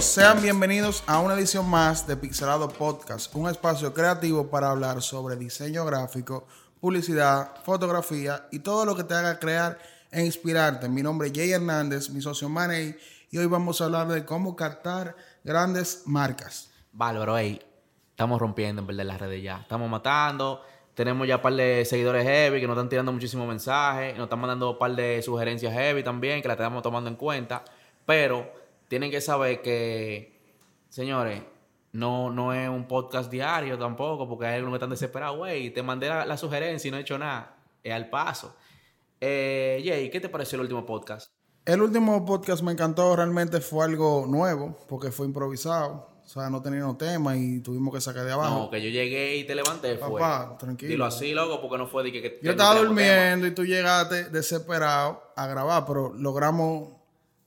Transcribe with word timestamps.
sean 0.00 0.40
bienvenidos 0.40 1.04
a 1.06 1.20
una 1.20 1.34
edición 1.34 1.68
más 1.68 2.06
de 2.06 2.16
Pixelado 2.16 2.70
Podcast, 2.70 3.34
un 3.34 3.50
espacio 3.50 3.92
creativo 3.92 4.48
para 4.48 4.70
hablar 4.70 5.02
sobre 5.02 5.36
diseño 5.36 5.84
gráfico, 5.84 6.46
publicidad, 6.80 7.54
fotografía 7.64 8.46
y 8.50 8.60
todo 8.60 8.86
lo 8.86 8.96
que 8.96 9.04
te 9.04 9.12
haga 9.12 9.38
crear 9.38 9.78
e 10.10 10.24
inspirarte. 10.24 10.88
Mi 10.88 11.02
nombre 11.02 11.28
es 11.28 11.34
Jay 11.34 11.52
Hernández, 11.52 12.08
mi 12.08 12.22
socio 12.22 12.48
Maney, 12.48 12.96
y 13.30 13.36
hoy 13.36 13.44
vamos 13.44 13.80
a 13.80 13.84
hablar 13.84 14.08
de 14.08 14.24
cómo 14.24 14.56
captar 14.56 15.16
grandes 15.44 16.04
marcas. 16.06 16.70
Bárbaro, 16.92 17.36
ey, 17.36 17.60
estamos 18.08 18.40
rompiendo 18.40 18.80
en 18.80 18.86
verdad 18.86 19.04
las 19.04 19.20
redes 19.20 19.42
ya. 19.42 19.58
Estamos 19.58 19.90
matando. 19.90 20.62
Tenemos 20.94 21.28
ya 21.28 21.36
un 21.36 21.42
par 21.42 21.52
de 21.52 21.84
seguidores 21.84 22.24
heavy 22.24 22.58
que 22.58 22.66
nos 22.66 22.74
están 22.76 22.88
tirando 22.88 23.12
muchísimos 23.12 23.46
mensajes. 23.46 24.16
Nos 24.16 24.24
están 24.24 24.40
mandando 24.40 24.70
un 24.70 24.78
par 24.78 24.96
de 24.96 25.20
sugerencias 25.22 25.74
heavy 25.74 26.02
también 26.02 26.40
que 26.40 26.48
las 26.48 26.56
estamos 26.56 26.82
tomando 26.82 27.10
en 27.10 27.16
cuenta. 27.16 27.62
Pero 28.06 28.59
tienen 28.90 29.12
que 29.12 29.20
saber 29.20 29.62
que, 29.62 30.36
señores, 30.88 31.40
no, 31.92 32.28
no 32.28 32.52
es 32.52 32.68
un 32.68 32.88
podcast 32.88 33.30
diario 33.30 33.78
tampoco, 33.78 34.28
porque 34.28 34.46
hay 34.46 34.56
algunos 34.56 34.72
que 34.72 34.78
están 34.78 34.90
desesperados. 34.90 35.38
Güey, 35.38 35.70
te 35.70 35.80
mandé 35.84 36.08
la, 36.08 36.36
sugerencia 36.36 36.88
y 36.88 36.90
no 36.90 36.96
he 36.96 37.02
hecho 37.02 37.16
nada. 37.16 37.56
Es 37.84 37.94
al 37.94 38.10
paso. 38.10 38.56
Eh, 39.20 39.80
Jay, 39.84 40.10
¿qué 40.10 40.18
te 40.18 40.28
pareció 40.28 40.56
el 40.56 40.62
último 40.62 40.84
podcast? 40.84 41.30
El 41.64 41.82
último 41.82 42.24
podcast 42.24 42.64
me 42.64 42.72
encantó, 42.72 43.14
realmente 43.14 43.60
fue 43.60 43.84
algo 43.84 44.26
nuevo, 44.26 44.76
porque 44.88 45.12
fue 45.12 45.24
improvisado. 45.26 46.08
O 46.24 46.28
sea, 46.28 46.50
no 46.50 46.60
teníamos 46.60 46.98
tema 46.98 47.36
y 47.36 47.60
tuvimos 47.60 47.94
que 47.94 48.00
sacar 48.00 48.24
de 48.24 48.32
abajo. 48.32 48.58
No, 48.58 48.70
que 48.70 48.82
yo 48.82 48.90
llegué 48.90 49.36
y 49.36 49.44
te 49.44 49.54
levanté, 49.54 49.98
fue. 49.98 50.20
Papá, 50.20 50.58
tranquilo. 50.58 50.90
Dilo 50.90 51.04
así, 51.04 51.32
loco, 51.32 51.60
porque 51.60 51.78
no 51.78 51.86
fue 51.86 52.02
de 52.02 52.10
que... 52.10 52.22
que 52.22 52.40
yo 52.42 52.50
estaba 52.50 52.74
durmiendo 52.74 53.46
y 53.46 53.54
tú 53.54 53.64
llegaste 53.64 54.30
desesperado 54.30 55.22
a 55.36 55.46
grabar, 55.46 55.84
pero 55.86 56.12
logramos 56.12 56.99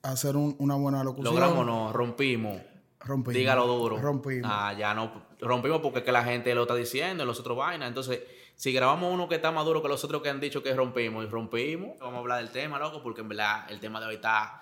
hacer 0.03 0.35
una 0.35 0.75
buena 0.75 1.03
locución. 1.03 1.33
Logramos, 1.33 1.65
no, 1.65 1.91
rompimos. 1.91 2.61
Rompimos. 2.99 3.33
Dígalo 3.33 3.67
duro. 3.67 3.97
Rompimos. 3.97 4.49
Ah, 4.53 4.73
ya 4.77 4.93
no. 4.93 5.23
Rompimos 5.39 5.81
porque 5.81 5.99
es 5.99 6.05
que 6.05 6.11
la 6.11 6.23
gente 6.23 6.53
lo 6.53 6.63
está 6.63 6.75
diciendo, 6.75 7.25
los 7.25 7.39
otros 7.39 7.57
vainas. 7.57 7.87
Entonces, 7.87 8.21
si 8.55 8.71
grabamos 8.71 9.13
uno 9.13 9.27
que 9.27 9.35
está 9.35 9.51
más 9.51 9.65
duro 9.65 9.81
que 9.81 9.87
los 9.87 10.03
otros 10.03 10.21
que 10.21 10.29
han 10.29 10.39
dicho 10.39 10.61
que 10.61 10.73
rompimos 10.73 11.25
y 11.25 11.27
rompimos, 11.27 11.97
vamos 11.99 12.15
a 12.15 12.19
hablar 12.19 12.37
del 12.39 12.51
tema, 12.51 12.79
loco, 12.79 13.01
porque 13.01 13.21
en 13.21 13.29
verdad 13.29 13.69
el 13.69 13.79
tema 13.79 13.99
de 13.99 14.07
hoy 14.07 14.15
está. 14.15 14.61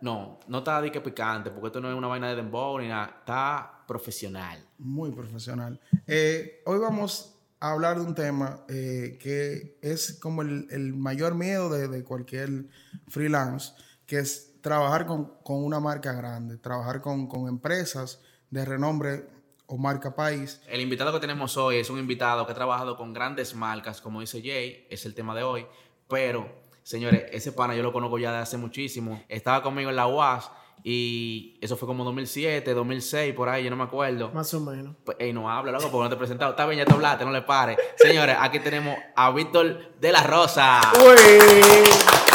no, 0.00 0.40
no 0.48 0.58
está 0.58 0.80
de 0.82 0.90
que 0.90 1.00
picante, 1.00 1.50
porque 1.50 1.68
esto 1.68 1.80
no 1.80 1.90
es 1.90 1.94
una 1.94 2.08
vaina 2.08 2.28
de 2.28 2.36
dembow 2.36 2.78
ni 2.78 2.88
nada. 2.88 3.16
Está 3.20 3.84
profesional. 3.86 4.62
Muy 4.78 5.10
profesional. 5.12 5.80
Eh, 6.06 6.62
hoy 6.66 6.78
vamos 6.78 7.38
a 7.60 7.72
hablar 7.72 7.98
de 7.98 8.04
un 8.04 8.14
tema 8.14 8.64
eh, 8.68 9.16
que 9.20 9.78
es 9.80 10.18
como 10.20 10.42
el, 10.42 10.94
mayor 10.94 11.34
miedo 11.34 11.70
de, 11.70 11.88
de 11.88 12.02
cualquier 12.02 12.66
freelance 13.08 13.72
que 14.12 14.18
es 14.18 14.60
trabajar 14.60 15.06
con, 15.06 15.32
una 15.42 15.80
marca 15.80 16.12
grande, 16.12 16.58
trabajar 16.58 17.00
con, 17.00 17.30
empresas 17.48 18.20
de 18.50 18.62
renombre 18.62 19.24
o 19.64 19.78
marca 19.78 20.14
país. 20.14 20.60
El 20.68 20.82
invitado 20.82 21.14
que 21.14 21.18
tenemos 21.18 21.56
hoy 21.56 21.76
es 21.76 21.88
un 21.88 21.98
invitado 21.98 22.44
que 22.44 22.52
ha 22.52 22.54
trabajado 22.54 22.94
con 22.98 23.14
grandes 23.14 23.54
marcas, 23.54 24.02
como 24.02 24.20
dice 24.20 24.42
Jay, 24.42 24.86
es 24.90 25.06
el 25.06 25.14
tema 25.14 25.34
de 25.34 25.44
hoy, 25.44 25.66
pero 26.08 26.46
señores, 26.82 27.24
ese 27.32 27.52
pana 27.52 27.74
yo 27.74 27.82
lo 27.82 27.90
conozco 27.90 28.18
ya 28.18 28.32
de 28.32 28.38
hace 28.40 28.58
muchísimo. 28.58 29.24
Estaba 29.30 29.62
conmigo 29.62 29.88
en 29.88 29.96
la 29.96 30.06
UAS 30.06 30.50
y 30.84 31.58
eso 31.62 31.78
fue 31.78 31.88
como 31.88 32.04
2007, 32.04 32.74
2006, 32.74 33.32
por 33.32 33.48
ahí, 33.48 33.64
yo 33.64 33.70
no 33.70 33.76
me 33.76 33.84
acuerdo. 33.84 34.30
Más 34.32 34.52
o 34.52 34.60
menos. 34.60 34.94
Pues, 35.06 35.16
ey, 35.20 35.32
no 35.32 35.48
habla, 35.48 35.72
loco, 35.72 35.90
porque 35.90 36.02
no 36.02 36.08
te 36.10 36.16
he 36.16 36.18
presentado. 36.18 36.50
Está 36.50 36.66
bien, 36.66 36.80
ya 36.80 36.84
te 36.84 36.92
hablaste, 36.92 37.24
no 37.24 37.32
le 37.32 37.40
pares. 37.40 37.78
Señores, 37.96 38.36
aquí 38.38 38.58
tenemos 38.58 38.94
a 39.16 39.30
Víctor 39.30 39.98
de 39.98 40.12
la 40.12 40.22
Rosa. 40.22 40.82
Uy 41.00 42.31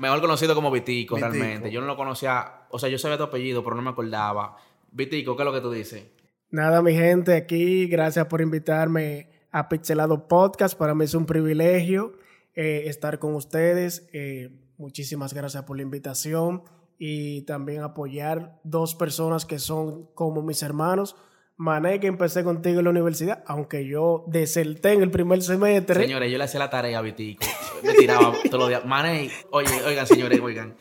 mejor 0.00 0.20
conocido 0.20 0.54
como 0.54 0.70
Vitico, 0.70 1.16
realmente. 1.16 1.70
Yo 1.70 1.80
no 1.80 1.86
lo 1.86 1.96
conocía, 1.96 2.66
o 2.70 2.78
sea, 2.78 2.88
yo 2.88 2.98
sabía 2.98 3.18
tu 3.18 3.24
apellido, 3.24 3.62
pero 3.62 3.76
no 3.76 3.82
me 3.82 3.90
acordaba. 3.90 4.56
Vitico, 4.90 5.36
¿qué 5.36 5.42
es 5.42 5.46
lo 5.46 5.52
que 5.52 5.60
tú 5.60 5.70
dices? 5.70 6.04
Nada, 6.50 6.82
mi 6.82 6.94
gente, 6.94 7.36
aquí, 7.36 7.86
gracias 7.86 8.26
por 8.26 8.40
invitarme 8.40 9.28
a 9.52 9.68
Pixelado 9.68 10.26
Podcast. 10.26 10.76
Para 10.76 10.94
mí 10.94 11.04
es 11.04 11.14
un 11.14 11.26
privilegio 11.26 12.14
eh, 12.54 12.84
estar 12.86 13.18
con 13.18 13.34
ustedes. 13.34 14.08
Eh, 14.12 14.50
muchísimas 14.78 15.32
gracias 15.32 15.62
por 15.64 15.76
la 15.76 15.82
invitación 15.82 16.64
y 16.98 17.42
también 17.42 17.82
apoyar 17.82 18.58
dos 18.64 18.94
personas 18.94 19.46
que 19.46 19.58
son 19.58 20.06
como 20.14 20.42
mis 20.42 20.62
hermanos 20.62 21.14
Mané, 21.60 22.00
que 22.00 22.06
empecé 22.06 22.42
contigo 22.42 22.78
en 22.78 22.84
la 22.84 22.90
universidad, 22.90 23.44
aunque 23.46 23.84
yo 23.84 24.24
deserté 24.26 24.94
en 24.94 25.02
el 25.02 25.10
primer 25.10 25.42
semestre. 25.42 26.00
Señores, 26.00 26.32
yo 26.32 26.38
le 26.38 26.44
hacía 26.44 26.58
la 26.58 26.70
tarea 26.70 26.98
a 26.98 27.02
Vitico. 27.02 27.44
Me 27.82 27.92
tiraba 27.92 28.32
todos 28.50 28.60
los 28.60 28.68
días. 28.70 28.86
Mané, 28.86 29.30
oye, 29.50 29.68
oigan, 29.86 30.06
señores, 30.06 30.40
oigan. 30.40 30.74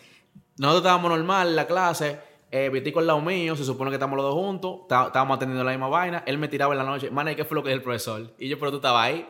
Nosotros 0.58 0.84
estábamos 0.84 1.12
normal 1.12 1.50
en 1.50 1.56
la 1.58 1.68
clase. 1.68 2.20
Eh, 2.50 2.70
Vitico 2.70 3.00
al 3.02 3.08
lado 3.08 3.20
mío, 3.20 3.58
se 3.58 3.66
supone 3.66 3.92
que 3.92 3.96
estamos 3.96 4.16
los 4.16 4.24
dos 4.24 4.36
juntos. 4.36 4.84
Estábamos 4.84 5.36
atendiendo 5.36 5.66
la 5.66 5.72
misma 5.72 5.90
vaina. 5.90 6.24
Él 6.26 6.38
me 6.38 6.48
tiraba 6.48 6.74
en 6.74 6.78
la 6.78 6.86
noche. 6.86 7.12
Mané, 7.12 7.36
¿qué 7.36 7.44
fue 7.44 7.56
lo 7.56 7.64
que 7.64 7.72
es 7.72 7.76
el 7.76 7.82
profesor? 7.82 8.34
Y 8.40 8.48
yo, 8.48 8.58
pero 8.58 8.72
tú 8.72 8.78
estabas 8.78 9.04
ahí 9.06 9.28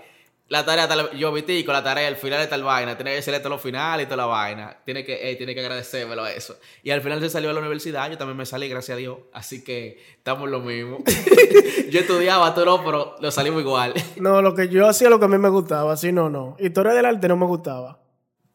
la 0.49 0.65
tarea, 0.65 0.87
tal, 0.87 1.11
yo 1.11 1.31
viste 1.31 1.63
con 1.63 1.73
la 1.73 1.83
tarea, 1.83 2.07
al 2.07 2.15
final 2.15 2.39
de 2.39 2.47
tal 2.47 2.63
vaina, 2.63 2.97
tiene 2.97 3.15
que 3.15 3.21
ser 3.21 3.35
esto 3.35 3.49
lo 3.49 3.59
final 3.59 4.01
y 4.01 4.05
toda 4.05 4.17
la 4.17 4.25
vaina. 4.25 4.77
Tiene 4.83 5.05
que, 5.05 5.35
tiene 5.37 5.53
que 5.53 5.61
agradecérmelo 5.61 6.23
a 6.23 6.31
eso. 6.31 6.57
Y 6.81 6.89
al 6.89 7.01
final 7.01 7.19
se 7.19 7.29
salió 7.29 7.51
a 7.51 7.53
la 7.53 7.59
universidad, 7.59 8.09
yo 8.09 8.17
también 8.17 8.35
me 8.35 8.47
salí, 8.47 8.67
gracias 8.67 8.95
a 8.95 8.97
Dios. 8.97 9.19
Así 9.31 9.63
que 9.63 10.03
estamos 10.17 10.49
lo 10.49 10.59
mismo. 10.59 11.03
yo 11.91 11.99
estudiaba, 11.99 12.55
tú 12.55 12.65
no, 12.65 12.83
pero 12.83 13.15
lo 13.21 13.29
salimos 13.29 13.61
igual. 13.61 13.93
no, 14.17 14.41
lo 14.41 14.55
que 14.55 14.69
yo 14.69 14.87
hacía 14.87 15.09
lo 15.09 15.19
que 15.19 15.25
a 15.25 15.27
mí 15.27 15.37
me 15.37 15.49
gustaba, 15.49 15.93
así 15.93 16.11
no, 16.11 16.31
no. 16.31 16.57
Historia 16.59 16.93
del 16.93 17.05
arte 17.05 17.27
no 17.27 17.37
me 17.37 17.45
gustaba. 17.45 17.99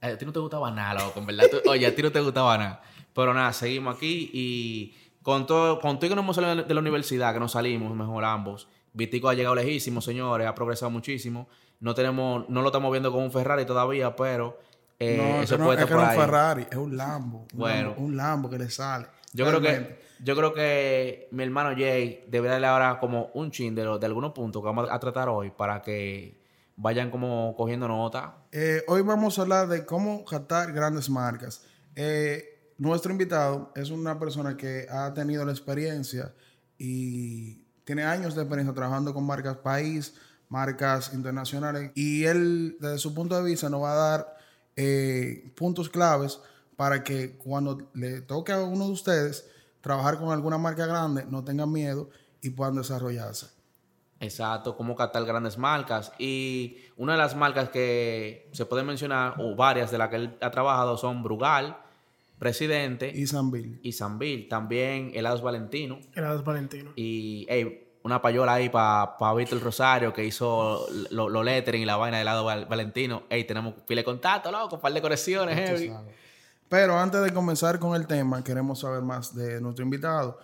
A 0.00 0.16
ti 0.18 0.26
no 0.26 0.32
te 0.32 0.40
gustaba 0.40 0.72
nada, 0.72 1.04
loco, 1.04 1.20
en 1.20 1.26
verdad. 1.26 1.46
oye, 1.66 1.86
a 1.86 1.94
ti 1.94 2.02
no 2.02 2.10
te 2.10 2.20
gustaba 2.20 2.58
nada. 2.58 2.82
Pero 3.14 3.32
nada, 3.32 3.52
seguimos 3.52 3.96
aquí 3.96 4.30
y 4.34 4.96
con 5.22 5.46
todo, 5.46 5.78
con 5.78 6.00
todo 6.00 6.10
que 6.10 6.16
nos 6.16 6.24
hemos 6.24 6.34
salido 6.34 6.64
de 6.64 6.74
la 6.74 6.80
universidad, 6.80 7.32
que 7.32 7.38
nos 7.38 7.52
salimos 7.52 7.94
mejor 7.94 8.24
ambos. 8.24 8.66
Vitico 8.92 9.28
ha 9.28 9.34
llegado 9.34 9.54
lejísimo, 9.54 10.00
señores, 10.00 10.46
ha 10.46 10.54
progresado 10.54 10.90
muchísimo. 10.90 11.48
No 11.80 11.94
tenemos, 11.94 12.48
no 12.48 12.62
lo 12.62 12.68
estamos 12.68 12.90
viendo 12.90 13.12
con 13.12 13.22
un 13.22 13.30
Ferrari 13.30 13.64
todavía, 13.64 14.16
pero 14.16 14.58
eh, 14.98 15.16
no, 15.16 15.42
eso 15.42 15.58
no, 15.58 15.72
es 15.72 15.84
que 15.84 15.94
no 15.94 16.02
es 16.02 16.08
un 16.08 16.20
Ferrari, 16.20 16.66
es 16.70 16.76
un 16.76 16.96
Lambo. 16.96 17.46
Bueno, 17.52 17.94
un 17.98 18.16
Lambo, 18.16 18.48
que 18.48 18.58
le 18.58 18.70
sale. 18.70 19.06
Yo 19.32 19.46
creo 19.46 19.60
que 19.60 20.04
yo 20.20 20.36
creo 20.36 20.54
que 20.54 21.28
mi 21.32 21.42
hermano 21.42 21.76
Jay 21.76 22.24
debe 22.28 22.48
darle 22.48 22.66
ahora 22.66 22.98
como 23.00 23.30
un 23.34 23.50
chin 23.50 23.74
de, 23.74 23.82
de 23.98 24.06
algunos 24.06 24.32
puntos 24.32 24.62
que 24.62 24.66
vamos 24.66 24.88
a 24.90 24.98
tratar 24.98 25.28
hoy 25.28 25.50
para 25.50 25.82
que 25.82 26.40
vayan 26.76 27.10
como 27.10 27.54
cogiendo 27.56 27.88
nota. 27.88 28.36
Eh, 28.52 28.82
hoy 28.86 29.02
vamos 29.02 29.38
a 29.38 29.42
hablar 29.42 29.68
de 29.68 29.84
cómo 29.84 30.24
captar 30.24 30.72
grandes 30.72 31.10
marcas. 31.10 31.64
Eh, 31.94 32.72
nuestro 32.78 33.12
invitado 33.12 33.72
es 33.76 33.90
una 33.90 34.18
persona 34.18 34.56
que 34.56 34.86
ha 34.90 35.12
tenido 35.14 35.44
la 35.44 35.52
experiencia 35.52 36.32
y 36.78 37.62
tiene 37.84 38.04
años 38.04 38.34
de 38.34 38.42
experiencia 38.42 38.74
trabajando 38.74 39.14
con 39.14 39.24
marcas 39.24 39.58
país, 39.58 40.14
marcas 40.54 41.12
internacionales. 41.12 41.90
Y 41.96 42.24
él, 42.24 42.76
desde 42.78 42.98
su 42.98 43.12
punto 43.12 43.36
de 43.36 43.42
vista, 43.42 43.68
nos 43.68 43.82
va 43.82 43.92
a 43.92 44.10
dar 44.10 44.36
eh, 44.76 45.50
puntos 45.56 45.88
claves 45.88 46.40
para 46.76 47.02
que 47.02 47.36
cuando 47.36 47.90
le 47.92 48.20
toque 48.20 48.52
a 48.52 48.62
uno 48.62 48.86
de 48.86 48.92
ustedes 48.92 49.50
trabajar 49.80 50.18
con 50.18 50.30
alguna 50.30 50.56
marca 50.56 50.86
grande, 50.86 51.26
no 51.28 51.42
tengan 51.42 51.72
miedo 51.72 52.08
y 52.40 52.50
puedan 52.50 52.76
desarrollarse. 52.76 53.48
Exacto, 54.20 54.76
cómo 54.76 54.94
captar 54.94 55.24
grandes 55.24 55.58
marcas. 55.58 56.12
Y 56.18 56.76
una 56.96 57.12
de 57.12 57.18
las 57.18 57.34
marcas 57.34 57.68
que 57.70 58.48
se 58.52 58.64
puede 58.64 58.84
mencionar, 58.84 59.34
o 59.38 59.56
varias 59.56 59.90
de 59.90 59.98
las 59.98 60.08
que 60.08 60.16
él 60.16 60.38
ha 60.40 60.52
trabajado, 60.52 60.96
son 60.96 61.24
Brugal, 61.24 61.76
Presidente. 62.38 63.10
Y 63.14 63.26
Sanville. 63.26 63.78
Y 63.82 63.92
Sanville. 63.92 64.48
También 64.48 65.10
Helados 65.14 65.42
Valentino. 65.42 65.98
Helados 66.14 66.44
Valentino. 66.44 66.92
Y 66.96 67.46
una 68.04 68.20
payola 68.20 68.54
ahí 68.54 68.68
para 68.68 69.16
pa 69.16 69.34
Víctor 69.34 69.60
Rosario 69.60 70.12
que 70.12 70.24
hizo 70.24 70.86
los 71.10 71.32
lo 71.32 71.42
lettering 71.42 71.82
y 71.82 71.84
la 71.86 71.96
vaina 71.96 72.18
de 72.18 72.24
lado 72.24 72.44
Valentino. 72.44 73.24
Ey, 73.30 73.44
tenemos 73.44 73.74
pile 73.86 74.02
de 74.02 74.04
contacto, 74.04 74.52
loco, 74.52 74.76
un 74.76 74.80
par 74.82 74.92
de 74.92 75.00
conexiones, 75.00 75.56
heavy. 75.56 75.90
Pero 76.68 76.98
antes 76.98 77.22
de 77.22 77.32
comenzar 77.32 77.78
con 77.78 77.96
el 77.96 78.06
tema, 78.06 78.44
queremos 78.44 78.80
saber 78.80 79.02
más 79.02 79.34
de 79.34 79.60
nuestro 79.60 79.84
invitado. 79.84 80.38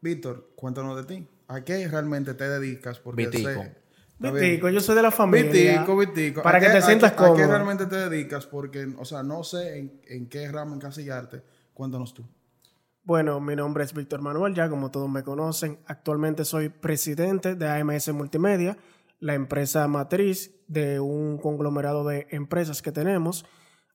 Víctor, 0.00 0.50
cuéntanos 0.54 0.96
de 0.96 1.04
ti. 1.04 1.28
¿A 1.48 1.62
qué 1.62 1.88
realmente 1.88 2.34
te 2.34 2.48
dedicas? 2.48 2.98
Porque 2.98 3.26
Vitico. 3.26 3.64
Vitico, 4.18 4.68
yo 4.68 4.80
soy 4.80 4.94
de 4.94 5.02
la 5.02 5.10
familia. 5.10 5.72
Vitico, 5.72 5.96
Vitico. 5.96 6.42
Para 6.42 6.60
que 6.60 6.68
te 6.68 6.82
sientas 6.82 7.12
cómodo. 7.12 7.34
¿A 7.34 7.36
qué 7.38 7.46
realmente 7.46 7.86
te 7.86 8.08
dedicas? 8.08 8.44
Porque, 8.44 8.92
o 8.98 9.04
sea, 9.06 9.22
no 9.22 9.42
sé 9.42 9.78
en, 9.78 10.00
en 10.06 10.28
qué 10.28 10.50
rama 10.52 10.74
encasillarte. 10.74 11.42
Cuéntanos 11.72 12.12
tú. 12.12 12.26
Bueno, 13.06 13.38
mi 13.38 13.54
nombre 13.54 13.84
es 13.84 13.94
Víctor 13.94 14.20
Manuel, 14.20 14.52
ya 14.52 14.68
como 14.68 14.90
todos 14.90 15.08
me 15.08 15.22
conocen. 15.22 15.78
Actualmente 15.86 16.44
soy 16.44 16.70
presidente 16.70 17.54
de 17.54 17.68
AMS 17.68 18.12
Multimedia, 18.12 18.76
la 19.20 19.34
empresa 19.34 19.86
matriz 19.86 20.50
de 20.66 20.98
un 20.98 21.38
conglomerado 21.38 22.02
de 22.02 22.26
empresas 22.30 22.82
que 22.82 22.90
tenemos. 22.90 23.46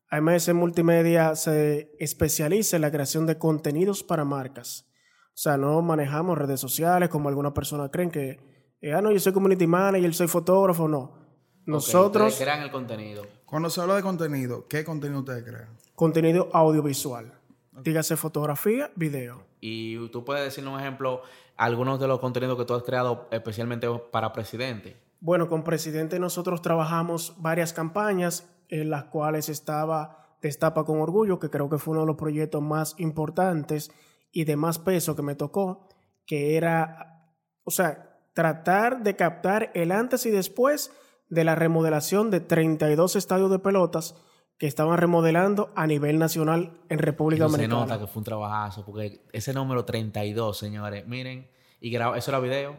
AMS 0.08 0.54
Multimedia 0.54 1.36
se 1.36 1.94
especializa 1.98 2.76
en 2.76 2.82
la 2.82 2.90
creación 2.90 3.26
de 3.26 3.36
contenidos 3.36 4.02
para 4.02 4.24
marcas. 4.24 4.90
O 5.26 5.36
sea, 5.36 5.58
no 5.58 5.82
manejamos 5.82 6.38
redes 6.38 6.60
sociales 6.60 7.10
como 7.10 7.28
algunas 7.28 7.52
personas 7.52 7.90
creen 7.92 8.10
que, 8.10 8.40
eh, 8.80 8.94
ah, 8.94 9.02
no, 9.02 9.12
yo 9.12 9.20
soy 9.20 9.34
community 9.34 9.66
manager, 9.66 10.14
soy 10.14 10.28
fotógrafo, 10.28 10.88
no. 10.88 11.18
Nosotros... 11.66 12.32
Okay, 12.32 12.46
crean 12.46 12.62
el 12.62 12.70
contenido. 12.70 13.26
Cuando 13.44 13.68
se 13.68 13.78
habla 13.78 13.96
de 13.96 14.02
contenido, 14.02 14.66
¿qué 14.68 14.84
contenido 14.84 15.20
ustedes 15.20 15.44
crean? 15.44 15.76
Contenido 15.94 16.48
audiovisual. 16.54 17.41
Dígase 17.82 18.16
fotografía, 18.16 18.90
video. 18.94 19.44
Y 19.60 20.08
tú 20.10 20.24
puedes 20.24 20.44
decirnos 20.44 20.74
un 20.74 20.80
ejemplo, 20.80 21.22
algunos 21.56 21.98
de 21.98 22.06
los 22.06 22.20
contenidos 22.20 22.56
que 22.56 22.64
tú 22.64 22.74
has 22.74 22.82
creado 22.82 23.28
especialmente 23.30 23.88
para 24.10 24.32
presidente. 24.32 24.96
Bueno, 25.20 25.48
con 25.48 25.64
presidente 25.64 26.18
nosotros 26.18 26.62
trabajamos 26.62 27.34
varias 27.38 27.72
campañas 27.72 28.48
en 28.68 28.90
las 28.90 29.04
cuales 29.04 29.48
estaba 29.48 30.36
Destapa 30.40 30.84
con 30.84 31.00
Orgullo, 31.00 31.38
que 31.38 31.50
creo 31.50 31.68
que 31.68 31.78
fue 31.78 31.92
uno 31.92 32.00
de 32.02 32.06
los 32.06 32.16
proyectos 32.16 32.62
más 32.62 32.94
importantes 32.98 33.90
y 34.32 34.44
de 34.44 34.56
más 34.56 34.78
peso 34.78 35.14
que 35.14 35.22
me 35.22 35.34
tocó, 35.34 35.88
que 36.26 36.56
era, 36.56 37.30
o 37.64 37.70
sea, 37.70 38.18
tratar 38.32 39.02
de 39.02 39.14
captar 39.16 39.70
el 39.74 39.92
antes 39.92 40.26
y 40.26 40.30
después 40.30 40.92
de 41.28 41.44
la 41.44 41.54
remodelación 41.54 42.30
de 42.30 42.40
32 42.40 43.16
estadios 43.16 43.50
de 43.50 43.58
pelotas 43.58 44.14
que 44.62 44.68
estaban 44.68 44.96
remodelando 44.96 45.72
a 45.74 45.88
nivel 45.88 46.20
nacional 46.20 46.70
en 46.88 47.00
República 47.00 47.46
Dominicana. 47.46 47.80
Se 47.80 47.88
nota 47.88 47.98
que 47.98 48.06
fue 48.06 48.20
un 48.20 48.24
trabajazo, 48.24 48.84
porque 48.84 49.26
ese 49.32 49.52
número 49.52 49.84
32, 49.84 50.56
señores, 50.56 51.04
miren, 51.08 51.50
y 51.80 51.92
eso 51.92 52.30
era 52.30 52.38
video. 52.38 52.76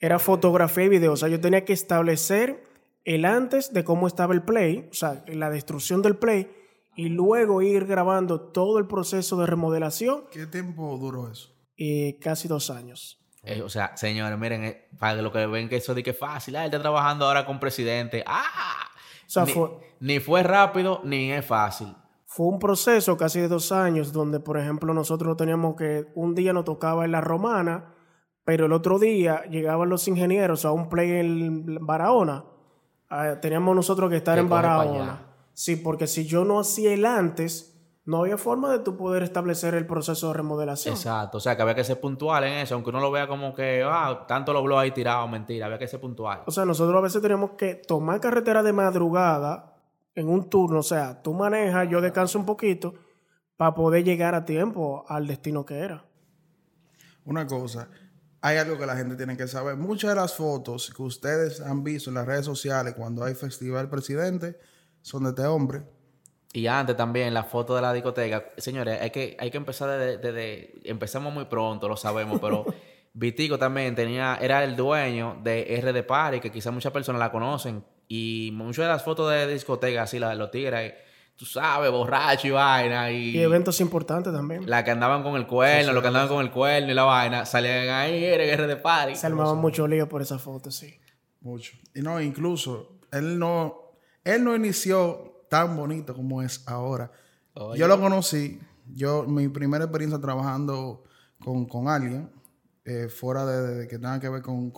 Era 0.00 0.18
fotografía 0.18 0.84
y 0.84 0.88
video, 0.88 1.12
o 1.12 1.16
sea, 1.18 1.28
yo 1.28 1.38
tenía 1.38 1.66
que 1.66 1.74
establecer 1.74 2.64
el 3.04 3.26
antes 3.26 3.74
de 3.74 3.84
cómo 3.84 4.06
estaba 4.06 4.32
el 4.32 4.40
play, 4.40 4.88
o 4.90 4.94
sea, 4.94 5.22
la 5.26 5.50
destrucción 5.50 6.00
del 6.00 6.16
play, 6.16 6.50
y 6.96 7.10
luego 7.10 7.60
ir 7.60 7.84
grabando 7.84 8.40
todo 8.40 8.78
el 8.78 8.86
proceso 8.86 9.36
de 9.36 9.44
remodelación. 9.44 10.24
¿Qué 10.32 10.46
tiempo 10.46 10.96
duró 10.96 11.30
eso? 11.30 11.50
Eh, 11.76 12.18
casi 12.22 12.48
dos 12.48 12.70
años. 12.70 13.20
Eh, 13.42 13.60
o 13.60 13.68
sea, 13.68 13.94
señores, 13.98 14.38
miren, 14.38 14.64
eh, 14.64 14.88
para 14.98 15.20
lo 15.20 15.30
que 15.30 15.44
ven 15.44 15.68
que 15.68 15.76
eso 15.76 15.94
de 15.94 16.02
que 16.02 16.12
es 16.12 16.18
fácil, 16.18 16.56
ah, 16.56 16.60
él 16.60 16.68
está 16.68 16.80
trabajando 16.80 17.26
ahora 17.26 17.44
con 17.44 17.60
presidente. 17.60 18.24
¡Ah! 18.26 18.88
O 19.28 19.30
sea, 19.30 19.44
ni, 19.44 19.52
fue, 19.52 19.70
ni 20.00 20.20
fue 20.20 20.42
rápido 20.42 21.00
ni 21.04 21.30
es 21.30 21.44
fácil. 21.44 21.94
Fue 22.24 22.46
un 22.46 22.58
proceso 22.58 23.16
casi 23.18 23.40
de 23.40 23.48
dos 23.48 23.72
años 23.72 24.12
donde, 24.12 24.40
por 24.40 24.58
ejemplo, 24.58 24.94
nosotros 24.94 25.36
teníamos 25.36 25.76
que 25.76 26.06
un 26.14 26.34
día 26.34 26.54
nos 26.54 26.64
tocaba 26.64 27.04
en 27.04 27.12
la 27.12 27.20
romana, 27.20 27.94
pero 28.44 28.66
el 28.66 28.72
otro 28.72 28.98
día 28.98 29.44
llegaban 29.50 29.90
los 29.90 30.08
ingenieros 30.08 30.64
a 30.64 30.72
un 30.72 30.88
play 30.88 31.10
en 31.10 31.78
Barahona. 31.86 32.46
Ah, 33.10 33.36
teníamos 33.40 33.76
nosotros 33.76 34.08
que 34.08 34.16
estar 34.16 34.38
en 34.38 34.48
Barahona. 34.48 35.26
Sí, 35.52 35.76
porque 35.76 36.06
si 36.06 36.26
yo 36.26 36.44
no 36.44 36.60
hacía 36.60 36.94
el 36.94 37.04
antes, 37.04 37.77
no 38.08 38.20
había 38.20 38.38
forma 38.38 38.72
de 38.72 38.78
tú 38.78 38.96
poder 38.96 39.22
establecer 39.22 39.74
el 39.74 39.86
proceso 39.86 40.28
de 40.28 40.32
remodelación. 40.32 40.94
Exacto, 40.94 41.36
o 41.36 41.40
sea 41.42 41.54
que 41.54 41.60
había 41.60 41.74
que 41.74 41.84
ser 41.84 42.00
puntual 42.00 42.42
en 42.44 42.54
eso, 42.54 42.74
aunque 42.74 42.88
uno 42.88 43.00
lo 43.00 43.10
vea 43.10 43.28
como 43.28 43.52
que, 43.52 43.84
ah, 43.84 44.24
tanto 44.26 44.54
los 44.54 44.64
blogs 44.64 44.80
ahí 44.80 44.92
tirados, 44.92 45.30
mentira, 45.30 45.66
había 45.66 45.78
que 45.78 45.86
ser 45.86 46.00
puntual. 46.00 46.40
O 46.46 46.50
sea, 46.50 46.64
nosotros 46.64 46.96
a 46.96 47.02
veces 47.02 47.20
teníamos 47.20 47.50
que 47.50 47.74
tomar 47.74 48.18
carretera 48.18 48.62
de 48.62 48.72
madrugada 48.72 49.76
en 50.14 50.30
un 50.30 50.48
turno, 50.48 50.78
o 50.78 50.82
sea, 50.82 51.20
tú 51.20 51.34
manejas, 51.34 51.86
yo 51.90 52.00
descanso 52.00 52.38
un 52.38 52.46
poquito 52.46 52.94
para 53.58 53.74
poder 53.74 54.04
llegar 54.04 54.34
a 54.34 54.46
tiempo 54.46 55.04
al 55.06 55.26
destino 55.26 55.66
que 55.66 55.78
era. 55.78 56.02
Una 57.26 57.46
cosa, 57.46 57.90
hay 58.40 58.56
algo 58.56 58.78
que 58.78 58.86
la 58.86 58.96
gente 58.96 59.16
tiene 59.16 59.36
que 59.36 59.46
saber. 59.46 59.76
Muchas 59.76 60.08
de 60.08 60.16
las 60.16 60.34
fotos 60.34 60.94
que 60.96 61.02
ustedes 61.02 61.60
han 61.60 61.84
visto 61.84 62.08
en 62.08 62.14
las 62.14 62.24
redes 62.24 62.46
sociales 62.46 62.94
cuando 62.96 63.22
hay 63.22 63.34
festival 63.34 63.90
presidente 63.90 64.58
son 65.02 65.24
de 65.24 65.28
este 65.28 65.44
hombre 65.44 65.97
y 66.52 66.66
antes 66.66 66.96
también, 66.96 67.34
la 67.34 67.44
foto 67.44 67.76
de 67.76 67.82
la 67.82 67.92
discoteca. 67.92 68.52
Señores, 68.56 69.00
hay 69.00 69.10
que, 69.10 69.36
hay 69.38 69.50
que 69.50 69.56
empezar 69.58 69.90
desde, 69.98 70.72
Empezamos 70.84 71.32
muy 71.32 71.44
pronto, 71.44 71.88
lo 71.88 71.96
sabemos, 71.96 72.40
pero 72.40 72.64
Vitico 73.12 73.58
también 73.58 73.94
tenía, 73.94 74.38
era 74.40 74.64
el 74.64 74.74
dueño 74.74 75.38
de 75.42 75.80
RD 75.82 76.06
Party, 76.06 76.40
que 76.40 76.50
quizás 76.50 76.72
muchas 76.72 76.92
personas 76.92 77.18
la 77.20 77.30
conocen. 77.30 77.84
Y 78.08 78.50
muchas 78.54 78.86
de 78.86 78.92
las 78.92 79.02
fotos 79.02 79.30
de 79.30 79.46
discoteca, 79.52 80.02
así, 80.02 80.18
las 80.18 80.30
de 80.30 80.36
los 80.36 80.50
tigres, 80.50 80.94
tú 81.36 81.44
sabes, 81.44 81.90
borracho 81.90 82.48
y 82.48 82.50
vaina. 82.50 83.10
Y, 83.12 83.38
eventos 83.38 83.80
importantes 83.82 84.32
también. 84.32 84.68
La 84.68 84.82
que 84.84 84.90
andaban 84.90 85.22
con 85.22 85.36
el 85.36 85.46
cuerno, 85.46 85.92
los 85.92 86.00
que 86.02 86.08
andaban 86.08 86.28
con 86.28 86.40
el 86.40 86.50
cuerno 86.50 86.90
y 86.90 86.94
la 86.94 87.04
vaina, 87.04 87.44
salían 87.44 87.90
ahí, 87.90 88.24
era 88.24 88.56
RD 88.56 88.80
Party. 88.80 89.16
Se 89.16 89.26
armaban 89.26 89.58
mucho 89.58 89.86
lío 89.86 90.08
por 90.08 90.22
esa 90.22 90.38
foto, 90.38 90.70
sí. 90.70 90.98
Mucho. 91.40 91.76
Y 91.94 92.00
no, 92.00 92.20
incluso, 92.20 92.98
él 93.12 93.38
no, 93.38 93.92
él 94.24 94.42
no 94.42 94.56
inició 94.56 95.27
tan 95.48 95.76
bonito 95.76 96.14
como 96.14 96.42
es 96.42 96.62
ahora. 96.66 97.10
Yo 97.76 97.88
lo 97.88 98.00
conocí, 98.00 98.60
yo, 98.86 99.24
mi 99.24 99.48
primera 99.48 99.84
experiencia 99.84 100.20
trabajando 100.20 101.04
con, 101.42 101.88
alguien, 101.88 102.30
eh, 102.84 103.08
fuera 103.08 103.44
de, 103.44 103.88
que 103.88 103.96
tenga 103.98 104.20
que 104.20 104.28
ver 104.28 104.42
con, 104.42 104.72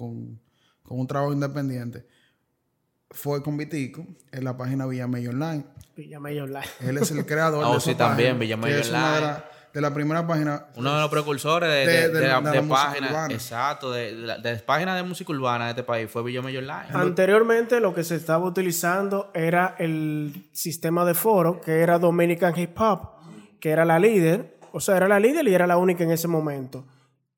un 0.89 1.07
trabajo 1.07 1.33
independiente, 1.33 2.07
fue 3.11 3.43
con 3.43 3.57
Vitico 3.57 4.07
en 4.33 4.45
la 4.45 4.57
página 4.57 4.87
Villamey 4.87 5.27
Online. 5.27 5.65
Villamey 5.95 6.41
Online. 6.41 6.67
Él 6.81 6.97
es 6.97 7.11
el 7.11 7.27
creador 7.27 7.65
oh, 7.65 7.75
de 7.75 7.81
sí, 7.81 7.95
también, 7.95 8.39
Villamey 8.39 8.73
Online 8.73 9.43
de 9.73 9.81
la 9.81 9.95
primera 9.95 10.27
página. 10.27 10.67
Uno 10.77 10.95
de 10.95 11.01
los 11.01 11.11
precursores 11.11 11.71
de, 11.71 12.09
de, 12.09 12.21
de, 12.21 12.63
páginas. 12.63 13.31
Exacto, 13.31 13.93
de, 13.93 14.63
páginas 14.67 14.97
de 14.97 15.03
música 15.03 15.33
urbana 15.33 15.67
de 15.67 15.71
este 15.71 15.83
país 15.83 16.11
fue 16.11 16.23
Villa 16.23 16.43
Mayor 16.43 16.65
Live. 16.65 16.89
Anteriormente 16.93 17.81
lo 17.81 17.95
que 17.95 18.05
se 18.05 18.17
estaba 18.17 18.45
utilizando 18.45 19.31
era 19.35 19.77
el 19.79 20.49
sistema 20.53 21.05
de 21.05 21.15
foro, 21.15 21.61
que 21.61 21.81
era 21.81 21.99
Dominican 21.99 22.59
Hip 22.59 22.79
Hop, 22.81 23.11
que 23.61 23.71
era 23.71 23.85
la 23.85 23.99
líder. 23.99 24.59
O 24.73 24.81
sea, 24.81 24.97
era 24.97 25.09
la 25.09 25.21
líder 25.21 25.47
y 25.49 25.55
era 25.55 25.67
la 25.67 25.77
única 25.77 26.05
en 26.05 26.11
ese 26.11 26.29
momento. 26.29 26.85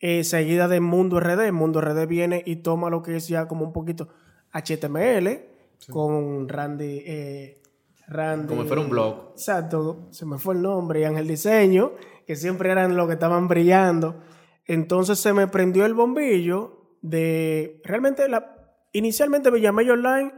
Eh, 0.01 0.25
seguida 0.25 0.69
de 0.69 0.81
Mundo 0.81 1.21
RD. 1.21 1.53
Mundo 1.53 1.81
RD 1.81 2.07
viene 2.07 2.43
y 2.45 2.57
toma 2.57 2.91
lo 2.91 3.03
que 3.03 3.17
es 3.17 3.29
ya 3.29 3.47
como 3.47 3.65
un 3.65 3.73
poquito 3.73 4.09
HTML 4.53 5.43
con 5.91 6.49
Randy. 6.49 7.03
Eh, 7.07 7.63
Randy. 8.09 8.49
Como 8.49 8.63
si 8.63 8.69
fuera 8.69 8.83
un 8.83 8.91
blog. 8.91 9.31
Exacto, 9.33 10.09
se 10.11 10.27
me 10.27 10.39
fue 10.39 10.55
el 10.55 10.63
nombre. 10.63 11.01
Y 11.01 11.05
Ángel 11.05 11.27
Diseño 11.27 11.93
que 12.27 12.37
siempre 12.37 12.71
eran 12.71 12.97
los 12.97 13.07
que 13.07 13.15
estaban 13.15 13.49
brillando. 13.49 14.21
Entonces 14.67 15.19
se 15.19 15.33
me 15.33 15.49
prendió 15.49 15.85
el 15.85 15.95
bombillo 15.95 16.99
de 17.03 17.81
realmente 17.85 18.29
la 18.29 18.57
inicialmente 18.93 19.51
Villamella 19.51 19.95
Online 19.95 20.33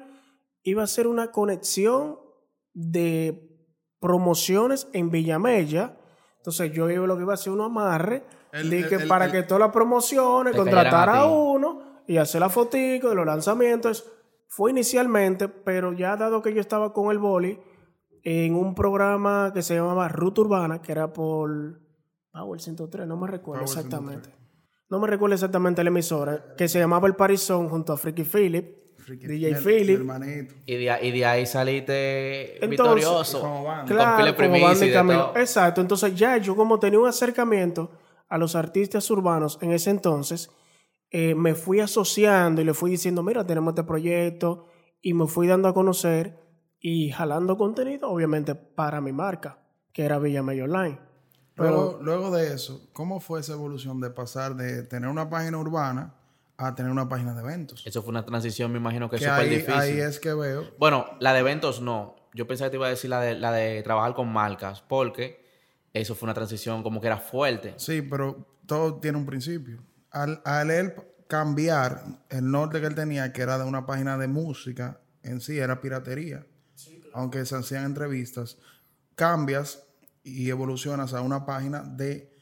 iba 0.63 0.83
a 0.83 0.87
ser 0.87 1.07
una 1.07 1.31
conexión 1.31 2.19
de 2.73 3.55
promociones 4.01 4.89
en 4.93 5.11
Villamella. 5.11 5.97
Entonces 6.39 6.73
yo 6.73 6.91
iba 6.91 7.07
lo 7.07 7.17
que 7.17 7.23
iba 7.23 7.33
a 7.33 7.35
hacer 7.35 7.53
uno 7.53 7.65
amarre 7.65 8.25
de 8.53 8.87
que 8.87 9.01
para 9.01 9.31
que 9.31 9.43
todas 9.43 9.61
las 9.61 9.73
promociones 9.73 10.55
contratar 10.55 11.09
a, 11.09 11.27
uno 11.27 12.03
y 12.07 12.17
hacer 12.17 12.41
la 12.41 12.49
fotico 12.49 13.09
de 13.09 13.15
los 13.15 13.27
lanzamientos. 13.27 14.11
Fue 14.49 14.71
inicialmente, 14.71 15.49
pero 15.49 15.93
ya 15.93 16.17
dado 16.17 16.41
que 16.41 16.55
yo 16.55 16.61
estaba 16.61 16.93
con 16.93 17.11
el 17.11 17.19
boli, 17.19 17.59
en 18.25 18.55
un 18.55 18.75
programa 18.75 19.53
que 19.53 19.63
se 19.63 19.75
llamaba 19.75 20.09
Ruta 20.09 20.41
Urbana, 20.41 20.81
que 20.81 20.93
era 20.93 21.13
por 21.13 21.81
Power 22.33 22.61
103, 22.61 23.07
no 23.07 23.17
me 23.17 23.29
recuerdo 23.29 23.65
exactamente. 23.65 24.31
No 24.89 24.99
me 24.99 25.07
recuerdo 25.07 25.35
exactamente 25.35 25.85
la 25.85 25.89
emisora, 25.89 26.55
que 26.57 26.69
se 26.69 26.79
llamaba 26.79 27.07
El 27.07 27.15
Parizón 27.15 27.69
junto 27.69 27.93
a 27.93 27.97
Freaky 27.97 28.25
Philip, 28.25 28.97
DJ 29.07 29.55
Philip. 29.57 30.01
Y 30.67 30.77
de, 30.77 30.99
y 31.03 31.11
de, 31.11 31.27
ahí 31.27 31.47
saliste 31.47 32.59
victorioso. 32.69 33.65
Claro, 33.87 34.35
como 34.37 35.37
Exacto, 35.37 35.81
entonces 35.81 36.15
ya 36.15 36.39
yo 36.39 36.57
como 36.57 36.79
tenía 36.79 36.99
un 36.99 37.09
acercamiento 37.09 37.91
a 38.29 38.39
los 38.39 38.57
artistas 38.57 39.11
urbanos 39.11 39.59
en 39.61 39.73
ese 39.73 39.91
entonces, 39.91 40.51
eh, 41.11 41.35
me 41.35 41.55
fui 41.55 41.81
asociando 41.81 42.63
y 42.63 42.65
le 42.65 42.73
fui 42.73 42.91
diciendo, 42.91 43.23
mira, 43.23 43.47
tenemos 43.47 43.73
este 43.73 43.85
proyecto, 43.85 44.67
y 45.05 45.13
me 45.13 45.27
fui 45.27 45.47
dando 45.47 45.69
a 45.69 45.75
conocer 45.75 46.44
y 46.87 47.11
jalando 47.11 47.57
contenido, 47.57 48.11
obviamente, 48.11 48.55
para 48.55 49.01
mi 49.01 49.11
marca, 49.11 49.57
que 49.91 50.05
era 50.05 50.19
Villa 50.19 50.43
Mayor 50.43 50.69
Online. 50.69 51.01
Pero, 51.55 51.99
luego, 52.03 52.31
de 52.31 52.53
eso, 52.53 52.91
¿cómo 52.93 53.21
fue 53.21 53.41
esa 53.41 53.55
evolución 53.55 54.03
de 54.03 54.11
pasar 54.11 54.55
de 54.55 54.83
tener 54.83 55.09
una 55.09 55.31
página 55.31 55.57
urbana 55.57 56.13
a 56.59 56.75
tener 56.75 56.93
una 56.93 57.09
página 57.09 57.33
de 57.33 57.41
eventos? 57.41 57.87
Eso 57.87 58.03
fue 58.03 58.11
una 58.11 58.27
transición, 58.27 58.71
me 58.71 58.77
imagino 58.77 59.09
que, 59.09 59.17
es 59.17 59.23
súper 59.23 59.49
difícil. 59.49 59.73
Ahí 59.73 59.99
es 59.99 60.21
que 60.21 60.35
veo. 60.35 60.65
Bueno, 60.79 61.07
la 61.21 61.33
de 61.33 61.41
eventos 61.41 61.81
no. 61.81 62.17
Yo 62.35 62.47
pensaba 62.47 62.69
que 62.69 62.73
te 62.73 62.77
iba 62.77 62.87
a 62.87 62.91
decir 62.91 63.09
la 63.09 63.23
de, 63.23 63.35
la 63.35 63.51
de 63.51 63.83
trabajar 63.83 64.13
con 64.13 64.31
marcas, 64.31 64.83
porque 64.83 65.43
eso 65.95 66.15
fue 66.15 66.27
una 66.27 66.35
transición 66.35 66.83
como 66.83 67.01
que 67.01 67.07
era 67.07 67.17
fuerte. 67.17 67.73
Sí, 67.79 68.03
pero 68.03 68.47
todo 68.67 68.97
tiene 68.97 69.17
un 69.17 69.25
principio. 69.25 69.83
Al, 70.11 70.43
al 70.45 70.71
él 70.71 70.93
cambiar 71.29 72.03
el 72.29 72.51
norte 72.51 72.83
que 72.83 72.89
él 72.89 72.95
tenía, 72.95 73.33
que 73.33 73.41
era 73.41 73.57
de 73.57 73.65
una 73.65 73.87
página 73.87 74.19
de 74.19 74.29
música, 74.29 75.01
en 75.23 75.41
sí 75.41 75.59
era 75.59 75.81
piratería 75.81 76.45
aunque 77.15 77.47
se 77.47 77.57
hacían 77.57 77.85
entrevistas, 77.85 78.59
cambias 79.15 79.85
y 80.23 80.51
evolucionas 80.51 81.15
a 81.15 81.21
una 81.21 81.47
página 81.47 81.83
de 81.83 82.35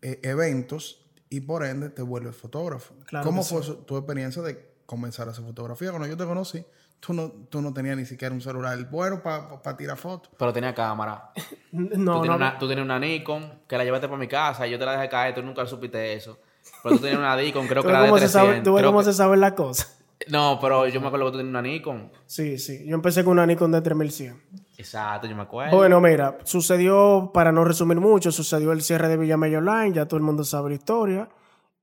eh, 0.00 0.20
eventos 0.22 1.04
y 1.28 1.40
por 1.40 1.64
ende 1.64 1.90
te 1.90 2.02
vuelves 2.02 2.36
fotógrafo. 2.36 2.94
¿Cómo 3.22 3.42
fue 3.42 3.60
tu 3.84 3.96
experiencia 3.96 4.40
de 4.42 4.74
comenzar 4.86 5.26
a 5.26 5.32
hacer 5.32 5.44
fotografía? 5.44 5.90
Cuando 5.90 6.06
yo 6.06 6.16
te 6.16 6.24
conocí, 6.24 6.64
tú 7.00 7.12
no, 7.12 7.28
tú 7.50 7.60
no 7.60 7.74
tenías 7.74 7.96
ni 7.96 8.06
siquiera 8.06 8.32
un 8.32 8.40
celular 8.40 8.78
bueno 8.88 9.20
para 9.20 9.76
tirar 9.76 9.96
fotos. 9.96 10.30
Pero 10.38 10.52
tenía 10.52 10.72
cámara. 10.72 11.32
no, 11.72 12.14
tú, 12.14 12.20
tenías 12.22 12.36
Una, 12.36 12.58
tú 12.58 12.68
tenías 12.68 12.84
una 12.84 13.00
Nikon 13.00 13.62
que 13.66 13.76
la 13.76 13.84
llevaste 13.84 14.06
para 14.06 14.18
mi 14.18 14.28
casa 14.28 14.66
y 14.66 14.70
yo 14.70 14.78
te 14.78 14.84
la 14.84 14.92
dejé 14.92 15.08
caer, 15.08 15.34
tú 15.34 15.42
nunca 15.42 15.66
supiste 15.66 16.14
eso. 16.14 16.38
Pero 16.84 16.94
tú 16.96 17.02
tenías 17.02 17.18
una 17.18 17.36
Nikon, 17.36 17.66
creo 17.66 17.82
que 17.82 17.88
era 17.88 18.02
de 18.02 18.12
300. 18.12 18.62
¿Tú 18.62 18.74
ves 18.74 18.84
cómo 18.84 19.02
se 19.02 19.12
sabe 19.12 19.36
la 19.36 19.56
cosa? 19.56 19.88
No, 20.28 20.58
pero 20.60 20.86
yo 20.88 21.00
me 21.00 21.06
acuerdo 21.06 21.26
que 21.26 21.32
tú 21.32 21.38
tenías 21.38 21.50
una 21.50 21.62
Nikon. 21.62 22.10
Sí, 22.26 22.58
sí. 22.58 22.84
Yo 22.86 22.94
empecé 22.94 23.24
con 23.24 23.32
una 23.32 23.46
Nikon 23.46 23.72
de 23.72 23.80
3100. 23.80 24.42
Exacto, 24.76 25.26
yo 25.26 25.36
me 25.36 25.42
acuerdo. 25.42 25.76
Bueno, 25.76 26.00
mira, 26.00 26.38
sucedió, 26.44 27.30
para 27.32 27.52
no 27.52 27.64
resumir 27.64 28.00
mucho, 28.00 28.32
sucedió 28.32 28.72
el 28.72 28.82
cierre 28.82 29.08
de 29.08 29.16
Villamella 29.16 29.58
Online, 29.58 29.92
ya 29.92 30.06
todo 30.06 30.18
el 30.18 30.24
mundo 30.24 30.44
sabe 30.44 30.70
la 30.70 30.74
historia. 30.76 31.28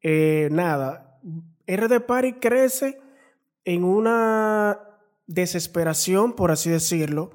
Eh, 0.01 0.49
nada, 0.51 1.19
RD 1.67 2.01
Party 2.01 2.33
crece 2.33 2.99
en 3.63 3.83
una 3.83 4.79
desesperación, 5.27 6.33
por 6.33 6.51
así 6.51 6.69
decirlo, 6.69 7.31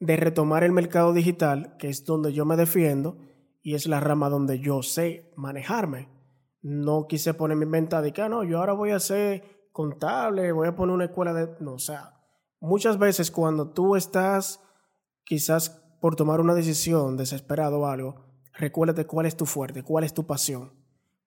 de 0.00 0.16
retomar 0.16 0.64
el 0.64 0.72
mercado 0.72 1.12
digital, 1.12 1.76
que 1.78 1.88
es 1.88 2.04
donde 2.04 2.32
yo 2.32 2.44
me 2.44 2.56
defiendo 2.56 3.18
y 3.62 3.74
es 3.74 3.86
la 3.86 4.00
rama 4.00 4.28
donde 4.28 4.60
yo 4.60 4.82
sé 4.82 5.32
manejarme. 5.36 6.08
No 6.60 7.06
quise 7.08 7.34
ponerme 7.34 7.64
en 7.64 7.70
venta 7.70 8.02
de 8.02 8.12
que, 8.12 8.22
ah, 8.22 8.28
no, 8.28 8.44
yo 8.44 8.58
ahora 8.58 8.72
voy 8.72 8.90
a 8.90 9.00
ser 9.00 9.57
contable, 9.78 10.50
voy 10.50 10.66
a 10.66 10.74
poner 10.74 10.92
una 10.92 11.04
escuela 11.04 11.32
de... 11.32 11.54
No, 11.60 11.74
o 11.74 11.78
sea, 11.78 12.12
muchas 12.58 12.98
veces 12.98 13.30
cuando 13.30 13.70
tú 13.70 13.94
estás 13.94 14.60
quizás 15.22 15.70
por 16.00 16.16
tomar 16.16 16.40
una 16.40 16.52
decisión 16.52 17.16
desesperado 17.16 17.78
o 17.78 17.86
algo, 17.86 18.16
recuérdate 18.54 19.06
cuál 19.06 19.26
es 19.26 19.36
tu 19.36 19.46
fuerte, 19.46 19.84
cuál 19.84 20.02
es 20.02 20.12
tu 20.12 20.26
pasión. 20.26 20.72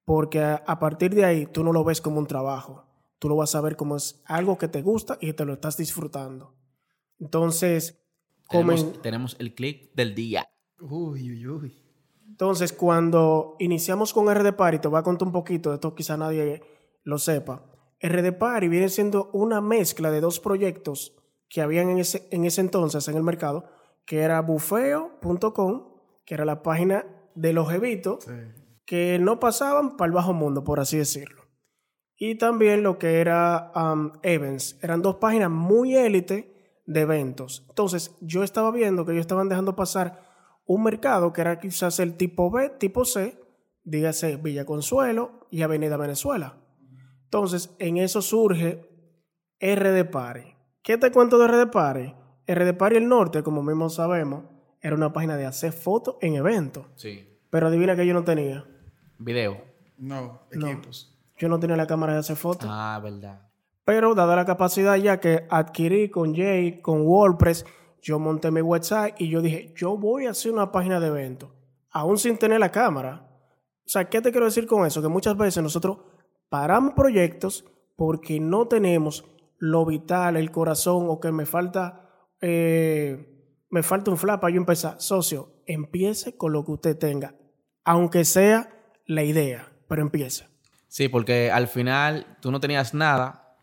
Porque 0.04 0.42
a, 0.42 0.80
partir 0.80 1.16
de 1.16 1.24
ahí 1.24 1.46
tú 1.46 1.64
no 1.64 1.72
lo 1.72 1.86
ves 1.86 2.02
como 2.02 2.20
un 2.20 2.28
trabajo, 2.28 2.84
tú 3.20 3.30
lo 3.30 3.38
vas 3.38 3.56
a 3.56 3.62
ver 3.62 3.78
como 3.78 3.96
es 3.96 4.22
algo 4.26 4.58
que 4.58 4.68
te 4.68 4.82
gusta 4.82 5.18
y 5.22 5.28
que 5.28 5.34
te 5.34 5.46
lo 5.46 5.54
estás 5.54 5.78
disfrutando. 5.78 6.54
Entonces, 7.20 8.04
tenemos, 8.50 8.86
comen- 8.86 9.02
tenemos 9.02 9.38
el 9.40 9.56
clic 9.56 9.94
del 9.96 10.14
día. 10.14 10.46
Uy, 10.82 11.32
uy, 11.32 11.48
uy. 11.48 11.74
Entonces, 12.28 12.74
cuando 12.74 13.56
iniciamos 13.60 14.12
con 14.12 14.30
RD 14.30 14.52
Party, 14.58 14.80
te 14.80 14.90
voy 14.90 15.00
a 15.00 15.04
contar 15.04 15.26
un 15.26 15.32
poquito, 15.32 15.74
esto 15.74 15.96
quizá 15.96 16.18
nadie 16.18 16.62
lo 17.06 17.18
sepa. 17.18 17.64
RD 18.02 18.34
Party 18.38 18.68
viene 18.68 18.90
siendo 18.90 19.30
una 19.34 19.62
mezcla 19.62 20.12
de 20.12 20.22
dos 20.22 20.40
proyectos 20.40 21.16
que 21.50 21.62
habían 21.62 21.90
en 21.90 22.00
ese, 22.00 22.28
en 22.32 22.46
ese 22.46 22.62
entonces 22.62 23.08
en 23.08 23.16
el 23.18 23.24
mercado, 23.24 23.66
que 24.06 24.20
era 24.22 24.42
bufeo.com, 24.42 25.88
que 26.26 26.34
era 26.34 26.46
la 26.46 26.64
página 26.64 27.06
de 27.36 27.54
los 27.54 27.70
jevitos 27.70 28.24
Sí. 28.26 28.32
que 28.86 29.20
no 29.20 29.40
pasaban 29.40 29.98
para 29.98 30.08
el 30.08 30.14
bajo 30.14 30.34
mundo, 30.34 30.64
por 30.64 30.80
así 30.80 30.98
decirlo. 30.98 31.42
Y 32.18 32.36
también 32.36 32.84
lo 32.84 33.00
que 33.00 33.20
era 33.20 33.72
um, 33.76 34.12
Events. 34.22 34.78
Eran 34.82 35.02
dos 35.02 35.16
páginas 35.16 35.50
muy 35.50 35.96
élite 35.96 36.82
de 36.86 37.02
eventos. 37.02 37.66
Entonces, 37.70 38.16
yo 38.22 38.44
estaba 38.44 38.72
viendo 38.72 39.06
que 39.06 39.14
ellos 39.14 39.22
estaban 39.22 39.50
dejando 39.50 39.76
pasar 39.76 40.22
un 40.66 40.84
mercado 40.84 41.34
que 41.34 41.42
era 41.42 41.60
quizás 41.60 42.00
el 42.00 42.16
tipo 42.18 42.52
B, 42.52 42.70
tipo 42.80 43.06
C, 43.06 43.40
dígase 43.84 44.36
Villa 44.38 44.66
Consuelo 44.66 45.48
y 45.50 45.64
Avenida 45.64 45.98
Venezuela. 45.98 46.61
Entonces, 47.34 47.74
en 47.80 47.96
eso 47.96 48.22
surge 48.22 48.86
RD 49.62 50.04
Party. 50.12 50.54
¿Qué 50.84 50.98
te 50.98 51.14
cuento 51.14 51.38
de 51.40 51.48
RD 51.48 51.72
Party? 51.72 52.14
RD 52.46 52.74
Party 52.74 52.98
El 52.98 53.08
Norte, 53.08 53.42
como 53.42 53.64
mismo 53.64 53.90
sabemos, 53.90 54.44
era 54.82 54.98
una 54.98 55.14
página 55.14 55.38
de 55.38 55.46
hacer 55.46 55.72
fotos 55.72 56.18
en 56.20 56.36
eventos. 56.36 56.88
Sí. 56.98 57.26
Pero 57.50 57.68
adivina 57.68 57.96
que 57.96 58.06
yo 58.06 58.14
no 58.14 58.26
tenía. 58.26 58.66
Video. 59.18 59.62
No, 59.98 60.42
No. 60.52 60.68
equipos. 60.68 61.18
Yo 61.38 61.48
no 61.48 61.58
tenía 61.58 61.78
la 61.78 61.88
cámara 61.88 62.12
de 62.12 62.20
hacer 62.20 62.36
fotos. 62.36 62.68
Ah, 62.70 63.00
verdad. 63.02 63.48
Pero 63.86 64.14
dada 64.14 64.36
la 64.36 64.44
capacidad 64.46 64.98
ya 64.98 65.22
que 65.22 65.48
adquirí 65.50 66.10
con 66.10 66.36
Jay, 66.36 66.82
con 66.82 67.04
WordPress, 67.08 67.66
yo 68.02 68.20
monté 68.20 68.52
mi 68.52 68.60
website 68.62 69.16
y 69.20 69.30
yo 69.30 69.42
dije, 69.42 69.74
yo 69.78 69.96
voy 69.96 70.26
a 70.26 70.32
hacer 70.32 70.52
una 70.52 70.70
página 70.70 71.00
de 71.00 71.08
eventos, 71.08 71.50
aún 71.92 72.18
sin 72.18 72.38
tener 72.38 72.60
la 72.60 72.72
cámara. 72.74 73.26
O 73.86 73.90
sea, 73.90 74.10
¿qué 74.10 74.20
te 74.22 74.32
quiero 74.32 74.46
decir 74.48 74.68
con 74.68 74.86
eso? 74.86 75.02
Que 75.02 75.08
muchas 75.08 75.38
veces 75.38 75.64
nosotros 75.64 75.98
paramos 76.52 76.96
proyectos 76.96 77.64
porque 77.96 78.42
no 78.42 78.68
tenemos 78.68 79.24
lo 79.58 79.86
vital, 79.86 80.36
el 80.36 80.52
corazón, 80.52 81.06
o 81.08 81.22
que 81.22 81.32
me 81.32 81.46
falta, 81.46 82.10
eh, 82.42 83.56
me 83.70 83.82
falta 83.84 84.12
un 84.12 84.18
flap 84.18 84.42
para 84.42 84.54
yo 84.54 84.60
empezar. 84.60 85.00
Socio, 85.00 85.54
empiece 85.66 86.36
con 86.36 86.52
lo 86.52 86.66
que 86.66 86.72
usted 86.74 86.98
tenga, 86.98 87.36
aunque 87.86 88.26
sea 88.26 88.70
la 89.06 89.24
idea, 89.24 89.72
pero 89.88 90.02
empiece. 90.02 90.46
Sí, 90.90 91.08
porque 91.08 91.50
al 91.52 91.70
final 91.70 92.38
tú 92.42 92.52
no 92.52 92.60
tenías 92.60 92.94
nada 92.94 93.56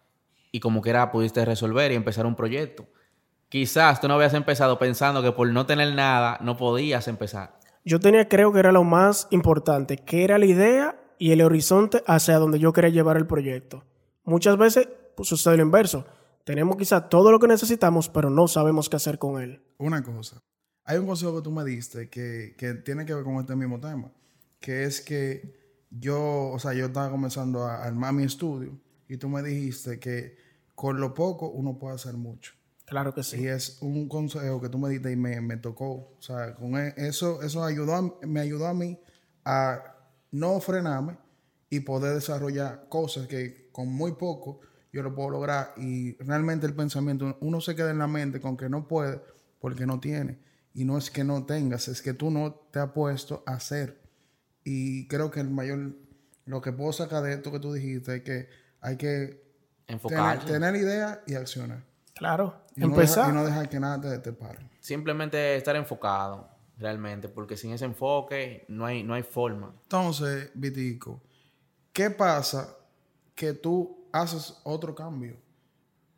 y 0.50 0.60
como 0.60 0.80
que 0.80 0.90
era 0.90 1.12
pudiste 1.12 1.44
resolver 1.44 1.92
y 1.92 1.94
empezar 1.94 2.24
un 2.24 2.36
proyecto. 2.36 2.86
Quizás 3.50 4.00
tú 4.00 4.08
no 4.08 4.14
habías 4.14 4.32
empezado 4.32 4.78
pensando 4.78 5.22
que 5.22 5.32
por 5.32 5.52
no 5.52 5.66
tener 5.66 5.94
nada 5.94 6.38
no 6.40 6.56
podías 6.56 7.06
empezar. 7.06 7.58
Yo 7.84 8.00
tenía, 8.00 8.28
creo 8.28 8.50
que 8.50 8.60
era 8.60 8.72
lo 8.72 8.84
más 8.84 9.28
importante, 9.30 9.98
que 9.98 10.24
era 10.24 10.38
la 10.38 10.46
idea 10.46 10.97
y 11.18 11.32
el 11.32 11.42
horizonte 11.42 12.02
hacia 12.06 12.38
donde 12.38 12.58
yo 12.58 12.72
quería 12.72 12.90
llevar 12.90 13.16
el 13.16 13.26
proyecto. 13.26 13.84
Muchas 14.24 14.56
veces 14.56 14.88
pues, 15.16 15.28
sucede 15.28 15.56
lo 15.56 15.62
inverso. 15.62 16.04
Tenemos 16.44 16.76
quizá 16.76 17.08
todo 17.08 17.30
lo 17.30 17.38
que 17.38 17.46
necesitamos, 17.48 18.08
pero 18.08 18.30
no 18.30 18.48
sabemos 18.48 18.88
qué 18.88 18.96
hacer 18.96 19.18
con 19.18 19.40
él. 19.42 19.62
Una 19.78 20.02
cosa. 20.02 20.40
Hay 20.84 20.96
un 20.98 21.06
consejo 21.06 21.36
que 21.36 21.42
tú 21.42 21.50
me 21.50 21.64
diste 21.64 22.08
que, 22.08 22.54
que 22.56 22.74
tiene 22.74 23.04
que 23.04 23.14
ver 23.14 23.24
con 23.24 23.36
este 23.36 23.54
mismo 23.54 23.78
tema. 23.78 24.10
Que 24.60 24.84
es 24.84 25.00
que 25.02 25.54
yo, 25.90 26.50
o 26.50 26.58
sea, 26.58 26.72
yo 26.72 26.86
estaba 26.86 27.10
comenzando 27.10 27.64
a 27.64 27.84
armar 27.84 28.12
mi 28.14 28.24
estudio 28.24 28.78
y 29.08 29.16
tú 29.18 29.28
me 29.28 29.42
dijiste 29.42 29.98
que 29.98 30.36
con 30.74 31.00
lo 31.00 31.12
poco 31.14 31.48
uno 31.50 31.78
puede 31.78 31.94
hacer 31.96 32.14
mucho. 32.14 32.52
Claro 32.86 33.12
que 33.12 33.22
sí. 33.22 33.42
Y 33.42 33.46
es 33.48 33.78
un 33.82 34.08
consejo 34.08 34.60
que 34.62 34.70
tú 34.70 34.78
me 34.78 34.88
diste 34.88 35.12
y 35.12 35.16
me, 35.16 35.40
me 35.42 35.58
tocó. 35.58 36.14
O 36.18 36.20
sea, 36.20 36.54
con 36.54 36.76
e- 36.78 36.94
eso, 36.96 37.42
eso 37.42 37.62
ayudó 37.62 37.94
a- 37.94 38.14
me 38.26 38.40
ayudó 38.40 38.66
a 38.66 38.72
mí 38.72 38.98
a 39.44 39.82
no 40.30 40.60
frenarme 40.60 41.16
y 41.70 41.80
poder 41.80 42.14
desarrollar 42.14 42.86
cosas 42.88 43.26
que 43.26 43.68
con 43.72 43.88
muy 43.92 44.12
poco 44.12 44.60
yo 44.92 45.02
lo 45.02 45.14
puedo 45.14 45.30
lograr. 45.30 45.74
Y 45.76 46.16
realmente 46.22 46.66
el 46.66 46.74
pensamiento, 46.74 47.36
uno 47.40 47.60
se 47.60 47.74
queda 47.74 47.90
en 47.90 47.98
la 47.98 48.06
mente 48.06 48.40
con 48.40 48.56
que 48.56 48.68
no 48.68 48.88
puede 48.88 49.20
porque 49.60 49.86
no 49.86 50.00
tiene. 50.00 50.38
Y 50.74 50.84
no 50.84 50.96
es 50.96 51.10
que 51.10 51.24
no 51.24 51.44
tengas, 51.44 51.88
es 51.88 52.02
que 52.02 52.14
tú 52.14 52.30
no 52.30 52.54
te 52.70 52.78
has 52.78 52.90
puesto 52.92 53.42
a 53.46 53.54
hacer. 53.54 54.00
Y 54.64 55.08
creo 55.08 55.30
que 55.30 55.40
el 55.40 55.50
mayor, 55.50 55.94
lo 56.44 56.60
que 56.60 56.72
puedo 56.72 56.92
sacar 56.92 57.22
de 57.22 57.34
esto 57.34 57.50
que 57.50 57.58
tú 57.58 57.72
dijiste 57.72 58.16
es 58.16 58.22
que 58.22 58.48
hay 58.80 58.96
que 58.96 59.08
tener, 59.16 59.42
Enfocarse. 59.88 60.46
tener 60.46 60.76
idea 60.76 61.22
y 61.26 61.34
accionar. 61.34 61.82
Claro. 62.14 62.62
Y 62.76 62.80
no, 62.80 62.86
Empezar. 62.88 63.26
dejar, 63.26 63.30
y 63.30 63.36
no 63.36 63.44
dejar 63.46 63.68
que 63.68 63.80
nada 63.80 64.00
te, 64.00 64.18
te 64.18 64.32
pare. 64.32 64.58
Simplemente 64.80 65.56
estar 65.56 65.74
enfocado, 65.76 66.48
realmente, 66.78 67.28
porque 67.28 67.56
sin 67.56 67.72
ese 67.72 67.84
enfoque 67.84 68.64
no 68.68 68.86
hay, 68.86 69.02
no 69.02 69.14
hay 69.14 69.22
forma. 69.22 69.74
Entonces, 69.84 70.50
Vitico, 70.54 71.20
¿qué 71.92 72.10
pasa 72.10 72.76
que 73.34 73.52
tú 73.52 74.06
haces 74.12 74.60
otro 74.64 74.94
cambio 74.94 75.36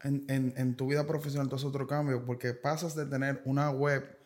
en, 0.03 0.25
en- 0.29 0.55
en 0.57 0.75
tu 0.77 0.87
vida 0.89 1.07
profesional? 1.07 1.49
Tú 1.49 1.57
haces 1.57 1.67
otro 1.69 1.87
cambio 1.87 2.25
porque 2.25 2.53
pasas 2.55 2.95
de 2.95 3.07
tener 3.07 3.41
una 3.45 3.71
web 3.71 4.19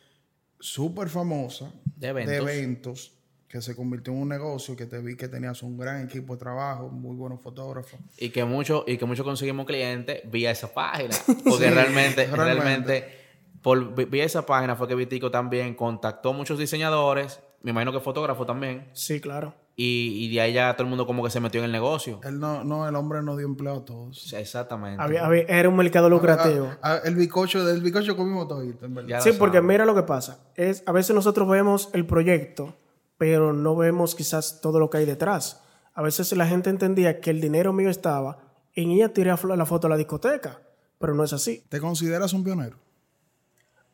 súper 0.61 1.09
famosa 1.09 1.73
De 1.97 2.09
eventos. 2.09 2.33
de 2.47 2.53
eventos 2.53 3.13
que 3.49 3.61
se 3.61 3.77
convirtió 3.77 4.13
en 4.13 4.19
un 4.23 4.29
negocio 4.29 4.75
que 4.75 4.87
te 4.87 4.99
vi 5.01 5.17
que 5.17 5.29
tenías 5.29 5.63
un 5.63 5.77
gran 5.79 6.05
equipo 6.05 6.35
de 6.35 6.41
trabajo, 6.41 6.89
muy 6.89 7.15
buenos 7.15 7.41
fotógrafos. 7.41 8.01
Y 8.19 8.31
que 8.31 8.45
mucho, 8.45 8.83
y 8.87 8.99
que 8.99 9.05
mucho 9.05 9.23
conseguimos 9.23 9.65
clientes 9.67 10.29
vía 10.29 10.51
esa 10.51 10.73
página. 10.75 11.15
Porque 11.27 11.67
Sí, 11.69 11.71
realmente, 11.71 12.27
realmente. 12.27 12.35
realmente, 12.35 13.24
por 13.65 13.95
vi- 14.11 14.21
esa 14.21 14.45
página 14.45 14.77
fue 14.77 14.87
que 14.87 14.95
Vitico 14.95 15.31
también 15.31 15.75
contactó 15.75 16.35
muchos 16.35 16.59
diseñadores, 16.59 17.41
me 17.63 17.71
imagino 17.71 17.93
que 17.93 18.01
fotógrafos 18.01 18.47
también, 18.47 18.91
Sí, 18.93 19.21
claro. 19.23 19.55
y, 19.75 20.27
y 20.27 20.35
de 20.35 20.41
ahí 20.43 20.53
ya 20.53 20.75
todo 20.75 20.83
el 20.85 20.91
mundo 20.91 21.07
como 21.07 21.25
que 21.25 21.31
se 21.31 21.41
metió 21.41 21.61
en 21.61 21.65
el 21.65 21.73
negocio. 21.73 22.21
Él 22.25 22.39
no, 22.39 22.63
no, 22.63 22.87
el 22.87 22.95
hombre 22.95 23.23
no 23.23 23.37
dio 23.39 23.47
empleo 23.47 23.77
a 23.79 23.85
todos. 23.87 24.33
Exactamente. 24.35 25.03
Había- 25.03 25.25
había- 25.25 25.45
era 25.49 25.71
un 25.71 25.77
mercado 25.77 26.11
lucrativo. 26.11 26.67
Ah, 26.83 26.97
ah, 26.97 27.01
el 27.05 27.15
bicocho, 27.17 27.65
del 27.65 27.81
bicocho 27.81 28.15
comimos 28.19 28.47
todito, 28.49 28.85
en 28.85 28.95
verdad. 28.97 29.21
Sí, 29.23 29.33
porque 29.33 29.63
mira 29.63 29.87
lo 29.87 29.95
que 29.95 30.03
pasa. 30.03 30.41
Es, 30.57 30.83
a 30.87 30.93
veces 30.93 31.15
nosotros 31.17 31.49
vemos 31.49 31.89
el 31.95 32.05
proyecto, 32.07 32.77
pero 33.17 33.55
no 33.55 33.75
vemos 33.77 34.15
quizás 34.15 34.61
todo 34.61 34.79
lo 34.79 34.91
que 34.91 34.99
hay 34.99 35.07
detrás. 35.07 35.63
A 35.95 36.03
veces 36.03 36.31
la 36.37 36.47
gente 36.47 36.69
entendía 36.69 37.19
que 37.21 37.31
el 37.31 37.41
dinero 37.41 37.73
mío 37.73 37.89
estaba 37.89 38.39
en 38.75 38.91
ir 38.91 39.05
a 39.05 39.09
tirar 39.09 39.43
la 39.45 39.65
foto 39.65 39.87
a 39.87 39.91
la 39.91 39.97
discoteca, 39.97 40.61
pero 40.99 41.15
no 41.15 41.25
es 41.25 41.33
así. 41.33 41.65
¿Te 41.71 41.81
consideras 41.81 42.35
un 42.35 42.45
pionero? 42.45 42.77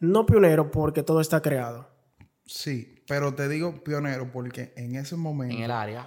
No 0.00 0.26
pionero 0.26 0.70
porque 0.70 1.02
todo 1.02 1.20
está 1.20 1.40
creado. 1.40 1.88
Sí, 2.46 3.02
pero 3.06 3.34
te 3.34 3.48
digo 3.48 3.84
pionero 3.84 4.30
porque 4.32 4.72
en 4.76 4.96
ese 4.96 5.14
momento, 5.16 5.54
En 5.56 5.62
el 5.62 5.70
área. 5.70 6.06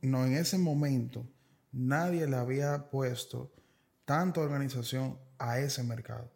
no, 0.00 0.24
en 0.24 0.34
ese 0.34 0.56
momento, 0.58 1.26
nadie 1.72 2.26
le 2.26 2.36
había 2.36 2.88
puesto 2.90 3.52
tanta 4.04 4.40
organización 4.40 5.18
a 5.38 5.58
ese 5.58 5.82
mercado. 5.82 6.30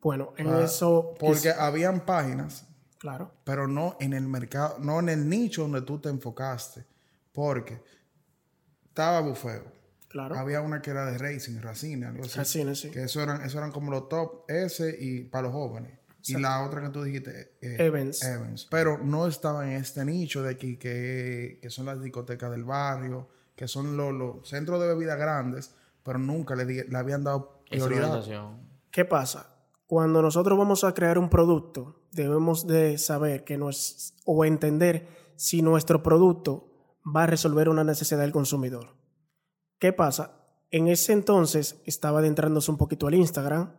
Bueno, 0.00 0.32
en 0.36 0.48
Ah, 0.48 0.62
eso... 0.64 1.14
Porque 1.18 1.50
quiz- 1.50 1.56
habían 1.58 2.04
páginas, 2.06 2.66
Claro. 2.98 3.32
pero 3.44 3.66
no 3.68 3.96
en 4.00 4.12
el 4.14 4.26
mercado, 4.26 4.78
no 4.80 4.98
en 5.00 5.08
el 5.08 5.28
nicho 5.28 5.62
donde 5.62 5.82
tú 5.82 6.00
te 6.00 6.08
enfocaste. 6.08 6.84
Porque 7.32 7.82
estaba 8.86 9.20
Bufeo. 9.20 9.64
Claro. 10.08 10.36
Había 10.38 10.60
una 10.60 10.82
que 10.82 10.90
era 10.90 11.06
de 11.10 11.16
racing, 11.18 11.60
Racine, 11.60 12.06
algo 12.06 12.24
así. 12.24 12.38
Racine, 12.38 12.74
sí. 12.74 12.90
Que 12.90 13.04
eso 13.04 13.22
eran, 13.22 13.40
eso 13.42 13.56
eran 13.58 13.72
como 13.72 13.90
los 13.90 14.08
top 14.10 14.44
ese 14.50 14.94
y 15.00 15.24
para 15.24 15.44
los 15.44 15.52
jóvenes. 15.52 15.98
Y 16.24 16.36
la 16.36 16.64
otra 16.64 16.80
que 16.82 16.88
tú 16.90 17.02
dijiste, 17.02 17.56
eh, 17.60 17.76
Evans. 17.78 18.22
Evans. 18.22 18.66
Pero 18.70 18.98
no 18.98 19.26
estaba 19.26 19.66
en 19.66 19.72
este 19.72 20.04
nicho 20.04 20.42
de 20.42 20.50
aquí, 20.50 20.76
que, 20.76 21.58
que 21.60 21.70
son 21.70 21.86
las 21.86 22.00
discotecas 22.02 22.50
del 22.50 22.64
barrio, 22.64 23.28
que 23.56 23.66
son 23.68 23.96
los, 23.96 24.12
los 24.12 24.48
centros 24.48 24.80
de 24.80 24.88
bebida 24.88 25.16
grandes, 25.16 25.74
pero 26.02 26.18
nunca 26.18 26.54
le, 26.54 26.64
di- 26.64 26.84
le 26.84 26.96
habían 26.98 27.24
dado 27.24 27.62
prioridad. 27.68 28.22
¿Qué 28.90 29.04
pasa? 29.04 29.48
Cuando 29.86 30.22
nosotros 30.22 30.58
vamos 30.58 30.84
a 30.84 30.94
crear 30.94 31.18
un 31.18 31.28
producto, 31.28 32.02
debemos 32.12 32.66
de 32.66 32.98
saber 32.98 33.44
que 33.44 33.58
no 33.58 33.68
es, 33.68 34.14
o 34.24 34.44
entender 34.44 35.08
si 35.36 35.60
nuestro 35.60 36.02
producto 36.02 36.68
va 37.04 37.24
a 37.24 37.26
resolver 37.26 37.68
una 37.68 37.84
necesidad 37.84 38.20
del 38.20 38.32
consumidor. 38.32 38.94
¿Qué 39.78 39.92
pasa? 39.92 40.38
En 40.70 40.88
ese 40.88 41.12
entonces 41.12 41.82
estaba 41.84 42.20
adentrándose 42.20 42.70
un 42.70 42.78
poquito 42.78 43.06
al 43.06 43.14
Instagram 43.14 43.76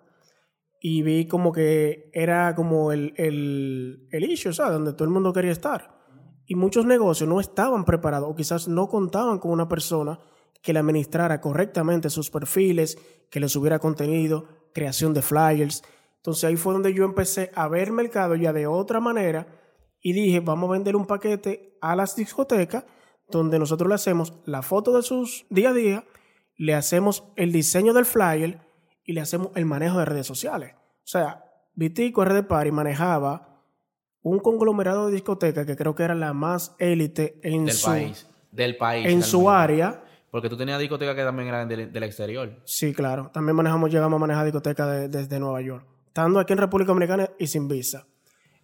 y 0.85 1.01
vi 1.01 1.27
como 1.27 1.53
que 1.53 2.09
era 2.11 2.53
como 2.55 2.91
el, 2.91 3.13
el, 3.15 4.05
el 4.11 4.23
issue, 4.25 4.51
¿sabes? 4.51 4.73
Donde 4.73 4.91
todo 4.91 5.05
el 5.05 5.11
mundo 5.11 5.31
quería 5.31 5.53
estar. 5.53 5.97
Y 6.45 6.55
muchos 6.55 6.85
negocios 6.85 7.29
no 7.29 7.39
estaban 7.39 7.85
preparados 7.85 8.29
o 8.29 8.35
quizás 8.35 8.67
no 8.67 8.89
contaban 8.89 9.39
con 9.39 9.51
una 9.51 9.69
persona 9.69 10.19
que 10.61 10.73
le 10.73 10.79
administrara 10.79 11.39
correctamente 11.39 12.09
sus 12.09 12.29
perfiles, 12.29 12.97
que 13.31 13.39
le 13.39 13.47
subiera 13.47 13.79
contenido, 13.79 14.49
creación 14.73 15.13
de 15.13 15.21
flyers. 15.21 15.83
Entonces 16.17 16.43
ahí 16.43 16.57
fue 16.57 16.73
donde 16.73 16.93
yo 16.93 17.05
empecé 17.05 17.49
a 17.55 17.69
ver 17.69 17.93
mercado 17.93 18.35
ya 18.35 18.51
de 18.51 18.67
otra 18.67 18.99
manera 18.99 19.47
y 20.01 20.11
dije, 20.11 20.41
vamos 20.41 20.69
a 20.69 20.73
vender 20.73 20.97
un 20.97 21.07
paquete 21.07 21.77
a 21.79 21.95
las 21.95 22.17
discotecas 22.17 22.83
donde 23.29 23.57
nosotros 23.57 23.87
le 23.87 23.95
hacemos 23.95 24.33
la 24.43 24.61
foto 24.61 24.93
de 24.93 25.01
sus 25.01 25.45
día 25.49 25.69
a 25.69 25.73
día, 25.73 26.03
le 26.57 26.75
hacemos 26.75 27.23
el 27.37 27.53
diseño 27.53 27.93
del 27.93 28.03
flyer 28.03 28.62
y 29.05 29.13
le 29.13 29.21
hacemos 29.21 29.49
el 29.55 29.65
manejo 29.65 29.99
de 29.99 30.05
redes 30.05 30.27
sociales. 30.27 30.73
O 30.75 31.05
sea, 31.07 31.43
Vitico 31.75 32.23
RD 32.23 32.43
Party 32.43 32.71
manejaba 32.71 33.61
un 34.21 34.39
conglomerado 34.39 35.07
de 35.07 35.13
discotecas 35.13 35.65
que 35.65 35.75
creo 35.75 35.95
que 35.95 36.03
era 36.03 36.15
la 36.15 36.33
más 36.33 36.75
élite 36.79 37.39
en 37.43 37.65
del 37.65 37.75
su, 37.75 37.85
país. 37.87 38.27
Del 38.51 38.77
país. 38.77 39.05
en 39.07 39.21
su 39.23 39.49
área. 39.49 40.03
Porque 40.31 40.49
tú 40.49 40.57
tenías 40.57 40.79
discotecas 40.79 41.15
que 41.15 41.23
también 41.23 41.49
eran 41.49 41.67
del, 41.67 41.91
del 41.91 42.03
exterior. 42.03 42.61
Sí, 42.63 42.93
claro. 42.93 43.29
También 43.33 43.55
manejamos, 43.55 43.91
llegamos 43.91 44.17
a 44.17 44.19
manejar 44.21 44.45
discotecas 44.45 44.89
de- 44.89 45.07
desde 45.09 45.39
Nueva 45.39 45.61
York. 45.61 45.85
Estando 46.07 46.39
aquí 46.39 46.53
en 46.53 46.59
República 46.59 46.89
Dominicana 46.89 47.29
y 47.37 47.47
sin 47.47 47.67
visa. 47.67 48.05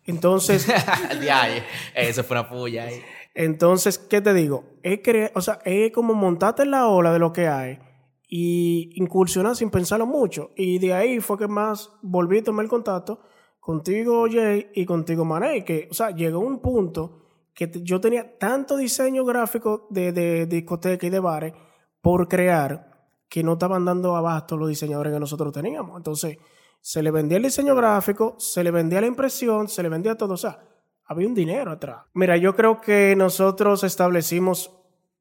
Entonces, 0.06 0.66
Diaye, 1.20 1.64
Eso 1.94 2.24
fue 2.24 2.40
una 2.40 2.50
puya 2.50 2.84
ahí. 2.86 3.02
entonces, 3.36 3.98
¿qué 4.00 4.22
te 4.22 4.34
digo? 4.34 4.64
Es 4.82 5.00
cre- 5.04 5.32
o 5.36 5.42
sea, 5.42 5.60
es 5.66 5.92
como 5.92 6.14
montarte 6.14 6.64
en 6.64 6.72
la 6.72 6.88
ola 6.88 7.12
de 7.12 7.20
lo 7.20 7.34
que 7.34 7.48
hay 7.48 7.80
y 8.32 8.92
incursionar 8.96 9.56
sin 9.56 9.72
pensarlo 9.72 10.06
mucho. 10.06 10.52
Y 10.56 10.78
de 10.80 10.94
ahí 10.94 11.20
fue 11.20 11.38
que 11.38 11.48
más 11.48 11.92
volví 12.02 12.38
a 12.38 12.44
tomar 12.44 12.64
el 12.64 12.70
contacto 12.70 13.22
contigo, 13.60 14.28
Jay, 14.32 14.70
y 14.74 14.86
contigo, 14.86 15.26
Maney. 15.26 15.66
Que, 15.66 15.88
o 15.92 15.94
sea, 15.94 16.12
llegó 16.12 16.40
un 16.40 16.62
punto 16.62 17.24
que 17.54 17.70
yo 17.84 18.00
tenía 18.00 18.38
tanto 18.38 18.78
diseño 18.78 19.26
gráfico 19.26 19.88
de, 19.90 20.12
de, 20.12 20.46
discoteca 20.46 21.08
y 21.08 21.10
de 21.10 21.20
bares 21.20 21.54
por 22.02 22.28
crear 22.28 23.10
que 23.28 23.44
no 23.44 23.54
estaban 23.54 23.84
dando 23.84 24.16
abasto 24.16 24.56
los 24.56 24.70
diseñadores 24.70 25.12
que 25.12 25.20
nosotros 25.20 25.52
teníamos. 25.52 25.98
Entonces, 25.98 26.38
se 26.82 27.04
le 27.04 27.12
vendía 27.12 27.38
el 27.38 27.44
diseño 27.44 27.76
gráfico, 27.76 28.36
se 28.38 28.64
le 28.64 28.72
vendía 28.72 29.02
la 29.02 29.08
impresión, 29.08 29.68
se 29.68 29.84
le 29.84 29.90
vendía 29.90 30.16
todo. 30.16 30.36
O 30.36 30.38
sea, 30.38 30.64
había 31.06 31.28
un 31.28 31.34
dinero 31.34 31.72
atrás. 31.72 32.06
Mira, 32.14 32.38
yo 32.38 32.56
creo 32.56 32.80
que 32.80 33.16
nosotros 33.18 33.84
establecimos, 33.84 34.72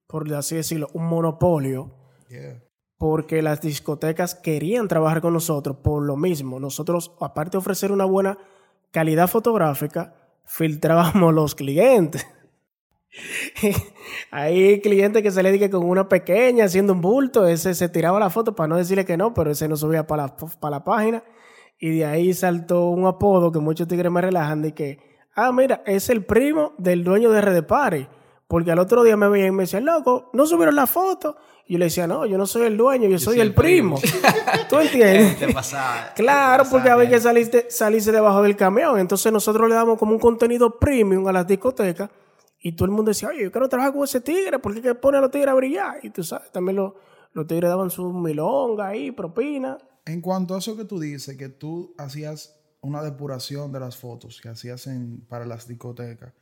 por 0.07 0.33
así 0.35 0.57
decirlo, 0.57 0.89
un 0.93 1.07
monopolio 1.07 1.99
Yeah. 2.29 2.68
Porque 2.99 3.43
las 3.43 3.61
discotecas 3.61 4.35
querían 4.35 4.89
trabajar 4.89 5.21
con 5.21 5.33
nosotros 5.33 5.77
por 5.83 6.05
lo 6.05 6.17
mismo. 6.17 6.59
Nosotros, 6.59 7.13
aparte 7.21 7.53
de 7.53 7.59
ofrecer 7.59 7.93
una 7.93 8.05
buena 8.05 8.39
calidad 8.91 9.29
fotográfica, 9.29 10.15
filtrábamos 10.45 11.33
los 11.33 11.55
clientes. 11.55 12.27
Hay 14.31 14.81
clientes 14.81 15.23
que 15.23 15.31
se 15.31 15.43
le 15.43 15.53
dije 15.53 15.71
con 15.71 15.85
una 15.89 16.09
pequeña 16.09 16.65
haciendo 16.65 16.93
un 16.93 17.01
bulto, 17.01 17.47
ese 17.47 17.75
se 17.75 17.89
tiraba 17.89 18.19
la 18.19 18.31
foto 18.31 18.55
para 18.55 18.69
no 18.69 18.77
decirle 18.77 19.05
que 19.05 19.17
no, 19.17 19.33
pero 19.33 19.53
ese 19.53 19.69
no 19.69 19.77
subía 19.77 20.07
para 20.07 20.27
la, 20.27 20.71
la 20.71 20.85
página. 20.85 21.23
Y 21.79 21.99
de 21.99 22.05
ahí 22.05 22.35
saltó 22.35 22.89
un 22.89 23.07
apodo 23.07 23.53
que 23.53 23.61
muchos 23.61 23.87
tigres 23.87 24.11
me 24.11 24.21
relajan 24.21 24.63
de 24.63 24.75
que, 24.75 24.99
ah, 25.37 25.53
mira, 25.53 25.83
es 25.87 26.11
el 26.11 26.25
primo 26.25 26.73
del 26.79 27.05
dueño 27.05 27.31
de 27.31 27.41
RD 27.41 27.63
Party. 27.65 28.09
Porque 28.49 28.73
al 28.73 28.79
otro 28.79 29.05
día 29.05 29.15
me 29.17 29.29
veían 29.29 29.49
y 29.49 29.51
me 29.53 29.63
decían, 29.65 29.85
loco, 29.85 30.31
no 30.33 30.47
subieron 30.47 30.75
la 30.75 30.87
foto. 30.87 31.37
Y 31.67 31.75
yo 31.75 31.79
le 31.79 31.85
decía, 31.85 32.07
no, 32.07 32.25
yo 32.25 32.39
no 32.39 32.47
soy 32.47 32.63
el 32.63 32.79
dueño, 32.79 33.07
yo, 33.07 33.19
soy, 33.19 33.41
el 33.41 33.55
primo. 33.55 34.01
¿Tú 34.71 34.79
entiendes? 34.79 35.39
Te 35.39 35.53
pasaba. 35.53 36.15
Claro, 36.17 36.65
te 36.65 36.71
porque 36.71 36.89
había 36.89 37.11
que 37.11 37.21
salirse, 37.21 37.67
salirse 37.69 38.11
debajo 38.11 38.43
del 38.43 38.57
camión. 38.57 38.99
Entonces 38.99 39.31
nosotros 39.31 39.69
le 39.69 39.75
damos 39.75 39.99
como 39.99 40.13
un 40.13 40.19
contenido 40.19 40.79
premium 40.79 41.29
a 41.29 41.33
las 41.33 41.47
discotecas 41.47 42.09
y 42.61 42.73
todo 42.73 42.87
el 42.87 42.93
mundo 42.93 43.11
decía, 43.11 43.29
oye, 43.29 43.45
yo 43.45 43.53
quiero 43.53 43.69
trabajar 43.69 43.93
con 43.93 44.05
ese 44.05 44.23
tigre, 44.23 44.59
porque 44.59 44.81
que 44.81 44.95
pone 44.95 45.19
a 45.19 45.21
los 45.21 45.31
tigres 45.31 45.51
a 45.51 45.55
brillar. 45.55 45.99
Y 46.03 46.09
tú 46.09 46.25
sabes, 46.25 46.51
también 46.51 46.77
los, 46.77 46.95
los 47.35 47.47
tigres 47.47 47.69
daban 47.69 47.91
su 47.91 48.11
milonga 48.13 48.89
ahí, 48.89 49.13
propina. 49.13 49.77
En 50.07 50.23
cuanto 50.23 50.55
a 50.55 50.59
eso 50.59 50.75
que 50.75 50.87
tú 50.87 50.99
dices, 50.99 51.37
que 51.37 51.51
tú 51.51 51.95
hacías 51.99 52.59
una 52.81 53.03
depuración 53.03 53.73
de 53.73 53.81
las 53.81 53.99
fotos 53.99 54.41
que 54.41 54.49
hacías 54.49 54.87
en, 54.87 55.21
para 55.29 55.45
las 55.45 55.69
discotecas. 55.69 56.33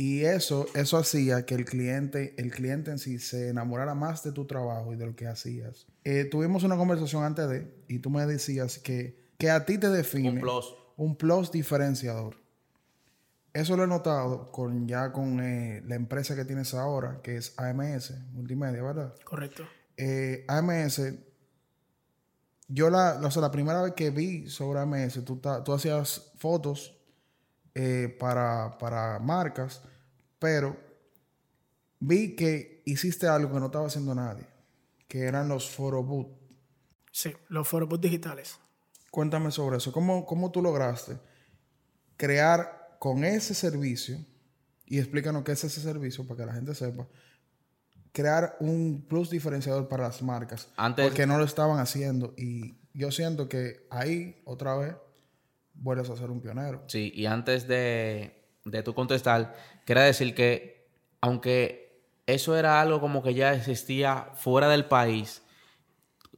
Y 0.00 0.20
eso, 0.24 0.66
eso 0.76 0.96
hacía 0.96 1.44
que 1.44 1.56
el 1.56 1.64
cliente, 1.64 2.32
el 2.38 2.52
cliente 2.52 2.92
en 2.92 2.98
sí 3.00 3.18
se 3.18 3.48
enamorara 3.48 3.96
más 3.96 4.22
de 4.22 4.30
tu 4.30 4.44
trabajo 4.46 4.92
y 4.92 4.96
de 4.96 5.06
lo 5.06 5.16
que 5.16 5.26
hacías. 5.26 5.88
Eh, 6.04 6.24
tuvimos 6.30 6.62
una 6.62 6.76
conversación 6.76 7.24
antes 7.24 7.48
de, 7.48 7.74
y 7.88 7.98
tú 7.98 8.08
me 8.08 8.24
decías 8.24 8.78
que, 8.78 9.18
que 9.38 9.50
a 9.50 9.64
ti 9.66 9.76
te 9.76 9.88
define 9.88 10.30
Un 10.30 10.38
plus. 10.40 10.74
un 10.96 11.16
plus 11.16 11.50
diferenciador. 11.50 12.36
Eso 13.52 13.76
lo 13.76 13.82
he 13.82 13.86
notado 13.88 14.52
con 14.52 14.86
ya 14.86 15.10
con 15.10 15.40
eh, 15.40 15.82
la 15.84 15.96
empresa 15.96 16.36
que 16.36 16.44
tienes 16.44 16.74
ahora, 16.74 17.18
que 17.20 17.36
es 17.36 17.54
AMS 17.58 18.14
Multimedia, 18.34 18.80
¿verdad? 18.84 19.14
Correcto. 19.24 19.64
eh, 19.96 20.44
AMS, 20.46 21.00
yo 22.68 22.88
la, 22.90 23.18
o 23.24 23.30
sea, 23.30 23.42
la 23.42 23.50
primera 23.50 23.82
vez 23.82 23.94
que 23.94 24.10
vi 24.10 24.48
sobre 24.48 24.78
AMS, 24.80 25.24
tú, 25.24 25.38
ta- 25.38 25.64
tú 25.64 25.72
hacías 25.72 26.30
fotos 26.36 26.97
eh, 27.74 28.16
para, 28.18 28.76
para 28.78 29.18
marcas, 29.18 29.82
pero 30.38 30.76
vi 32.00 32.34
que 32.36 32.82
hiciste 32.86 33.26
algo 33.26 33.52
que 33.52 33.60
no 33.60 33.66
estaba 33.66 33.86
haciendo 33.86 34.14
nadie, 34.14 34.46
que 35.08 35.22
eran 35.24 35.48
los 35.48 35.70
photoboot. 35.70 36.28
Sí, 37.12 37.32
los 37.48 37.66
foros 37.66 38.00
digitales. 38.00 38.58
Cuéntame 39.10 39.50
sobre 39.50 39.78
eso. 39.78 39.92
¿Cómo, 39.92 40.24
¿Cómo 40.26 40.50
tú 40.50 40.62
lograste 40.62 41.18
crear 42.16 42.96
con 42.98 43.24
ese 43.24 43.54
servicio, 43.54 44.18
y 44.86 44.98
explícanos 44.98 45.44
qué 45.44 45.52
es 45.52 45.64
ese 45.64 45.80
servicio 45.80 46.26
para 46.26 46.38
que 46.40 46.46
la 46.46 46.52
gente 46.54 46.74
sepa, 46.74 47.06
crear 48.12 48.56
un 48.60 49.04
plus 49.08 49.30
diferenciador 49.30 49.88
para 49.88 50.04
las 50.04 50.22
marcas? 50.22 50.68
Antes- 50.76 51.06
Porque 51.06 51.26
no 51.26 51.38
lo 51.38 51.44
estaban 51.44 51.78
haciendo. 51.78 52.34
Y 52.36 52.76
yo 52.92 53.10
siento 53.12 53.48
que 53.48 53.86
ahí, 53.90 54.40
otra 54.44 54.76
vez, 54.76 54.94
vuelves 55.78 56.10
a 56.10 56.16
ser 56.16 56.30
un 56.30 56.40
pionero. 56.40 56.84
Sí, 56.86 57.12
y 57.14 57.26
antes 57.26 57.66
de, 57.68 58.42
de 58.64 58.82
tú 58.82 58.94
contestar, 58.94 59.54
quería 59.84 60.04
decir 60.04 60.34
que 60.34 60.88
aunque 61.20 62.02
eso 62.26 62.56
era 62.56 62.80
algo 62.80 63.00
como 63.00 63.22
que 63.22 63.34
ya 63.34 63.54
existía 63.54 64.30
fuera 64.34 64.68
del 64.68 64.84
país, 64.84 65.42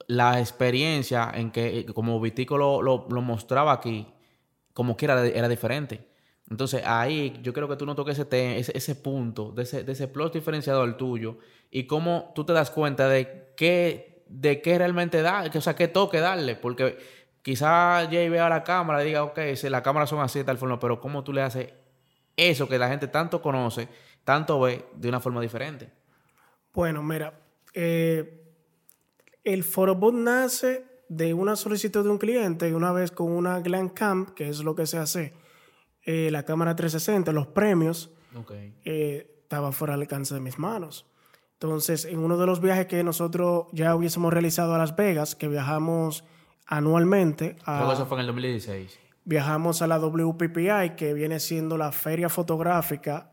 la 0.07 0.40
experiencia 0.40 1.31
en 1.35 1.50
que, 1.50 1.87
como 1.94 2.20
Vitico 2.20 2.59
lo, 2.59 2.83
lo- 2.83 3.07
mostraba 3.22 3.72
aquí, 3.72 4.07
como 4.72 4.96
quiera, 4.96 5.26
era 5.26 5.48
diferente. 5.48 6.09
Entonces 6.50 6.83
ahí 6.85 7.38
yo 7.42 7.53
creo 7.53 7.68
que 7.68 7.76
tú 7.76 7.87
no 7.87 7.94
toques 7.94 8.18
ese, 8.18 8.59
ese, 8.59 8.76
ese 8.76 8.94
punto, 8.96 9.53
de 9.53 9.62
ese, 9.62 9.85
de 9.85 9.92
ese 9.92 10.09
plus 10.09 10.33
diferenciador 10.33 10.96
tuyo, 10.96 11.38
y 11.70 11.85
cómo 11.87 12.33
tú 12.35 12.44
te 12.44 12.53
das 12.53 12.70
cuenta 12.70 13.09
de 13.09 13.53
qué, 13.57 14.24
de 14.29 14.61
qué 14.61 14.79
realmente 14.79 15.22
da, 15.22 15.48
que, 15.50 15.59
o 15.59 15.61
sea, 15.61 15.76
qué 15.76 15.87
toque 15.88 16.18
darle, 16.18 16.57
porque 16.57 16.98
quizá 17.42 18.07
Jay 18.11 18.29
vea 18.29 18.48
la 18.48 18.62
cámara 18.62 19.03
y 19.03 19.07
diga, 19.07 19.24
ok, 19.24 19.38
si 19.55 19.68
las 19.68 19.83
cámaras 19.83 20.11
son 20.11 20.20
así 20.20 20.40
de 20.40 20.44
tal 20.44 20.59
forma, 20.59 20.79
pero 20.79 21.00
cómo 21.00 21.24
tú 21.24 21.33
le 21.33 21.42
haces 21.42 21.72
eso 22.37 22.68
que 22.68 22.79
la 22.79 22.88
gente 22.88 23.09
tanto 23.09 23.42
conoce, 23.42 23.88
tanto 24.24 24.61
ve, 24.61 24.87
de 24.94 25.09
una 25.09 25.20
forma 25.20 25.40
diferente. 25.40 25.90
Bueno, 26.72 27.03
mira, 27.03 27.38
eh, 27.74 28.42
el 29.44 29.64
Forobot 29.64 30.14
nace 30.14 30.85
de 31.09 31.35
una 31.35 31.57
solicitud 31.57 32.05
de 32.05 32.11
un 32.11 32.18
cliente 32.18 32.68
y 32.68 32.72
una 32.72 32.92
vez 32.92 33.11
con 33.11 33.33
una 33.33 33.61
Glam 33.61 33.88
Cam, 33.88 34.26
que 34.35 34.48
es 34.48 34.61
lo 34.62 34.74
que 34.74 34.87
se 34.87 34.98
hace, 34.98 35.35
eh, 36.05 36.31
la 36.31 36.44
cámara 36.44 36.76
360, 36.76 37.33
los 37.33 37.48
premios, 37.48 38.11
eh, 38.85 39.40
estaba 39.42 39.72
fuera 39.72 39.94
del 39.94 40.03
alcance 40.03 40.35
de 40.35 40.40
mis 40.40 40.59
manos. 40.59 41.07
Entonces, 41.55 42.05
en 42.05 42.20
uno 42.20 42.38
de 42.38 42.46
los 42.46 42.61
viajes 42.61 42.87
que 42.87 43.03
nosotros 43.03 43.66
ya 43.72 43.94
hubiésemos 43.94 44.33
realizado 44.33 44.74
a 44.74 44.79
Las 44.79 44.96
Vegas, 44.96 45.35
que 45.35 45.48
viajamos 45.48 46.24
anualmente, 46.70 47.56
a- 47.66 47.76
Creo 47.78 47.88
que 47.88 47.94
eso 47.94 48.06
fue 48.06 48.16
en 48.16 48.20
el 48.22 48.26
2016. 48.28 48.98
viajamos 49.24 49.83
a 49.83 49.87
la 49.87 49.98
WPPI, 49.98 50.96
que 50.96 51.12
viene 51.14 51.38
siendo 51.40 51.76
la 51.76 51.92
feria 51.92 52.28
fotográfica 52.30 53.33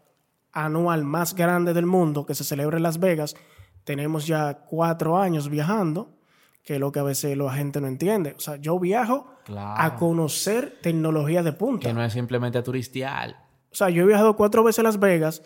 anual 0.51 1.03
más 1.05 1.33
grande 1.35 1.73
del 1.73 1.85
mundo, 1.85 2.25
que 2.25 2.35
se 2.35 2.43
celebra 2.43 2.77
en 2.77 2.83
Las 2.83 2.99
Vegas. 2.99 3.35
Tenemos 3.83 4.27
ya 4.27 4.65
cuatro 4.67 5.17
años 5.17 5.49
viajando, 5.49 6.17
que 6.63 6.73
es 6.75 6.79
lo 6.79 6.91
que 6.91 6.99
a 6.99 7.03
veces 7.03 7.37
la 7.37 7.53
gente 7.53 7.79
no 7.79 7.87
entiende. 7.87 8.33
O 8.37 8.39
sea, 8.41 8.57
yo 8.57 8.77
viajo 8.79 9.27
Claro. 9.45 9.81
a 9.81 9.95
conocer 9.95 10.77
tecnología 10.81 11.41
de 11.41 11.53
punta. 11.53 11.87
Que 11.87 11.93
no 11.93 12.03
es 12.03 12.11
simplemente 12.11 12.57
a 12.57 12.63
turistear. 12.63 13.37
O 13.71 13.75
sea, 13.75 13.89
yo 13.89 14.03
he 14.03 14.05
viajado 14.07 14.35
cuatro 14.35 14.63
veces 14.63 14.79
a 14.79 14.83
Las 14.83 14.99
Vegas 14.99 15.43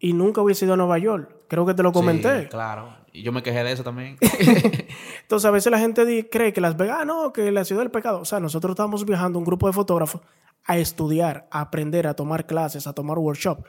y 0.00 0.12
nunca 0.12 0.40
hubiese 0.42 0.64
ido 0.64 0.74
a 0.74 0.76
Nueva 0.76 0.98
York. 0.98 1.30
Creo 1.48 1.64
que 1.66 1.74
te 1.74 1.82
lo 1.84 1.92
comenté. 1.92 2.42
Sí, 2.42 2.48
claro. 2.48 2.96
Y 3.14 3.22
yo 3.22 3.30
me 3.30 3.44
quejé 3.44 3.62
de 3.62 3.70
eso 3.70 3.84
también. 3.84 4.16
Entonces, 5.22 5.46
a 5.46 5.52
veces 5.52 5.70
la 5.70 5.78
gente 5.78 6.28
cree 6.28 6.52
que 6.52 6.60
Las 6.60 6.76
Vegas, 6.76 6.98
ah, 7.02 7.04
no, 7.04 7.32
que 7.32 7.52
la 7.52 7.64
ciudad 7.64 7.82
del 7.82 7.92
pecado. 7.92 8.18
O 8.18 8.24
sea, 8.24 8.40
nosotros 8.40 8.72
estamos 8.72 9.06
viajando 9.06 9.38
un 9.38 9.44
grupo 9.44 9.68
de 9.68 9.72
fotógrafos 9.72 10.20
a 10.64 10.78
estudiar, 10.78 11.46
a 11.52 11.60
aprender, 11.60 12.08
a 12.08 12.14
tomar 12.14 12.44
clases, 12.44 12.88
a 12.88 12.92
tomar 12.92 13.18
workshop. 13.20 13.64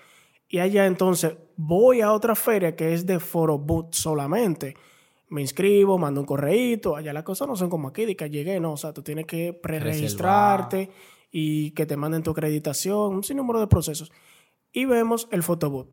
Y 0.49 0.57
allá 0.57 0.87
entonces 0.87 1.37
voy 1.57 2.01
a 2.01 2.11
otra 2.11 2.33
feria 2.33 2.75
que 2.75 2.95
es 2.95 3.05
de 3.05 3.19
foro 3.19 3.59
boot 3.59 3.93
solamente. 3.93 4.75
Me 5.29 5.41
inscribo, 5.41 5.99
mando 5.99 6.21
un 6.21 6.25
correíto. 6.25 6.95
Allá 6.95 7.13
las 7.13 7.23
cosas 7.23 7.47
no 7.47 7.55
son 7.55 7.69
como 7.69 7.89
aquí, 7.89 8.05
de 8.05 8.15
que 8.15 8.27
llegué, 8.31 8.59
no. 8.59 8.71
O 8.71 8.77
sea, 8.77 8.93
tú 8.93 9.03
tienes 9.03 9.27
que 9.27 9.53
pre-registrarte 9.53 10.89
y 11.31 11.69
que 11.71 11.85
te 11.85 11.97
manden 11.97 12.23
tu 12.23 12.31
acreditación, 12.31 13.13
un 13.13 13.23
sinnúmero 13.23 13.59
de 13.59 13.67
procesos. 13.67 14.11
Y 14.71 14.85
vemos 14.85 15.27
el 15.31 15.43
photoboot. 15.43 15.91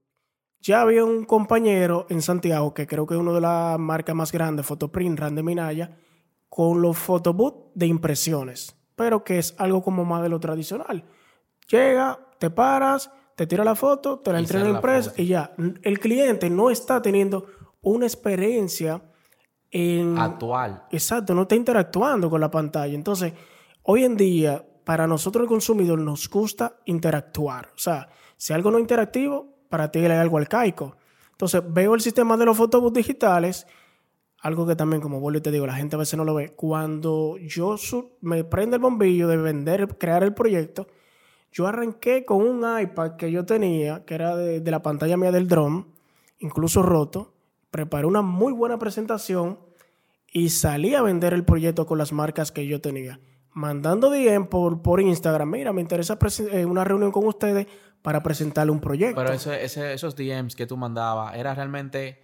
Ya 0.62 0.80
había 0.80 1.04
un 1.04 1.24
compañero 1.24 2.06
en 2.08 2.22
Santiago, 2.22 2.72
que 2.72 2.86
creo 2.86 3.04
que 3.04 3.14
es 3.14 3.20
una 3.20 3.32
de 3.32 3.40
las 3.40 3.78
marcas 3.80 4.14
más 4.14 4.30
grandes, 4.30 4.64
Fotoprint, 4.64 5.18
Rande 5.18 5.42
Minaya, 5.42 5.98
con 6.48 6.80
los 6.80 6.96
photoboot 6.96 7.72
de 7.74 7.86
impresiones, 7.86 8.76
pero 8.94 9.24
que 9.24 9.38
es 9.40 9.56
algo 9.58 9.82
como 9.82 10.04
más 10.04 10.22
de 10.22 10.28
lo 10.28 10.38
tradicional. 10.38 11.04
Llega, 11.68 12.20
te 12.38 12.48
paras, 12.48 13.10
te 13.34 13.48
tira 13.48 13.64
la 13.64 13.74
foto, 13.74 14.20
te 14.20 14.30
la 14.30 14.38
Y 14.38 14.42
entrega 14.44 14.68
la 14.68 14.76
empresa 14.76 15.12
y 15.16 15.26
ya. 15.26 15.52
El 15.82 15.98
cliente 15.98 16.48
no 16.48 16.70
está 16.70 17.02
teniendo 17.02 17.46
una 17.80 18.06
experiencia 18.06 19.02
en... 19.68 20.16
Actual. 20.16 20.84
Exacto, 20.92 21.34
no 21.34 21.42
está 21.42 21.56
interactuando 21.56 22.30
con 22.30 22.40
la 22.40 22.52
pantalla. 22.52 22.94
Entonces, 22.94 23.32
hoy 23.82 24.04
en 24.04 24.16
día, 24.16 24.64
para 24.84 25.08
nosotros 25.08 25.42
el 25.42 25.48
consumidor 25.48 25.98
nos 25.98 26.28
gusta 26.28 26.76
interactuar. 26.84 27.70
O 27.74 27.78
sea, 27.78 28.08
si 28.36 28.52
algo 28.52 28.70
no 28.70 28.76
es 28.76 28.82
interactivo, 28.82 29.51
para 29.72 29.90
ti 29.90 30.00
es 30.00 30.10
algo 30.10 30.36
arcaico. 30.36 30.98
Entonces, 31.30 31.62
veo 31.66 31.94
el 31.94 32.02
sistema 32.02 32.36
de 32.36 32.44
los 32.44 32.58
photobooths 32.58 32.92
digitales, 32.92 33.66
algo 34.42 34.66
que 34.66 34.76
también, 34.76 35.00
como 35.00 35.18
vuelvo 35.18 35.38
y 35.38 35.40
te 35.40 35.50
digo, 35.50 35.66
la 35.66 35.74
gente 35.74 35.96
a 35.96 35.98
veces 35.98 36.18
no 36.18 36.26
lo 36.26 36.34
ve. 36.34 36.50
Cuando 36.50 37.38
yo 37.38 37.76
me 38.20 38.44
prende 38.44 38.76
el 38.76 38.82
bombillo 38.82 39.28
de 39.28 39.38
vender, 39.38 39.96
crear 39.96 40.24
el 40.24 40.34
proyecto, 40.34 40.88
yo 41.50 41.66
arranqué 41.66 42.26
con 42.26 42.46
un 42.46 42.80
iPad 42.82 43.16
que 43.16 43.32
yo 43.32 43.46
tenía, 43.46 44.04
que 44.04 44.14
era 44.14 44.36
de, 44.36 44.70
la 44.70 44.82
pantalla 44.82 45.16
mía 45.16 45.32
del 45.32 45.48
drone, 45.48 45.86
incluso 46.40 46.82
roto. 46.82 47.32
Preparé 47.70 48.06
una 48.06 48.20
muy 48.20 48.52
buena 48.52 48.78
presentación 48.78 49.58
y 50.30 50.50
salí 50.50 50.94
a 50.94 51.00
vender 51.00 51.32
el 51.32 51.46
proyecto 51.46 51.86
con 51.86 51.96
las 51.96 52.12
marcas 52.12 52.52
que 52.52 52.66
yo 52.66 52.82
tenía. 52.82 53.20
Mandando 53.54 54.10
DM 54.10 54.48
por, 54.48 54.82
por 54.82 55.00
Instagram, 55.00 55.48
mira, 55.48 55.72
me 55.72 55.80
interesa 55.80 56.18
eh, 56.52 56.66
una 56.66 56.84
reunión 56.84 57.10
con 57.10 57.26
ustedes 57.26 57.68
para 58.02 58.22
presentarle 58.22 58.72
un 58.72 58.80
proyecto. 58.80 59.16
Pero 59.20 59.32
ese- 59.32 59.92
esos 59.94 60.14
DMs 60.16 60.54
que 60.56 60.66
tú 60.66 60.76
mandabas, 60.76 61.34
¿era 61.36 61.54
realmente 61.54 62.20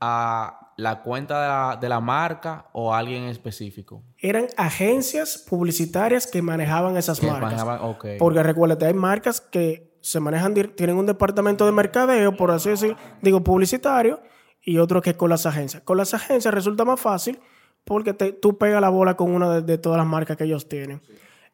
a 0.00 0.72
la 0.76 1.02
cuenta 1.02 1.40
de 1.42 1.48
la, 1.48 1.78
de 1.80 1.88
la 1.88 2.00
marca 2.00 2.66
o 2.72 2.92
a 2.94 2.98
alguien 2.98 3.24
específico? 3.24 4.02
Eran 4.18 4.46
agencias 4.56 5.44
publicitarias 5.48 6.26
que 6.26 6.42
manejaban 6.42 6.96
esas 6.96 7.20
Que 7.20 7.26
marcas. 7.26 7.52
manejaban- 7.52 7.80
ok. 7.82 8.06
Porque 8.18 8.42
recuérdate, 8.42 8.86
hay 8.86 8.94
marcas 8.94 9.40
que 9.40 9.90
se 10.02 10.18
manejan, 10.20 10.54
tienen 10.54 10.96
un 10.96 11.06
departamento 11.06 11.66
de 11.66 11.72
mercadeo, 11.72 12.34
por 12.36 12.50
así 12.50 12.70
decirlo, 12.70 12.96
digo, 13.20 13.44
publicitario, 13.44 14.20
y 14.62 14.78
otro 14.78 15.02
que 15.02 15.10
es 15.10 15.16
con 15.16 15.28
las 15.30 15.44
agencias. 15.46 15.82
Con 15.82 15.96
las 15.98 16.14
agencias 16.14 16.52
resulta 16.54 16.84
más 16.84 16.98
fácil 17.00 17.38
porque 17.84 18.14
te- 18.14 18.32
tú 18.32 18.56
pegas 18.58 18.80
la 18.80 18.88
bola 18.88 19.16
con 19.16 19.30
una 19.32 19.54
de, 19.56 19.62
de 19.62 19.78
todas 19.78 19.98
las 19.98 20.06
marcas 20.06 20.36
que 20.38 20.44
ellos 20.44 20.68
tienen. 20.68 21.02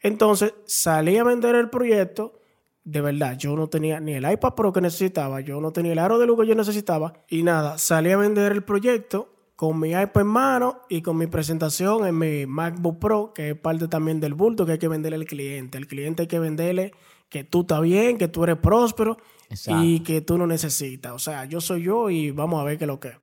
Entonces, 0.00 0.54
salí 0.66 1.16
a 1.16 1.24
vender 1.24 1.56
el 1.56 1.70
proyecto. 1.70 2.38
De 2.86 3.00
verdad, 3.00 3.36
yo 3.36 3.56
no 3.56 3.66
tenía 3.66 3.98
ni 3.98 4.12
el 4.12 4.30
iPad 4.30 4.54
Pro 4.54 4.72
que 4.72 4.80
necesitaba, 4.80 5.40
yo 5.40 5.60
no 5.60 5.72
tenía 5.72 5.90
el 5.90 5.98
aro 5.98 6.20
de 6.20 6.26
luz 6.26 6.40
que 6.40 6.46
yo 6.46 6.54
necesitaba. 6.54 7.24
Y 7.28 7.42
nada, 7.42 7.78
salí 7.78 8.12
a 8.12 8.16
vender 8.16 8.52
el 8.52 8.62
proyecto 8.62 9.50
con 9.56 9.80
mi 9.80 9.90
iPad 9.90 10.20
en 10.20 10.26
mano 10.28 10.82
y 10.88 11.02
con 11.02 11.16
mi 11.16 11.26
presentación 11.26 12.06
en 12.06 12.16
mi 12.16 12.46
MacBook 12.46 13.00
Pro, 13.00 13.32
que 13.34 13.50
es 13.50 13.58
parte 13.58 13.88
también 13.88 14.20
del 14.20 14.34
bulto 14.34 14.64
que 14.64 14.72
hay 14.72 14.78
que 14.78 14.86
venderle 14.86 15.16
al 15.16 15.24
cliente. 15.24 15.78
El 15.78 15.88
cliente 15.88 16.22
hay 16.22 16.28
que 16.28 16.38
venderle 16.38 16.92
que 17.28 17.42
tú 17.42 17.62
estás 17.62 17.80
bien, 17.80 18.18
que 18.18 18.28
tú 18.28 18.44
eres 18.44 18.58
próspero 18.58 19.16
Exacto. 19.50 19.82
y 19.82 20.00
que 20.00 20.20
tú 20.20 20.38
no 20.38 20.46
necesitas. 20.46 21.12
O 21.12 21.18
sea, 21.18 21.44
yo 21.46 21.60
soy 21.60 21.82
yo 21.82 22.08
y 22.08 22.30
vamos 22.30 22.60
a 22.60 22.64
ver 22.64 22.78
qué 22.78 22.84
es 22.84 22.88
lo 22.88 23.00
que 23.00 23.08
es. 23.08 23.18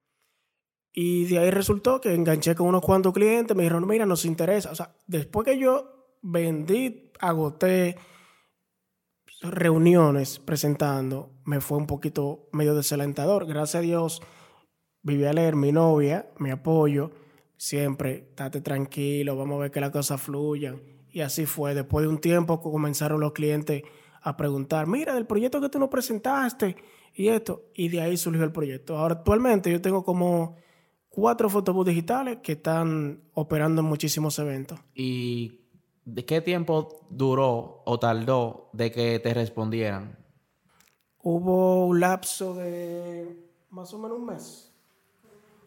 Y 0.92 1.24
de 1.24 1.40
ahí 1.40 1.52
resultó 1.52 2.02
que 2.02 2.14
enganché 2.14 2.54
con 2.54 2.68
unos 2.68 2.82
cuantos 2.82 3.14
clientes, 3.14 3.56
me 3.56 3.64
dijeron, 3.64 3.88
mira, 3.88 4.06
nos 4.06 4.26
interesa. 4.26 4.72
O 4.72 4.76
sea, 4.76 4.94
después 5.08 5.46
que 5.46 5.58
yo 5.58 6.18
vendí, 6.22 7.12
agoté 7.22 7.96
reuniones 9.44 10.40
presentando, 10.40 11.32
me 11.46 11.62
fue 11.62 11.78
un 11.78 11.88
poquito 11.88 12.48
medio 12.52 12.76
desalentador. 12.76 13.46
Gracias 13.46 13.76
a 13.76 13.82
Dios, 13.82 14.22
viví 15.02 15.26
a 15.26 15.34
leer 15.34 15.56
mi 15.56 15.72
novia, 15.72 16.30
mi 16.40 16.50
apoyo, 16.50 17.12
siempre, 17.58 18.28
estate 18.30 18.62
tranquilo, 18.62 19.36
vamos 19.36 19.58
a 19.58 19.64
ver 19.64 19.72
que 19.72 19.82
las 19.82 19.92
cosas 19.92 20.22
fluyan. 20.22 20.82
Y 21.12 21.22
así 21.22 21.46
fue. 21.46 21.76
Después 21.76 22.04
de 22.04 22.10
un 22.10 22.20
tiempo 22.20 22.62
comenzaron 22.62 23.20
los 23.20 23.34
clientes 23.34 23.84
a 24.22 24.36
preguntar, 24.36 24.88
mira, 24.88 25.14
del 25.14 25.28
proyecto 25.28 25.62
que 25.62 25.70
tú 25.70 25.78
nos 25.78 25.90
presentaste 25.90 26.76
y 27.14 27.28
esto. 27.28 27.66
Y 27.76 27.90
de 27.90 28.02
ahí 28.02 28.18
surgió 28.18 28.44
el 28.44 28.52
proyecto. 28.52 28.98
Ahora, 28.98 29.16
actualmente 29.16 29.72
yo 29.72 29.82
tengo 29.82 30.04
como 30.04 30.56
cuatro 31.10 31.50
fotobús 31.50 31.86
digitales 31.86 32.40
que 32.42 32.54
están 32.54 33.22
operando 33.34 33.82
en 33.82 33.88
muchísimos 33.88 34.40
eventos. 34.40 34.80
¿Y 34.96 35.63
de 36.06 36.26
qué 36.26 36.42
tiempo 36.42 37.06
duró 37.10 37.82
o 37.86 38.00
tardó 38.00 38.70
de 38.74 38.92
que 38.92 39.20
te 39.20 39.34
respondieran? 39.34 40.18
Hubo 41.22 41.86
un 41.88 42.00
lapso 42.00 42.54
de 42.56 43.38
más 43.70 43.94
o 43.94 44.00
menos 44.00 44.18
un 44.20 44.26
mes. 44.26 44.72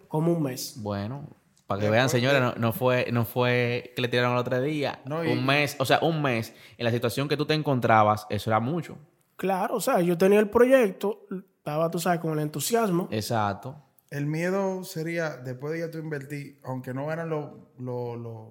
Como 0.08 0.32
un 0.32 0.42
mes. 0.42 0.74
Bueno, 0.82 1.26
para 1.66 1.80
que 1.80 1.90
vean, 1.90 2.08
señores, 2.08 2.40
no, 2.40 2.54
no 2.56 2.72
fue, 2.72 3.10
no 3.10 3.24
fue 3.24 3.92
que 3.96 4.02
le 4.02 4.08
tiraron 4.08 4.32
el 4.32 4.38
otro 4.38 4.60
día. 4.60 5.00
No, 5.06 5.24
y- 5.24 5.32
Un 5.32 5.44
mes, 5.44 5.76
o 5.78 5.84
sea, 5.84 5.98
un 6.02 6.22
mes 6.22 6.54
en 6.78 6.84
la 6.84 6.90
situación 6.90 7.28
que 7.28 7.36
tú 7.36 7.46
te 7.46 7.54
encontrabas, 7.54 8.26
eso 8.30 8.50
era 8.50 8.60
mucho. 8.60 8.98
Claro, 9.36 9.76
o 9.76 9.80
sea, 9.80 10.00
yo 10.00 10.16
tenía 10.16 10.38
el 10.38 10.48
proyecto, 10.48 11.26
estaba, 11.58 11.90
tú 11.90 11.98
sabes, 11.98 12.20
con 12.20 12.32
el 12.34 12.38
entusiasmo. 12.40 13.08
Exacto. 13.10 13.76
El 14.10 14.26
miedo 14.26 14.84
sería, 14.84 15.36
después 15.36 15.72
de 15.72 15.80
ya 15.80 15.90
tú 15.90 15.98
invertir, 15.98 16.60
aunque 16.64 16.94
no 16.94 17.10
eran 17.12 17.28
los 17.28 17.50
los- 17.78 18.16
los- 18.18 18.48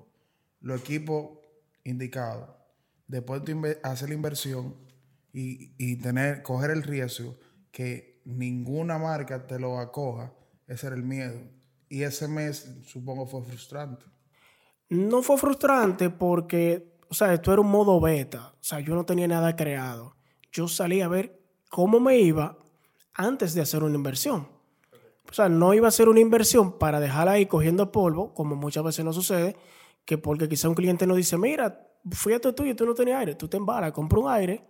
los 0.61 0.81
equipos 0.81 1.29
indicados, 1.85 2.49
después 3.07 3.45
de 3.45 3.79
hacer 3.83 4.09
la 4.09 4.15
inversión 4.15 4.75
y, 5.31 5.73
y 5.77 5.95
tener, 5.97 6.43
coger 6.43 6.71
el 6.71 6.83
riesgo 6.83 7.37
que 7.71 8.21
ninguna 8.25 8.97
marca 8.97 9.47
te 9.47 9.59
lo 9.59 9.79
acoja, 9.79 10.33
ese 10.67 10.87
era 10.87 10.95
el 10.95 11.03
miedo. 11.03 11.39
Y 11.87 12.03
ese 12.03 12.27
mes, 12.27 12.69
supongo, 12.85 13.25
fue 13.27 13.43
frustrante. 13.43 14.05
No 14.89 15.21
fue 15.21 15.37
frustrante 15.37 16.09
porque, 16.09 16.97
o 17.09 17.13
sea, 17.13 17.33
esto 17.33 17.53
era 17.53 17.61
un 17.61 17.69
modo 17.69 17.99
beta. 18.01 18.53
O 18.59 18.63
sea, 18.63 18.79
yo 18.79 18.95
no 18.95 19.05
tenía 19.05 19.27
nada 19.27 19.55
creado. 19.55 20.15
Yo 20.51 20.67
salí 20.67 21.01
a 21.01 21.07
ver 21.07 21.41
cómo 21.69 21.99
me 21.99 22.17
iba 22.17 22.57
antes 23.13 23.53
de 23.53 23.61
hacer 23.61 23.83
una 23.83 23.95
inversión. 23.95 24.47
O 25.29 25.33
sea, 25.33 25.49
no 25.49 25.73
iba 25.73 25.87
a 25.87 25.91
ser 25.91 26.07
una 26.07 26.19
inversión 26.19 26.77
para 26.77 26.99
dejarla 26.99 27.33
ahí 27.33 27.45
cogiendo 27.45 27.91
polvo, 27.91 28.33
como 28.33 28.55
muchas 28.55 28.83
veces 28.83 29.03
no 29.03 29.11
sucede, 29.11 29.55
que 30.05 30.17
porque 30.17 30.47
quizá 30.47 30.69
un 30.69 30.75
cliente 30.75 31.05
nos 31.05 31.17
dice, 31.17 31.37
mira, 31.37 31.87
fui 32.11 32.33
a 32.33 32.39
tu 32.39 32.49
y 32.63 32.73
tú 32.75 32.85
no 32.85 32.93
tenías 32.93 33.19
aire, 33.19 33.35
tú 33.35 33.47
te 33.47 33.57
embalas, 33.57 33.91
compra 33.91 34.19
un 34.19 34.31
aire, 34.31 34.67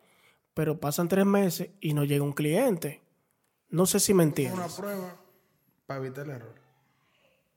pero 0.54 0.80
pasan 0.80 1.08
tres 1.08 1.26
meses 1.26 1.70
y 1.82 1.94
no 1.94 2.04
llega 2.04 2.24
un 2.24 2.34
cliente. 2.34 3.04
No 3.70 3.86
sé 3.86 4.00
si 4.00 4.14
me 4.14 4.24
entiendes. 4.24 4.58
una 4.58 4.76
prueba 4.76 5.16
para 5.86 6.00
evitar 6.00 6.26
el 6.26 6.32
error. 6.32 6.56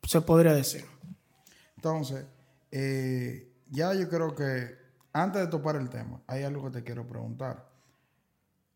Se 0.02 0.20
podría 0.20 0.52
decir. 0.52 0.84
Entonces, 1.76 2.26
eh, 2.72 3.52
ya 3.70 3.94
yo 3.94 4.08
creo 4.08 4.34
que 4.34 4.76
antes 5.12 5.40
de 5.42 5.48
topar 5.48 5.76
el 5.76 5.88
tema, 5.88 6.20
hay 6.26 6.42
algo 6.42 6.64
que 6.64 6.78
te 6.78 6.84
quiero 6.84 7.06
preguntar. 7.06 7.68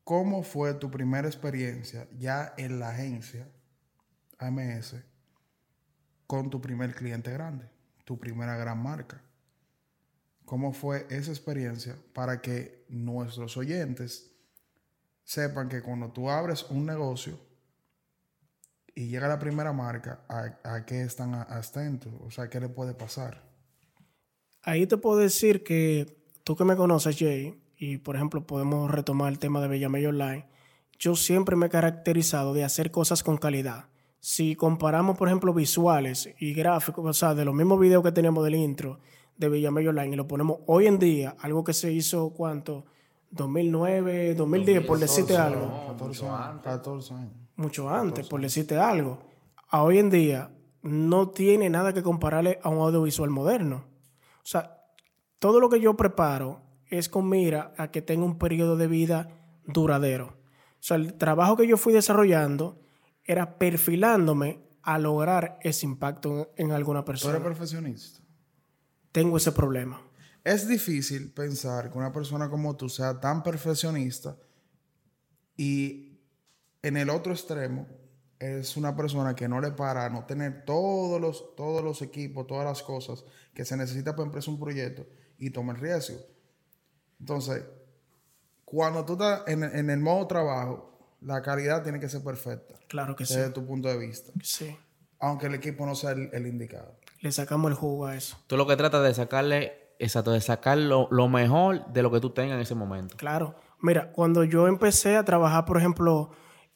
¿Cómo 0.04 0.42
fue 0.42 0.74
tu 0.74 0.90
primera 0.90 1.26
experiencia 1.26 2.08
ya 2.18 2.54
en 2.56 2.78
la 2.78 2.90
agencia 2.90 3.48
AMS 4.38 4.96
con 6.26 6.50
tu 6.50 6.60
primer 6.60 6.94
cliente 6.94 7.30
grande, 7.30 7.68
tu 8.04 8.18
primera 8.18 8.56
gran 8.56 8.82
marca? 8.82 9.22
¿Cómo 10.44 10.72
fue 10.72 11.06
esa 11.10 11.30
experiencia 11.30 11.96
para 12.12 12.40
que 12.40 12.84
nuestros 12.88 13.56
oyentes 13.56 14.30
sepan 15.24 15.68
que 15.68 15.82
cuando 15.82 16.10
tú 16.10 16.28
abres 16.28 16.64
un 16.70 16.86
negocio 16.86 17.38
y 18.94 19.06
llega 19.06 19.28
la 19.28 19.38
primera 19.38 19.72
marca, 19.72 20.24
¿a, 20.28 20.84
qué 20.84 21.02
están 21.02 21.34
atentos? 21.34 22.12
O 22.20 22.30
sea, 22.30 22.50
¿qué 22.50 22.60
le 22.60 22.68
puede 22.68 22.92
pasar? 22.92 23.42
Ahí 24.62 24.86
te 24.86 24.98
puedo 24.98 25.18
decir 25.18 25.64
que 25.64 26.22
tú 26.44 26.56
que 26.56 26.64
me 26.64 26.76
conoces, 26.76 27.16
Jay, 27.18 27.58
y 27.78 27.98
por 27.98 28.16
ejemplo 28.16 28.46
podemos 28.46 28.90
retomar 28.90 29.32
el 29.32 29.38
tema 29.38 29.60
de 29.60 29.68
Bellamey 29.68 30.04
Online, 30.06 30.46
yo 30.98 31.16
siempre 31.16 31.56
me 31.56 31.66
he 31.66 31.70
caracterizado 31.70 32.54
de 32.54 32.64
hacer 32.64 32.90
cosas 32.90 33.22
con 33.22 33.38
calidad. 33.38 33.86
Si 34.24 34.54
comparamos, 34.54 35.18
por 35.18 35.26
ejemplo, 35.26 35.52
visuales 35.52 36.32
y 36.38 36.54
gráficos, 36.54 37.04
o 37.04 37.12
sea, 37.12 37.34
de 37.34 37.44
los 37.44 37.52
mismos 37.52 37.80
videos 37.80 38.04
que 38.04 38.12
teníamos 38.12 38.44
del 38.44 38.54
intro 38.54 39.00
de 39.36 39.48
Bellamey 39.48 39.88
Online 39.88 40.12
y 40.12 40.16
lo 40.16 40.28
ponemos 40.28 40.58
hoy 40.66 40.86
en 40.86 41.00
día, 41.00 41.34
algo 41.40 41.64
que 41.64 41.72
se 41.72 41.90
hizo, 41.90 42.30
¿cuánto? 42.30 42.84
2009, 43.32 44.36
2010, 44.36 44.86
por 44.86 45.00
decirte 45.00 45.36
algo. 45.36 45.88
14 45.88 46.28
años. 46.28 46.60
14 46.62 47.14
años. 47.14 47.32
mucho 47.56 47.90
antes, 47.90 48.28
por 48.28 48.40
decirte 48.40 48.78
algo. 48.78 49.18
A 49.68 49.82
hoy 49.82 49.98
en 49.98 50.08
día 50.08 50.52
no 50.82 51.30
tiene 51.30 51.68
nada 51.68 51.92
que 51.92 52.04
compararle 52.04 52.60
a 52.62 52.68
un 52.68 52.78
audiovisual 52.78 53.28
moderno. 53.28 53.86
O 54.36 54.46
sea, 54.46 54.84
todo 55.40 55.58
lo 55.58 55.68
que 55.68 55.80
yo 55.80 55.96
preparo 55.96 56.60
es 56.86 57.08
con 57.08 57.28
mira 57.28 57.74
a 57.76 57.90
que 57.90 58.02
tenga 58.02 58.24
un 58.24 58.38
periodo 58.38 58.76
de 58.76 58.86
vida 58.86 59.30
duradero. 59.66 60.26
O 60.26 60.78
sea, 60.78 60.96
el 60.96 61.14
trabajo 61.14 61.56
que 61.56 61.66
yo 61.66 61.76
fui 61.76 61.92
desarrollando 61.92 62.81
era 63.24 63.58
perfilándome 63.58 64.60
a 64.82 64.98
lograr 64.98 65.58
ese 65.62 65.86
impacto 65.86 66.52
en, 66.56 66.66
en 66.66 66.72
alguna 66.72 67.00
Tú 67.00 67.06
persona. 67.06 67.34
eres 67.34 67.44
profesionista. 67.44 68.20
Tengo 69.12 69.36
ese 69.36 69.52
problema. 69.52 70.00
Es 70.44 70.66
difícil 70.66 71.30
pensar 71.32 71.90
que 71.90 71.98
una 71.98 72.12
persona 72.12 72.50
como 72.50 72.76
tú 72.76 72.88
sea 72.88 73.20
tan 73.20 73.42
perfeccionista 73.42 74.36
y 75.56 76.18
en 76.82 76.96
el 76.96 77.10
otro 77.10 77.32
extremo 77.32 77.86
es 78.40 78.76
una 78.76 78.96
persona 78.96 79.36
que 79.36 79.46
no 79.48 79.60
le 79.60 79.70
para 79.70 80.04
a 80.04 80.10
no 80.10 80.24
tener 80.24 80.64
todos 80.64 81.20
los, 81.20 81.54
todos 81.54 81.84
los 81.84 82.02
equipos, 82.02 82.46
todas 82.48 82.64
las 82.64 82.82
cosas 82.82 83.24
que 83.54 83.64
se 83.64 83.76
necesita 83.76 84.16
para 84.16 84.26
empezar 84.26 84.52
un 84.52 84.58
proyecto 84.58 85.06
y 85.38 85.50
toma 85.50 85.74
el 85.74 85.78
riesgo. 85.78 86.18
Entonces, 87.20 87.62
cuando 88.64 89.04
tú 89.04 89.12
estás 89.12 89.42
en, 89.46 89.62
en 89.62 89.90
el 89.90 90.00
modo 90.00 90.26
trabajo, 90.26 90.91
la 91.24 91.42
calidad 91.42 91.82
tiene 91.82 92.00
que 92.00 92.08
ser 92.08 92.22
perfecta 92.22 92.74
Claro 92.88 93.14
que 93.16 93.24
sí. 93.26 93.34
desde 93.36 93.50
tu 93.50 93.64
punto 93.66 93.88
de 93.88 93.98
vista, 93.98 94.32
Sí. 94.42 94.76
aunque 95.20 95.46
el 95.46 95.54
equipo 95.54 95.86
no 95.86 95.94
sea 95.94 96.10
el, 96.12 96.28
el 96.32 96.46
indicado. 96.46 96.96
Le 97.20 97.30
sacamos 97.32 97.70
el 97.70 97.76
jugo 97.76 98.06
a 98.06 98.16
eso. 98.16 98.36
Tú 98.46 98.56
lo 98.56 98.66
que 98.66 98.76
tratas 98.76 99.02
de 99.04 99.14
sacarle, 99.14 99.94
exacto, 99.98 100.32
de 100.32 100.40
sacar 100.40 100.76
lo, 100.78 101.08
lo 101.10 101.28
mejor 101.28 101.86
de 101.92 102.02
lo 102.02 102.10
que 102.10 102.20
tú 102.20 102.30
tengas 102.30 102.56
en 102.56 102.60
ese 102.62 102.74
momento. 102.74 103.16
Claro. 103.16 103.54
Mira, 103.80 104.10
cuando 104.12 104.42
yo 104.44 104.66
empecé 104.68 105.16
a 105.16 105.24
trabajar, 105.24 105.64
por 105.64 105.76
ejemplo, 105.78 106.30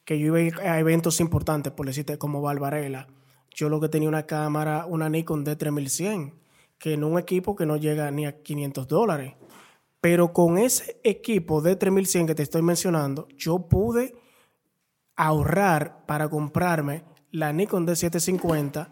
que 0.05 0.17
yo 0.19 0.37
iba 0.37 0.61
a 0.61 0.79
eventos 0.79 1.19
importantes, 1.19 1.73
por 1.73 1.85
decirte, 1.85 2.17
como 2.17 2.41
Barbarella, 2.41 3.07
yo 3.53 3.67
lo 3.69 3.79
que 3.81 3.89
tenía 3.89 4.07
una 4.07 4.25
cámara, 4.25 4.85
una 4.85 5.09
Nikon 5.09 5.45
D3100, 5.45 6.33
que 6.77 6.93
en 6.93 7.03
un 7.03 7.17
equipo 7.19 7.55
que 7.55 7.65
no 7.65 7.75
llega 7.75 8.09
ni 8.11 8.25
a 8.25 8.41
500 8.41 8.87
dólares. 8.87 9.33
Pero 9.99 10.31
con 10.31 10.57
ese 10.57 10.99
equipo 11.03 11.61
D3100 11.61 12.27
que 12.27 12.35
te 12.35 12.43
estoy 12.43 12.61
mencionando, 12.61 13.27
yo 13.35 13.67
pude 13.67 14.15
ahorrar 15.17 16.05
para 16.05 16.29
comprarme 16.29 17.03
la 17.31 17.51
Nikon 17.51 17.85
D750 17.85 18.87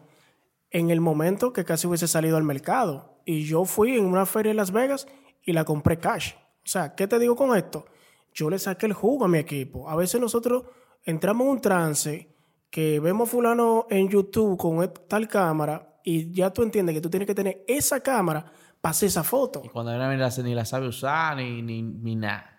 en 0.72 0.90
el 0.90 1.00
momento 1.00 1.54
que 1.54 1.64
casi 1.64 1.88
hubiese 1.88 2.08
salido 2.08 2.36
al 2.36 2.44
mercado. 2.44 3.22
Y 3.26 3.46
yo 3.46 3.64
fui 3.66 3.96
en 3.96 4.06
una 4.06 4.26
feria 4.26 4.52
en 4.52 4.58
Las 4.58 4.72
Vegas 4.72 5.08
y 5.44 5.54
la 5.54 5.64
compré 5.64 5.98
cash. 5.98 6.34
O 6.34 6.68
sea, 6.68 6.96
¿qué 6.96 7.08
te 7.08 7.20
digo 7.20 7.36
con 7.36 7.56
esto? 7.56 7.86
Yo 8.34 8.50
le 8.50 8.60
saqué 8.60 8.88
el 8.88 8.94
jugo 8.94 9.26
a 9.26 9.28
mi 9.28 9.38
equipo. 9.38 9.90
A 9.90 9.96
veces 9.96 10.20
nosotros 10.20 10.64
entramos 11.04 11.46
en 11.46 11.52
un 11.52 11.62
trance 11.62 12.36
que 12.70 13.00
vemos 13.00 13.30
fulano 13.30 13.88
en 13.90 14.10
YouTube 14.10 14.58
con 14.58 14.84
e- 14.84 14.90
tal 14.90 15.28
cámara 15.28 16.00
y 16.04 16.32
ya 16.32 16.52
tú 16.52 16.62
entiendes 16.64 16.96
que 16.96 17.02
tú 17.02 17.10
tienes 17.10 17.28
que 17.28 17.36
tener 17.36 17.64
esa 17.68 18.02
cámara 18.02 18.52
para 18.82 18.92
hacer 18.92 19.08
esa 19.08 19.24
foto. 19.24 19.62
Y 19.64 19.70
cuando 19.70 19.94
ni 19.94 20.18
la, 20.18 20.30
ni 20.30 20.54
la 20.56 20.66
sabe 20.66 20.88
usar, 20.88 21.38
ni, 21.38 21.62
ni, 21.62 21.82
ni 21.82 22.16
nada. 22.16 22.55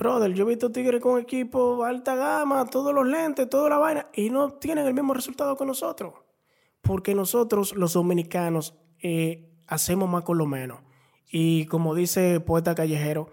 Brother, 0.00 0.32
yo 0.32 0.44
he 0.44 0.48
visto 0.48 0.72
tigres 0.72 0.98
con 0.98 1.20
equipo 1.20 1.84
alta 1.84 2.14
gama, 2.14 2.64
todos 2.64 2.94
los 2.94 3.06
lentes, 3.06 3.50
toda 3.50 3.68
la 3.68 3.76
vaina, 3.76 4.06
y 4.14 4.30
no 4.30 4.54
tienen 4.54 4.86
el 4.86 4.94
mismo 4.94 5.12
resultado 5.12 5.58
que 5.58 5.66
nosotros. 5.66 6.14
Porque 6.80 7.14
nosotros, 7.14 7.74
los 7.74 7.92
dominicanos, 7.92 8.74
eh, 9.02 9.52
hacemos 9.66 10.08
más 10.08 10.24
con 10.24 10.38
lo 10.38 10.46
menos. 10.46 10.80
Y 11.30 11.66
como 11.66 11.94
dice 11.94 12.32
el 12.32 12.42
poeta 12.42 12.74
callejero, 12.74 13.30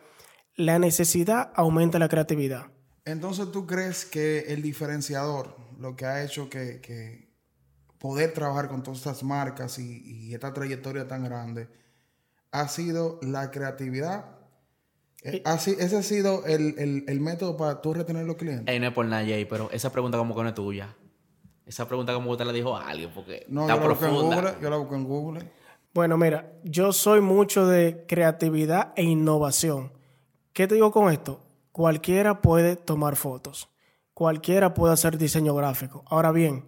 la 0.57 0.77
necesidad 0.77 1.53
aumenta 1.55 1.99
la 1.99 2.09
creatividad. 2.09 2.65
Entonces, 3.05 3.49
¿tú 3.53 3.65
crees 3.65 4.03
que 4.03 4.39
el 4.49 4.61
diferenciador, 4.61 5.55
lo 5.79 5.95
que 5.95 6.05
ha 6.05 6.21
hecho 6.21 6.49
que, 6.49 7.31
poder 7.97 8.33
trabajar 8.33 8.67
con 8.67 8.83
todas 8.83 8.99
estas 8.99 9.23
marcas 9.23 9.79
y, 9.79 10.01
y 10.03 10.33
esta 10.33 10.53
trayectoria 10.53 11.07
tan 11.07 11.23
grande, 11.23 11.69
ha 12.51 12.67
sido 12.67 13.21
la 13.21 13.51
creatividad? 13.51 14.36
Eh, 15.23 15.41
así- 15.45 15.75
¿Ese 15.79 15.97
ha 15.97 16.03
sido 16.03 16.45
el, 16.45 16.75
el- 16.77 17.03
el 17.07 17.19
método 17.19 17.57
para 17.57 17.81
tú 17.81 17.93
retener 17.93 18.25
los 18.25 18.35
clientes? 18.37 18.65
Ey, 18.73 18.79
no 18.79 18.87
es 18.87 18.93
por 18.93 19.05
nada, 19.05 19.23
Jay, 19.25 19.45
pero 19.45 19.69
esa 19.71 19.91
pregunta 19.91 20.17
como 20.17 20.35
que 20.35 20.43
no 20.43 20.49
es 20.49 20.55
tuya. 20.55 20.95
Esa 21.65 21.87
pregunta 21.87 22.13
como 22.13 22.27
que 22.27 22.31
usted 22.33 22.45
la 22.45 22.53
dijo 22.53 22.77
a 22.77 22.87
alguien, 22.87 23.09
porque 23.13 23.45
no, 23.49 23.61
está 23.61 23.75
yo 23.75 23.81
la 23.81 23.87
busco 23.87 24.05
en 24.05 24.11
profunda. 24.11 24.35
Google. 24.37 24.53
Yo 24.61 24.69
la 24.69 24.77
busco 24.77 24.95
en 24.95 25.03
Google. 25.03 25.51
Bueno, 25.93 26.17
mira, 26.17 26.53
yo 26.63 26.93
soy 26.93 27.19
mucho 27.21 27.65
de 27.67 28.05
creatividad 28.07 28.93
e 28.95 29.03
innovación. 29.03 29.91
¿Qué 30.53 30.67
te 30.67 30.75
digo 30.75 30.91
con 30.91 31.11
esto? 31.11 31.41
Cualquiera 31.71 32.41
puede 32.41 32.75
tomar 32.75 33.15
fotos. 33.15 33.67
Cualquiera 34.13 34.73
puede 34.73 34.93
hacer 34.93 35.17
diseño 35.17 35.53
gráfico. 35.55 36.03
Ahora 36.07 36.31
bien, 36.31 36.63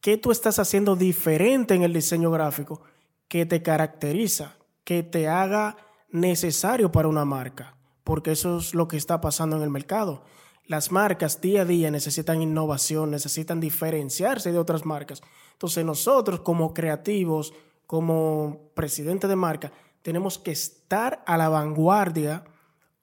¿qué 0.00 0.16
tú 0.18 0.30
estás 0.30 0.58
haciendo 0.58 0.94
diferente 0.96 1.74
en 1.74 1.82
el 1.82 1.92
diseño 1.92 2.30
gráfico 2.30 2.82
que 3.28 3.46
te 3.46 3.62
caracteriza, 3.62 4.56
que 4.84 5.02
te 5.02 5.28
haga 5.28 5.76
necesario 6.10 6.92
para 6.92 7.08
una 7.08 7.24
marca? 7.24 7.76
Porque 8.04 8.32
eso 8.32 8.58
es 8.58 8.74
lo 8.74 8.86
que 8.86 8.96
está 8.96 9.20
pasando 9.20 9.56
en 9.56 9.62
el 9.62 9.70
mercado. 9.70 10.22
Las 10.66 10.92
marcas 10.92 11.40
día 11.40 11.62
a 11.62 11.64
día 11.64 11.90
necesitan 11.90 12.40
innovación, 12.40 13.10
necesitan 13.10 13.60
diferenciarse 13.60 14.52
de 14.52 14.58
otras 14.58 14.86
marcas. 14.86 15.22
Entonces 15.52 15.84
nosotros 15.84 16.40
como 16.40 16.72
creativos, 16.72 17.52
como 17.86 18.70
presidente 18.74 19.28
de 19.28 19.36
marca, 19.36 19.72
tenemos 20.00 20.38
que 20.38 20.52
estar 20.52 21.22
a 21.26 21.36
la 21.36 21.48
vanguardia, 21.48 22.44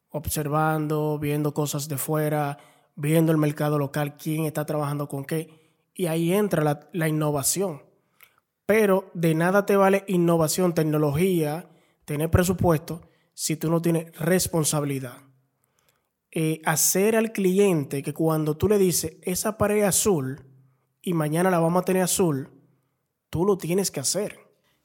observando, 0.10 1.20
viendo 1.20 1.54
cosas 1.54 1.88
de 1.88 1.98
fuera, 1.98 2.58
viendo 2.96 3.32
el 3.32 3.38
mercado 3.38 3.78
local, 3.78 4.18
quién 4.18 4.46
está 4.46 4.66
trabajando 4.66 5.08
con 5.08 5.24
qué. 5.24 5.60
Y 5.94 6.08
ahí 6.08 6.34
entra 6.34 6.64
la, 6.64 6.90
la 6.94 7.08
innovación. 7.08 7.84
Pero 8.66 9.10
de 9.14 9.36
nada 9.36 9.66
te 9.66 9.76
vale 9.76 10.04
innovación, 10.08 10.74
tecnología, 10.74 11.70
tener 12.06 12.32
presupuesto, 12.32 13.02
si 13.34 13.56
tú 13.56 13.70
no 13.70 13.82
tienes 13.82 14.12
responsabilidad. 14.17 15.17
Eh, 16.34 16.62
hacer 16.65 17.15
al 17.17 17.32
cliente 17.34 18.02
que 18.02 18.13
cuando 18.13 18.56
tú 18.56 18.70
le 18.70 18.78
dices 18.78 19.17
esa 19.22 19.58
pared 19.58 19.84
azul 19.84 20.46
y 21.02 21.13
mañana 21.13 21.50
la 21.52 21.60
vamos 21.60 21.82
a 21.82 21.86
tener 21.86 22.04
azul, 22.04 22.50
tú 23.30 23.46
lo 23.46 23.58
tienes 23.58 23.91
que 23.91 24.00
hacer. 24.00 24.39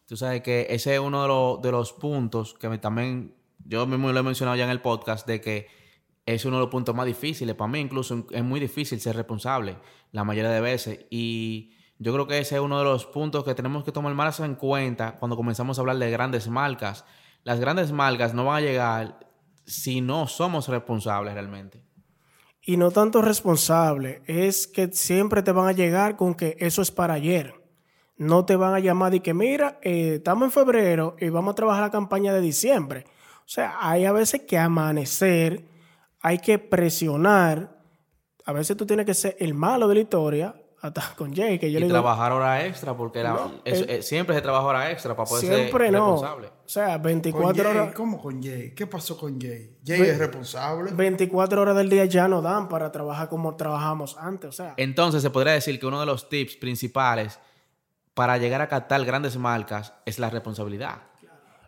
Tú 0.07 0.17
sabes 0.17 0.43
que 0.43 0.67
ese 0.71 0.95
es 0.95 1.01
uno 1.01 1.23
de, 1.23 1.29
los- 1.29 1.63
de 1.63 1.71
los 1.73 1.93
puntos 1.93 2.55
que 2.55 2.69
también, 2.79 3.35
yo 3.65 3.87
mismo 3.87 4.11
lo 4.13 4.19
he 4.19 4.23
mencionado 4.23 4.57
ya 4.57 4.65
en 4.65 4.71
el 4.71 4.81
podcast, 4.81 5.27
de 5.27 5.41
que 5.41 5.67
es 6.25 6.45
uno 6.45 6.57
de 6.57 6.63
los 6.63 6.71
puntos 6.71 6.95
más 6.95 7.07
difíciles. 7.07 7.55
Para 7.55 7.71
mí 7.71 7.79
incluso 7.79 8.27
es 8.33 8.43
muy 8.43 8.59
difícil 8.59 9.01
ser 9.01 9.15
responsable 9.15 9.77
la 10.11 10.25
mayoría 10.25 10.51
de 10.51 10.61
veces. 10.61 11.07
Y 11.11 11.73
yo 11.99 12.13
creo 12.13 12.27
que 12.27 12.39
ese 12.39 12.57
es 12.57 12.61
uno 12.61 12.79
de 12.79 12.85
los 12.85 13.07
puntos 13.07 13.45
que 13.45 13.55
tenemos 13.55 13.85
que 13.85 13.93
tomar 13.93 14.13
más 14.15 14.41
en 14.41 14.57
cuenta 14.57 15.17
cuando 15.17 15.37
comenzamos 15.37 15.79
a 15.79 15.83
hablar 15.83 15.99
de 15.99 16.11
grandes 16.11 16.49
marcas. 16.49 17.05
Las 17.47 17.61
grandes 17.61 17.93
marcas 17.93 18.35
no 18.35 18.47
van 18.47 18.57
a 18.57 18.61
llegar 18.61 19.21
si 19.65 20.01
no 20.01 20.27
somos 20.27 20.67
responsables 20.67 21.33
realmente. 21.33 21.81
Y 22.61 22.77
no 22.77 22.91
tanto 22.91 23.23
responsable, 23.23 24.21
es 24.27 24.67
que 24.67 24.91
siempre 24.91 25.45
te 25.45 25.53
van 25.53 25.69
a 25.69 25.73
llegar 25.73 26.17
con 26.17 26.35
que 26.35 26.57
eso 26.59 26.83
es 26.83 26.91
para 26.91 27.15
ayer. 27.15 27.55
No 28.17 28.45
te 28.45 28.57
van 28.57 28.75
a 28.75 28.81
llamar 28.81 29.15
y 29.15 29.21
que 29.21 29.33
mira, 29.33 29.79
eh, 29.83 30.15
estamos 30.17 30.47
en 30.47 30.51
febrero 30.51 31.15
y 31.21 31.29
vamos 31.29 31.53
a 31.53 31.55
trabajar 31.55 31.85
la 31.85 31.91
campaña 31.93 32.35
de 32.35 32.41
diciembre. 32.41 33.05
O 33.43 33.49
sea, 33.49 33.77
hay 33.79 34.07
a 34.07 34.11
veces 34.11 34.43
que 34.43 34.59
amanecer, 34.59 35.69
hay 36.23 36.39
que 36.39 36.59
presionar. 36.59 37.79
A 38.45 38.53
veces 38.55 38.77
tú 38.77 38.87
tienes 38.87 39.07
que 39.07 39.15
ser 39.15 39.37
el 39.39 39.55
malo 39.55 39.87
de 39.87 39.95
la 39.95 40.01
historia, 40.01 40.57
hasta 40.87 41.15
con 41.17 41.35
Jay, 41.35 41.59
que 41.59 41.71
yo 41.71 41.79
y 41.79 41.81
le 41.81 41.87
digo, 41.87 41.95
trabajar 42.01 42.33
hora 42.33 42.65
extra, 42.67 42.97
porque 42.97 43.23
la- 43.23 43.31
No, 43.35 43.53
es- 43.65 43.85
eh, 43.89 44.03
siempre 44.03 44.35
se 44.35 44.43
trabaja 44.43 44.65
hora 44.65 44.91
extra 44.91 45.15
para 45.17 45.29
poder 45.29 45.45
siempre 45.47 45.85
ser 45.87 45.93
no. 45.93 46.13
responsable. 46.13 46.47
O 46.49 46.69
sea, 46.69 46.93
¿Con 46.95 47.03
24 47.03 47.65
Jay? 47.65 47.77
horas. 47.77 47.95
¿Cómo 47.95 48.21
con 48.21 48.43
Jay? 48.43 48.75
¿Qué 48.75 48.87
pasó 48.87 49.17
con 49.19 49.41
Jay? 49.41 49.77
¿Jay 49.87 50.01
es 50.01 50.19
responsable? 50.19 50.93
24 50.93 51.63
horas 51.63 51.77
del 51.77 51.89
día 51.91 52.05
ya 52.07 52.29
no 52.29 52.43
dan 52.43 52.69
para 52.69 52.91
trabajar 52.91 53.29
como 53.29 53.55
trabajamos 53.57 54.17
antes. 54.19 54.49
O 54.49 54.53
sea, 54.53 54.75
Entonces 54.77 55.23
se 55.23 55.31
podría 55.31 55.53
decir 55.53 55.79
que 55.79 55.87
uno 55.87 56.01
de 56.01 56.07
los 56.07 56.29
tips 56.29 56.57
principales 56.57 57.39
para 58.15 58.39
llegar 58.39 58.63
a 58.63 58.69
captar 58.69 59.05
grandes 59.05 59.37
marcas 59.37 59.93
es 60.07 60.19
la 60.19 60.31
responsabilidad. 60.31 61.03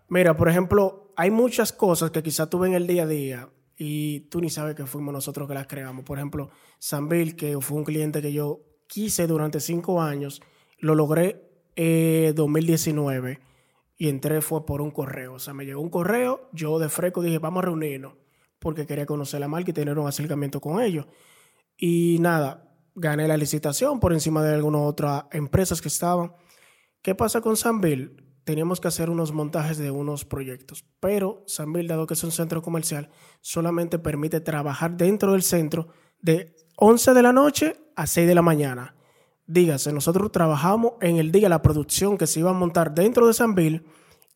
Mira, 0.09 0.35
por 0.37 0.49
ejemplo, 0.49 1.13
hay 1.17 1.31
muchas 1.31 1.73
cosas 1.73 2.11
que 2.11 2.23
quizás 2.23 2.49
tú 2.49 2.59
ves 2.59 2.69
en 2.71 2.75
el 2.77 2.87
día 2.87 3.03
a 3.03 3.07
día 3.07 3.49
y 3.77 4.21
tú 4.31 4.41
ni 4.41 4.49
sabes 4.49 4.75
que 4.75 4.87
fuimos 4.87 5.13
nosotros 5.13 5.47
que 5.47 5.55
las 5.55 5.67
creamos. 5.67 6.05
Por 6.05 6.17
ejemplo, 6.19 6.49
Sambil, 6.79 7.37
que 7.37 7.61
fue 7.61 7.77
un 7.77 7.85
cliente 7.85 8.23
que 8.23 8.33
yo 8.33 8.61
quise 8.89 9.29
durante 9.29 9.61
cinco 9.61 10.03
años, 10.03 10.43
lo 10.79 10.97
logré 10.97 11.49
en 11.77 12.35
2019 12.35 13.39
y 13.97 14.09
entré 14.09 14.41
fue 14.41 14.67
por 14.67 14.81
un 14.81 14.91
correo. 14.91 15.35
O 15.35 15.39
sea, 15.39 15.55
me 15.55 15.65
llegó 15.65 15.81
un 15.81 15.91
correo, 15.91 16.49
yo 16.53 16.81
de 16.81 16.89
fresco 16.89 17.23
dije, 17.23 17.39
vamos 17.39 17.63
a 17.63 17.67
reunirnos 17.67 18.15
porque 18.59 18.87
quería 18.87 19.07
conocer 19.07 19.41
la 19.41 19.49
marca 19.49 19.71
y 19.71 19.75
tener 19.75 19.99
un 19.99 20.09
acercamiento 20.09 20.61
con 20.61 20.83
ellos. 20.83 21.07
Y 21.77 22.19
nada, 22.21 22.75
gané 22.95 23.29
la 23.29 23.37
licitación 23.37 24.01
por 24.01 24.13
encima 24.13 24.43
de 24.43 24.55
algunas 24.55 24.83
otras 24.83 25.25
empresas 25.31 25.81
que 25.81 25.89
estaban. 25.89 26.33
¿Qué 27.03 27.15
pasa 27.15 27.41
con 27.41 27.57
Sambil? 27.57 28.25
Teníamos 28.45 28.81
que 28.81 28.89
hacer 28.89 29.11
unos 29.11 29.33
montajes 29.33 29.79
de 29.79 29.91
unos 29.91 30.25
proyectos, 30.25 30.85
pero 31.01 31.45
Sambil, 31.47 31.87
dado 31.87 32.07
que 32.07 32.15
es 32.15 32.25
un 32.25 32.33
centro 32.33 32.63
comercial, 32.63 33.11
solamente 33.41 33.99
permite 33.99 34.41
trabajar 34.41 34.97
dentro 34.97 35.33
del 35.33 35.43
centro 35.43 35.89
de 36.21 36.57
11 36.77 37.15
de 37.15 37.23
la 37.23 37.33
noche 37.33 37.77
a 37.99 38.07
6 38.07 38.27
de 38.29 38.35
la 38.35 38.43
mañana. 38.43 38.95
Dígase, 39.47 39.93
nosotros 39.93 40.31
trabajamos 40.31 40.93
en 41.01 41.17
el 41.17 41.33
día 41.33 41.49
la 41.49 41.63
producción 41.63 42.17
que 42.19 42.27
se 42.27 42.41
iba 42.41 42.51
a 42.51 42.55
montar 42.55 42.95
dentro 42.95 43.27
de 43.27 43.33
Sambil 43.35 43.85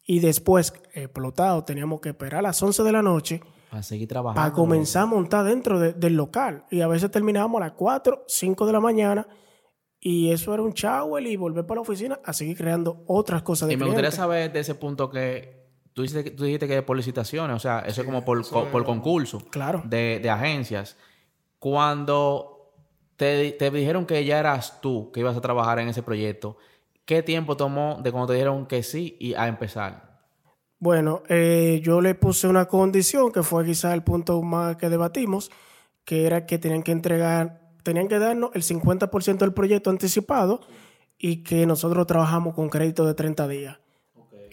Y 0.04 0.18
después, 0.18 0.72
explotado, 0.94 1.62
teníamos 1.64 2.00
que 2.00 2.08
esperar 2.08 2.40
a 2.40 2.42
las 2.42 2.60
11 2.62 2.82
de 2.82 2.90
la 2.92 3.02
noche 3.02 3.40
Para 3.70 3.82
seguir 3.84 4.08
trabajando. 4.08 4.40
para 4.42 4.52
comenzar 4.52 5.04
a 5.04 5.06
montar 5.06 5.44
dentro 5.44 5.78
de- 5.78 5.92
del 5.92 6.16
local. 6.16 6.64
Y 6.72 6.80
a 6.80 6.88
veces 6.88 7.08
terminábamos 7.10 7.60
a 7.62 7.66
las 7.66 7.72
4, 7.74 8.24
5 8.26 8.66
de 8.66 8.72
la 8.72 8.80
mañana. 8.80 9.28
Y 10.00 10.32
eso 10.32 10.52
era 10.54 10.62
un 10.64 10.72
shower 10.72 11.24
y 11.24 11.36
volver 11.36 11.64
para 11.66 11.76
la 11.76 11.82
oficina 11.82 12.18
a 12.24 12.32
seguir 12.32 12.56
creando 12.56 13.04
otras 13.06 13.42
cosas 13.42 13.68
de 13.68 13.74
Y 13.74 13.76
me 13.76 13.84
gustaría 13.86 14.10
saber 14.10 14.52
de 14.52 14.58
ese 14.58 14.74
punto 14.74 15.08
que 15.08 15.68
tú 15.92 16.02
dijiste, 16.02 16.24
que- 16.24 16.30
tú 16.32 16.42
dijiste 16.44 16.66
que 16.66 16.78
es 16.78 16.82
por 16.82 16.96
licitaciones, 16.96 17.54
o 17.54 17.60
sea, 17.60 17.78
eso 17.86 18.00
es 18.00 18.04
como 18.06 18.24
por, 18.24 18.44
co- 18.48 18.64
por 18.72 18.84
concurso 18.84 19.38
Claro. 19.50 19.82
de, 19.84 20.18
de 20.20 20.30
agencias. 20.30 20.96
Cuando 21.60 22.51
te, 23.16 23.52
te 23.52 23.70
dijeron 23.70 24.06
que 24.06 24.24
ya 24.24 24.38
eras 24.38 24.80
tú 24.80 25.10
que 25.12 25.20
ibas 25.20 25.36
a 25.36 25.40
trabajar 25.40 25.78
en 25.78 25.88
ese 25.88 26.02
proyecto, 26.02 26.56
¿qué 27.04 27.22
tiempo 27.22 27.56
tomó 27.56 27.98
de 28.02 28.10
cuando 28.10 28.28
te 28.28 28.34
dijeron 28.34 28.66
que 28.66 28.82
sí 28.82 29.16
y 29.20 29.34
a 29.34 29.48
empezar? 29.48 30.12
Bueno, 30.82 31.22
eh, 31.28 31.80
yo 31.80 32.00
le 32.00 32.16
puse 32.16 32.48
una 32.48 32.66
condición 32.66 33.30
que 33.30 33.44
fue 33.44 33.64
quizás 33.64 33.94
el 33.94 34.02
punto 34.02 34.42
más 34.42 34.76
que 34.76 34.88
debatimos, 34.88 35.50
que 36.04 36.26
era 36.26 36.44
que 36.44 36.58
tenían 36.58 36.82
que 36.82 36.90
entregar, 36.90 37.70
tenían 37.84 38.08
que 38.08 38.18
darnos 38.18 38.50
el 38.54 38.64
50% 38.64 39.38
del 39.38 39.52
proyecto 39.52 39.90
anticipado 39.90 40.60
y 41.18 41.44
que 41.44 41.66
nosotros 41.66 42.04
trabajamos 42.08 42.54
con 42.54 42.68
crédito 42.68 43.06
de 43.06 43.14
30 43.14 43.46
días. 43.46 43.78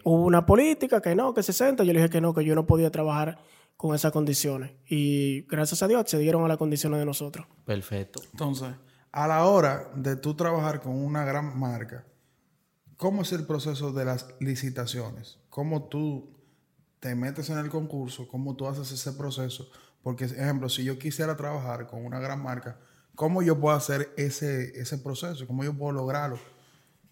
Hubo 0.04 0.24
una 0.24 0.46
política 0.46 1.02
que 1.02 1.16
no, 1.16 1.34
que 1.34 1.42
60, 1.42 1.84
yo 1.84 1.94
le 1.94 2.00
dije 2.00 2.12
que 2.12 2.22
no, 2.22 2.32
que 2.32 2.46
yo 2.46 2.54
no 2.54 2.68
podía 2.68 2.92
trabajar 2.92 3.40
con 3.80 3.96
esas 3.96 4.12
condiciones. 4.12 4.74
Y 4.90 5.44
gracias 5.44 5.82
a 5.82 5.88
Dios 5.88 6.02
accedieron 6.02 6.44
a 6.44 6.50
las 6.50 6.58
condiciones 6.58 7.00
de 7.00 7.06
nosotros. 7.06 7.48
Perfecto. 7.66 8.22
Entonces, 8.34 8.76
a 9.14 9.26
la 9.26 9.46
hora 9.46 9.90
de 9.96 10.18
tú 10.18 10.34
trabajar 10.34 10.82
con 10.82 10.92
una 11.02 11.24
gran 11.24 11.58
marca, 11.58 12.04
¿cómo 12.98 13.22
es 13.22 13.32
el 13.32 13.46
proceso 13.46 13.94
de 13.94 14.04
las 14.04 14.36
licitaciones? 14.42 15.40
¿Cómo 15.50 15.84
tú 15.84 16.30
te 17.00 17.16
metes 17.16 17.50
en 17.52 17.58
el 17.58 17.70
concurso? 17.70 18.28
¿Cómo 18.28 18.54
tú 18.58 18.68
haces 18.68 18.92
ese 18.92 19.14
proceso? 19.14 19.70
Porque, 20.04 20.26
ejemplo, 20.26 20.68
si 20.68 20.84
yo 20.84 21.00
quisiera 21.00 21.38
trabajar 21.38 21.88
con 21.88 22.06
una 22.06 22.20
gran 22.20 22.44
marca, 22.44 22.78
¿cómo 23.16 23.42
yo 23.42 23.62
puedo 23.62 23.78
hacer 23.78 24.14
ese, 24.18 24.78
ese 24.78 24.98
proceso? 24.98 25.48
¿Cómo 25.48 25.64
yo 25.64 25.74
puedo 25.74 25.94
lograrlo? 25.94 26.38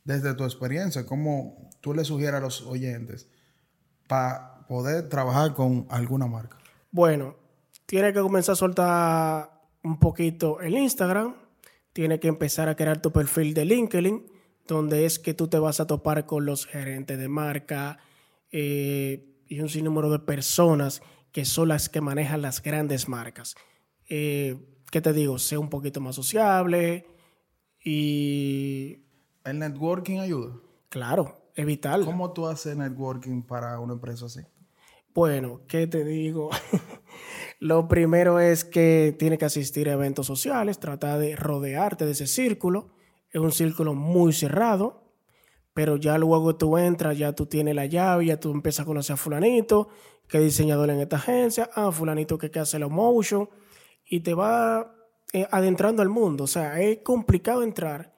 Desde 0.03 0.33
tu 0.33 0.43
experiencia, 0.43 1.05
¿cómo 1.05 1.69
tú 1.79 1.93
le 1.93 2.03
sugieres 2.03 2.35
a 2.35 2.41
los 2.41 2.61
oyentes 2.63 3.29
para 4.05 4.56
poder 4.67 5.09
trabajar 5.09 5.53
con 5.53 5.87
alguna 5.89 6.27
marca? 6.27 6.57
Bueno, 6.91 7.35
tiene 7.85 8.13
que 8.13 8.19
comenzar 8.21 8.53
a 8.53 8.55
soltar 8.55 9.61
un 9.83 9.99
poquito 9.99 10.59
el 10.59 10.77
Instagram, 10.77 11.35
tiene 11.93 12.19
que 12.19 12.27
empezar 12.27 12.69
a 12.69 12.75
crear 12.75 13.01
tu 13.01 13.11
perfil 13.11 13.53
de 13.53 13.65
LinkedIn, 13.65 14.25
donde 14.67 15.05
es 15.05 15.19
que 15.19 15.33
tú 15.33 15.47
te 15.47 15.59
vas 15.59 15.79
a 15.79 15.87
topar 15.87 16.25
con 16.25 16.45
los 16.45 16.65
gerentes 16.65 17.17
de 17.17 17.29
marca 17.29 17.97
eh, 18.51 19.43
y 19.47 19.61
un 19.61 19.69
sinnúmero 19.69 20.11
de 20.11 20.19
personas 20.19 21.01
que 21.31 21.45
son 21.45 21.69
las 21.69 21.89
que 21.89 22.01
manejan 22.01 22.41
las 22.41 22.61
grandes 22.61 23.07
marcas. 23.07 23.55
Eh, 24.09 24.57
¿Qué 24.91 25.01
te 25.01 25.13
digo? 25.13 25.39
Sé 25.39 25.57
un 25.57 25.69
poquito 25.69 26.01
más 26.01 26.15
sociable 26.15 27.05
y, 27.83 29.05
¿El 29.43 29.59
networking 29.59 30.19
ayuda? 30.19 30.55
claro, 30.89 31.37
es 31.55 31.65
vital. 31.65 32.05
¿Cómo 32.05 32.33
tú 32.33 32.47
haces 32.47 32.75
networking 32.75 33.41
para 33.41 33.79
una 33.79 33.93
empresa 33.93 34.25
así? 34.25 34.41
Bueno, 35.17 35.61
¿qué 35.67 35.87
te 35.87 36.05
digo? 36.05 36.51
Lo 37.59 37.87
primero 37.87 38.39
es 38.39 38.63
que 38.63 39.15
tienes 39.17 39.39
que 39.39 39.45
asistir 39.45 39.89
a 39.89 39.93
eventos 39.93 40.27
sociales, 40.27 40.77
tratar 40.77 41.17
de 41.17 41.35
rodearte 41.35 42.05
de 42.05 42.11
ese 42.11 42.27
círculo. 42.27 42.93
Es 43.31 43.41
un 43.41 43.51
círculo 43.51 43.95
muy 43.95 44.31
cerrado, 44.31 45.15
pero 45.73 45.95
ya 45.97 46.19
luego 46.19 46.55
tú 46.55 46.77
entras, 46.77 47.17
ya 47.17 47.33
tú 47.33 47.47
tienes 47.47 47.73
la 47.73 47.87
llave, 47.87 48.27
ya 48.27 48.39
tú 48.39 48.51
empiezas 48.51 48.83
a 48.83 48.85
conocer 48.85 49.15
a 49.15 49.17
fulanito, 49.17 49.89
que 50.27 50.37
es 50.37 50.43
diseñador 50.43 50.91
en 50.91 50.99
esta 50.99 51.15
agencia, 51.15 51.67
ah, 51.73 51.91
fulanito 51.91 52.37
que, 52.37 52.51
que 52.51 52.59
hace 52.59 52.77
la 52.77 52.87
motion, 52.87 53.49
y 54.05 54.19
te 54.19 54.35
va 54.35 54.95
eh, 55.33 55.47
adentrando 55.49 56.03
al 56.03 56.09
mundo. 56.09 56.43
O 56.43 56.47
sea, 56.47 56.79
es 56.79 56.99
complicado 56.99 57.63
entrar, 57.63 58.15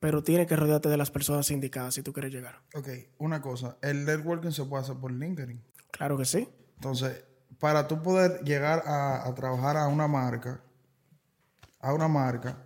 pero 0.00 0.24
tienes 0.24 0.48
que 0.48 0.56
rodearte 0.56 0.88
de 0.88 0.96
las 0.96 1.12
personas 1.12 1.48
indicadas 1.52 1.94
si 1.94 2.02
tú 2.02 2.12
quieres 2.12 2.32
llegar. 2.32 2.60
Ok, 2.74 2.88
una 3.18 3.40
cosa, 3.40 3.78
el 3.82 4.04
networking 4.04 4.50
se 4.50 4.64
puede 4.64 4.82
hacer 4.82 4.96
por 4.96 5.12
LinkedIn. 5.12 5.69
Claro 5.92 6.16
que 6.16 6.24
sí. 6.24 6.48
Entonces, 6.76 7.24
para 7.58 7.86
tú 7.88 8.02
poder 8.02 8.40
llegar 8.44 8.82
a, 8.86 9.26
a 9.26 9.34
trabajar 9.34 9.76
a 9.76 9.86
una 9.88 10.08
marca, 10.08 10.60
a 11.80 11.92
una 11.94 12.08
marca, 12.08 12.56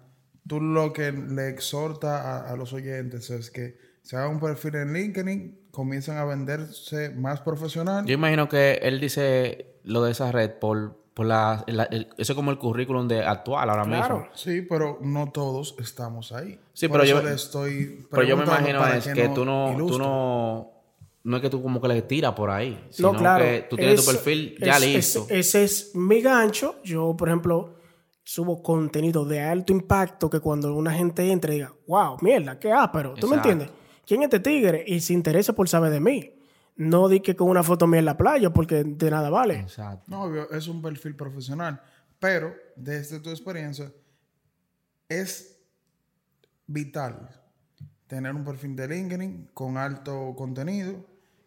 tú 0.46 0.60
lo 0.60 0.92
que 0.92 1.12
le 1.12 1.48
exhorta 1.48 2.20
a, 2.46 2.50
a 2.52 2.56
los 2.56 2.72
oyentes 2.72 3.30
es 3.30 3.50
que 3.50 3.76
se 4.02 4.16
haga 4.16 4.28
un 4.28 4.38
perfil 4.40 4.74
en 4.76 4.92
LinkedIn, 4.92 5.68
comiencen 5.70 6.16
a 6.18 6.24
venderse 6.24 7.10
más 7.10 7.40
profesional. 7.40 8.04
Yo 8.04 8.14
imagino 8.14 8.48
que 8.48 8.74
él 8.82 9.00
dice 9.00 9.78
lo 9.84 10.02
de 10.04 10.12
esa 10.12 10.30
red 10.30 10.50
por, 10.58 10.96
por 11.14 11.26
la, 11.26 11.64
la- 11.68 11.84
el- 11.84 12.08
eso 12.18 12.32
es 12.32 12.36
como 12.36 12.50
el 12.50 12.58
currículum 12.58 13.08
de 13.08 13.24
actual 13.24 13.70
ahora 13.70 13.84
Claro. 13.84 14.18
mismo. 14.18 14.30
Sí, 14.36 14.62
pero 14.62 14.98
no 15.00 15.30
todos 15.32 15.74
estamos 15.80 16.32
ahí. 16.32 16.60
Sí, 16.74 16.88
Por 16.88 17.00
pero 17.00 17.04
eso 17.04 17.22
yo- 17.22 17.28
le 17.28 17.34
estoy 17.34 18.06
Pero 18.10 18.22
yo 18.24 18.36
me 18.36 18.44
imagino 18.44 18.86
es 18.88 19.08
que 19.08 19.28
tú 19.30 19.44
no, 19.44 19.74
tú 19.78 19.98
no, 19.98 20.70
no 21.24 21.36
es 21.36 21.42
que 21.42 21.50
tú 21.50 21.62
como 21.62 21.80
que 21.80 21.88
le 21.88 22.02
tiras 22.02 22.32
por 22.34 22.50
ahí, 22.50 22.86
sino 22.90 23.12
No, 23.12 23.18
claro. 23.18 23.44
que 23.44 23.66
tú 23.68 23.76
tienes 23.76 24.04
tu 24.04 24.10
perfil 24.12 24.56
ya 24.60 24.76
es- 24.76 24.82
listo. 24.82 25.26
es- 25.28 25.54
ese 25.54 25.64
es 25.64 25.94
mi 25.94 26.20
gancho. 26.20 26.76
Yo, 26.84 27.16
por 27.16 27.28
ejemplo, 27.28 27.74
subo 28.22 28.62
contenido 28.62 29.24
de 29.24 29.40
alto 29.40 29.72
impacto 29.72 30.30
que 30.30 30.40
cuando 30.40 30.74
una 30.74 30.92
gente 30.92 31.30
entre 31.30 31.54
diga, 31.54 31.74
wow, 31.86 32.16
mierda, 32.22 32.58
qué 32.58 32.72
ápero. 32.72 33.14
¿Tú 33.14 33.26
me 33.28 33.36
entiendes? 33.36 33.68
¿Quién 34.06 34.20
es 34.22 34.26
este 34.26 34.40
tigre? 34.40 34.84
Y 34.86 35.00
se 35.00 35.12
interesa 35.14 35.52
por 35.54 35.68
saber 35.68 35.90
de 35.90 36.00
mí. 36.00 36.30
No 36.76 37.08
di 37.08 37.20
que 37.20 37.36
con 37.36 37.48
una 37.48 37.62
foto 37.62 37.86
mía 37.86 38.00
en 38.00 38.04
la 38.06 38.16
playa 38.16 38.50
porque 38.50 38.82
de 38.84 39.10
nada 39.10 39.30
vale. 39.30 39.60
Exacto. 39.60 40.04
No, 40.08 40.24
obvio, 40.24 40.50
es 40.50 40.66
un 40.68 40.82
perfil 40.82 41.14
profesional. 41.16 41.80
Pero, 42.18 42.52
desde 42.76 43.20
tu 43.20 43.30
experiencia, 43.30 43.92
es 45.08 45.58
vital 46.66 47.28
tener 48.06 48.34
un 48.34 48.44
perfil 48.44 48.74
de 48.76 48.88
LinkedIn 48.88 49.50
con 49.54 49.76
alto 49.76 50.34
contenido 50.36 51.04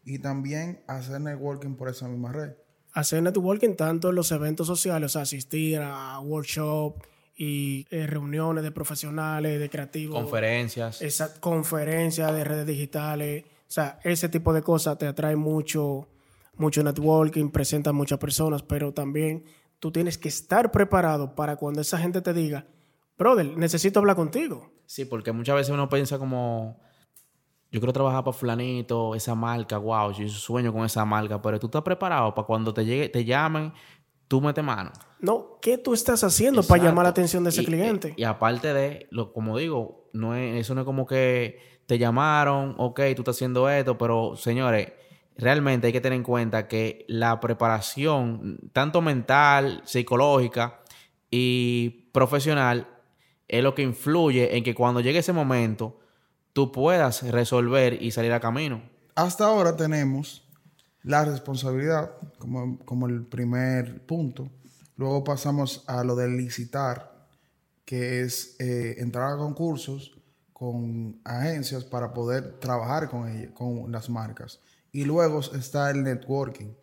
y 0.07 0.19
también 0.19 0.81
hacer 0.87 1.19
networking 1.19 1.75
por 1.75 1.89
esa 1.89 2.07
misma 2.07 2.31
red. 2.31 2.53
Hacer 2.93 3.21
networking 3.21 3.75
tanto 3.75 4.09
en 4.09 4.15
los 4.15 4.31
eventos 4.31 4.65
sociales, 4.65 5.11
o 5.11 5.13
sea, 5.13 5.23
asistir 5.23 5.79
a 5.81 6.19
workshops 6.21 7.05
y 7.35 7.85
eh, 7.91 8.07
reuniones 8.07 8.63
de 8.63 8.71
profesionales, 8.71 9.59
de 9.59 9.69
creativos. 9.69 10.17
Conferencias. 10.17 11.01
Esa 11.01 11.39
conferencia 11.39 12.31
de 12.31 12.43
redes 12.45 12.65
digitales, 12.65 13.43
o 13.43 13.71
sea, 13.71 13.99
ese 14.03 14.29
tipo 14.29 14.53
de 14.53 14.61
cosas 14.61 14.97
te 14.97 15.05
atrae 15.05 15.35
mucho, 15.35 16.07
mucho 16.55 16.81
networking, 16.81 17.49
presenta 17.49 17.89
a 17.89 17.93
muchas 17.93 18.17
personas, 18.17 18.63
pero 18.63 18.93
también 18.93 19.43
tú 19.79 19.91
tienes 19.91 20.17
que 20.17 20.29
estar 20.29 20.71
preparado 20.71 21.35
para 21.35 21.57
cuando 21.57 21.81
esa 21.81 21.99
gente 21.99 22.21
te 22.21 22.33
diga, 22.33 22.65
brother, 23.17 23.57
necesito 23.57 23.99
hablar 23.99 24.15
contigo. 24.15 24.71
Sí, 24.85 25.03
porque 25.03 25.33
muchas 25.33 25.57
veces 25.57 25.73
uno 25.73 25.89
piensa 25.89 26.17
como, 26.17 26.79
yo 27.77 27.81
quiero 27.81 27.93
trabajar 27.93 28.23
para 28.23 28.35
fulanito, 28.35 29.13
esa 29.15 29.35
marca, 29.35 29.77
wow, 29.77 30.11
yo 30.11 30.27
sueño 30.27 30.73
con 30.73 30.83
esa 30.85 31.05
marca, 31.05 31.41
pero 31.41 31.59
tú 31.59 31.67
estás 31.67 31.83
preparado 31.83 32.33
para 32.33 32.45
cuando 32.45 32.73
te 32.73 32.83
llegue, 32.85 33.07
te 33.09 33.23
llamen, 33.23 33.71
tú 34.27 34.41
metes 34.41 34.63
mano. 34.63 34.91
No, 35.19 35.57
¿qué 35.61 35.77
tú 35.77 35.93
estás 35.93 36.23
haciendo 36.23 36.63
para 36.63 36.83
llamar 36.83 37.03
la 37.05 37.09
atención 37.09 37.43
de 37.43 37.51
ese 37.51 37.61
Y- 37.61 37.65
cliente? 37.65 38.13
Y, 38.17 38.23
aparte 38.23 38.73
de, 38.73 39.07
lo, 39.11 39.31
como 39.31 39.57
digo, 39.57 40.09
no 40.13 40.35
es, 40.35 40.59
eso 40.61 40.73
no 40.75 40.81
es 40.81 40.85
como 40.85 41.05
que 41.05 41.59
te 41.85 41.97
llamaron, 41.97 42.75
ok, 42.77 42.99
tú 43.15 43.21
estás 43.21 43.35
haciendo 43.37 43.69
esto, 43.69 43.97
pero 43.97 44.35
señores, 44.35 44.91
realmente 45.37 45.87
hay 45.87 45.93
que 45.93 46.01
tener 46.01 46.17
en 46.17 46.23
cuenta 46.23 46.67
que 46.67 47.05
la 47.07 47.39
preparación, 47.39 48.59
tanto 48.73 49.01
mental, 49.01 49.81
psicológica 49.85 50.79
y 51.31 52.09
profesional, 52.11 52.87
es 53.47 53.63
lo 53.63 53.73
que 53.73 53.83
influye 53.83 54.57
en 54.57 54.63
que 54.63 54.75
cuando 54.75 54.99
llegue 54.99 55.19
ese 55.19 55.31
momento, 55.33 55.99
tú 56.57 56.71
puedas 56.71 57.21
resolver 57.21 58.01
y 58.01 58.09
salir 58.09 58.31
a 58.33 58.39
camino. 58.39 58.81
Hasta 59.13 59.45
ahora 59.45 59.75
tenemos 59.75 60.43
la 61.03 61.23
responsabilidad 61.23 62.13
como, 62.39 62.79
como 62.83 63.05
el 63.05 63.27
primer 63.27 64.03
punto. 64.07 64.49
Luego 64.95 65.23
pasamos 65.23 65.83
a 65.85 66.03
lo 66.03 66.15
de 66.15 66.27
licitar, 66.29 67.27
que 67.85 68.21
es 68.21 68.55
eh, 68.57 68.95
entrar 68.97 69.33
a 69.33 69.37
concursos 69.37 70.17
con 70.51 71.21
agencias 71.23 71.83
para 71.83 72.11
poder 72.11 72.53
trabajar 72.59 73.07
con 73.07 73.29
ellas, 73.29 73.51
con 73.53 73.91
las 73.91 74.09
marcas. 74.09 74.59
Y 74.91 75.03
luego 75.05 75.41
está 75.41 75.91
el 75.91 76.01
networking, 76.01 76.73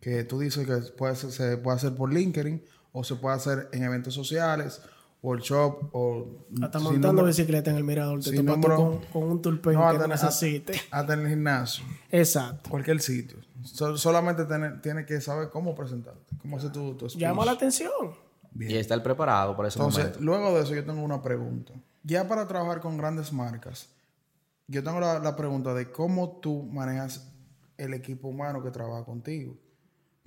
que 0.00 0.24
tú 0.24 0.40
dices 0.40 0.66
que 0.66 0.74
puede 0.98 1.14
ser- 1.14 1.30
se 1.30 1.56
puede 1.56 1.76
hacer 1.76 1.94
por 1.94 2.12
LinkedIn 2.12 2.64
o 2.90 3.04
se 3.04 3.14
puede 3.14 3.36
hacer 3.36 3.68
en 3.72 3.84
eventos 3.84 4.12
sociales, 4.12 4.82
workshop 5.22 5.90
o... 5.92 6.46
Hasta 6.62 6.78
sin 6.78 6.84
montando 6.84 7.08
número- 7.08 7.26
bicicleta 7.26 7.70
en 7.70 7.76
el 7.76 7.84
mirador, 7.84 8.20
te 8.22 8.30
sin 8.30 8.46
topas 8.46 8.76
con, 8.76 8.98
con 9.12 9.22
un 9.24 9.42
tulpen 9.42 9.74
No, 9.74 9.80
que 9.80 9.86
hasta 9.86 10.04
en- 10.04 10.10
necesite. 10.10 10.80
hasta 10.90 11.12
en 11.14 11.20
el 11.20 11.28
gimnasio 11.28 11.84
Exacto. 12.10 12.70
cualquier 12.70 13.00
sitio. 13.00 13.38
So- 13.64 13.96
solamente 13.98 14.44
tiene- 14.46 14.78
tienes 14.82 15.04
que 15.06 15.20
saber 15.20 15.50
cómo 15.50 15.74
presentarte, 15.74 16.34
cómo 16.40 16.56
hacer 16.56 16.72
tu. 16.72 16.96
Llama 17.16 17.44
la 17.44 17.52
atención. 17.52 17.90
Bien. 18.52 18.70
Y 18.72 18.76
estar 18.76 19.00
preparado 19.02 19.54
para 19.56 19.68
ese 19.68 19.78
Entonces, 19.78 20.04
momento. 20.04 20.20
luego 20.24 20.54
de 20.54 20.62
eso 20.62 20.74
yo 20.74 20.84
tengo 20.84 21.02
una 21.02 21.22
pregunta. 21.22 21.72
Ya 22.02 22.26
para 22.26 22.48
trabajar 22.48 22.80
con 22.80 22.96
grandes 22.96 23.32
marcas, 23.32 23.90
yo 24.66 24.82
tengo 24.82 24.98
la, 25.00 25.18
la 25.18 25.36
pregunta 25.36 25.74
de 25.74 25.90
cómo 25.92 26.38
tú 26.40 26.62
manejas 26.62 27.30
el 27.76 27.92
equipo 27.94 28.28
humano 28.28 28.62
que 28.62 28.70
trabaja 28.70 29.04
contigo. 29.04 29.54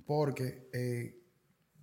Porque 0.06 0.68
eh, 0.72 1.20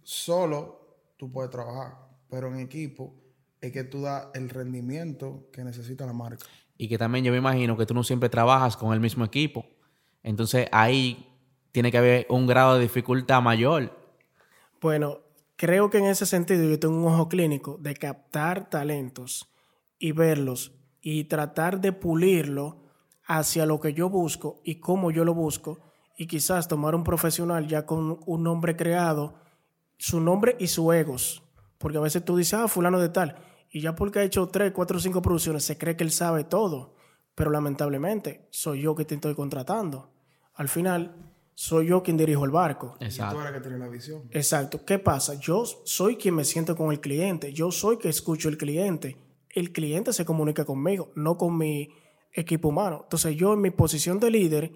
solo 0.03 0.97
tú 1.17 1.31
puedes 1.31 1.51
trabajar, 1.51 1.97
pero 2.31 2.47
en 2.47 2.61
equipo 2.61 3.13
es 3.59 3.73
que 3.73 3.83
tú 3.83 4.01
das 4.01 4.29
el 4.33 4.49
rendimiento 4.49 5.49
que 5.51 5.63
necesita 5.65 6.05
la 6.05 6.13
marca. 6.13 6.45
Y 6.77 6.87
que 6.87 6.97
también 6.97 7.25
yo 7.25 7.31
me 7.31 7.37
imagino 7.37 7.77
que 7.77 7.85
tú 7.85 7.93
no 7.93 8.03
siempre 8.03 8.29
trabajas 8.29 8.77
con 8.77 8.93
el 8.93 9.01
mismo 9.01 9.25
equipo. 9.25 9.65
Entonces 10.23 10.67
ahí 10.71 11.27
tiene 11.73 11.91
que 11.91 11.97
haber 11.97 12.25
un 12.29 12.47
grado 12.47 12.75
de 12.75 12.83
dificultad 12.83 13.41
mayor. 13.41 13.91
Bueno, 14.79 15.19
creo 15.57 15.89
que 15.89 15.99
en 15.99 16.05
ese 16.05 16.25
sentido 16.25 16.67
yo 16.67 16.79
tengo 16.79 16.97
un 16.97 17.13
ojo 17.13 17.27
clínico 17.27 17.77
de 17.79 17.95
captar 17.95 18.69
talentos 18.69 19.51
y 19.99 20.13
verlos 20.13 20.71
y 21.01 21.25
tratar 21.25 21.81
de 21.81 21.91
pulirlo 21.91 22.77
hacia 23.25 23.65
lo 23.65 23.79
que 23.79 23.93
yo 23.93 24.09
busco 24.09 24.61
y 24.63 24.75
cómo 24.75 25.11
yo 25.11 25.25
lo 25.25 25.33
busco 25.33 25.79
y 26.17 26.27
quizás 26.27 26.67
tomar 26.67 26.95
un 26.95 27.03
profesional 27.03 27.67
ya 27.67 27.85
con 27.85 28.19
un 28.25 28.43
nombre 28.43 28.75
creado, 28.75 29.35
su 29.97 30.21
nombre 30.21 30.55
y 30.59 30.67
su 30.67 30.91
egos. 30.93 31.43
Porque 31.81 31.97
a 31.97 32.01
veces 32.01 32.23
tú 32.23 32.37
dices, 32.37 32.53
ah, 32.53 32.67
fulano 32.67 32.99
de 32.99 33.09
tal, 33.09 33.35
y 33.71 33.81
ya 33.81 33.95
porque 33.95 34.19
ha 34.19 34.23
hecho 34.23 34.47
tres, 34.47 34.71
cuatro, 34.71 34.99
cinco 34.99 35.21
producciones, 35.21 35.63
se 35.63 35.77
cree 35.77 35.95
que 35.95 36.03
él 36.03 36.11
sabe 36.11 36.43
todo. 36.43 36.95
Pero 37.35 37.49
lamentablemente, 37.49 38.47
soy 38.51 38.81
yo 38.81 38.93
que 38.93 39.05
te 39.05 39.15
estoy 39.15 39.33
contratando. 39.33 40.11
Al 40.53 40.67
final, 40.67 41.15
soy 41.53 41.87
yo 41.87 42.03
quien 42.03 42.17
dirijo 42.17 42.45
el 42.45 42.51
barco. 42.51 42.97
Y 42.99 43.07
tú 43.07 43.39
eres 43.39 43.53
que 43.53 43.61
tiene 43.61 43.77
la 43.77 43.87
visión. 43.87 44.23
Exacto. 44.31 44.83
¿Qué 44.85 44.99
pasa? 44.99 45.35
Yo 45.35 45.65
soy 45.65 46.17
quien 46.17 46.35
me 46.35 46.43
siento 46.43 46.75
con 46.75 46.91
el 46.91 46.99
cliente. 46.99 47.53
Yo 47.53 47.71
soy 47.71 47.97
que 47.97 48.09
escucho 48.09 48.49
el 48.49 48.57
cliente. 48.57 49.17
El 49.49 49.71
cliente 49.71 50.13
se 50.13 50.25
comunica 50.25 50.65
conmigo, 50.65 51.11
no 51.15 51.37
con 51.37 51.57
mi 51.57 51.89
equipo 52.33 52.69
humano. 52.69 53.01
Entonces 53.03 53.35
yo 53.35 53.53
en 53.53 53.61
mi 53.61 53.71
posición 53.71 54.19
de 54.19 54.31
líder 54.31 54.71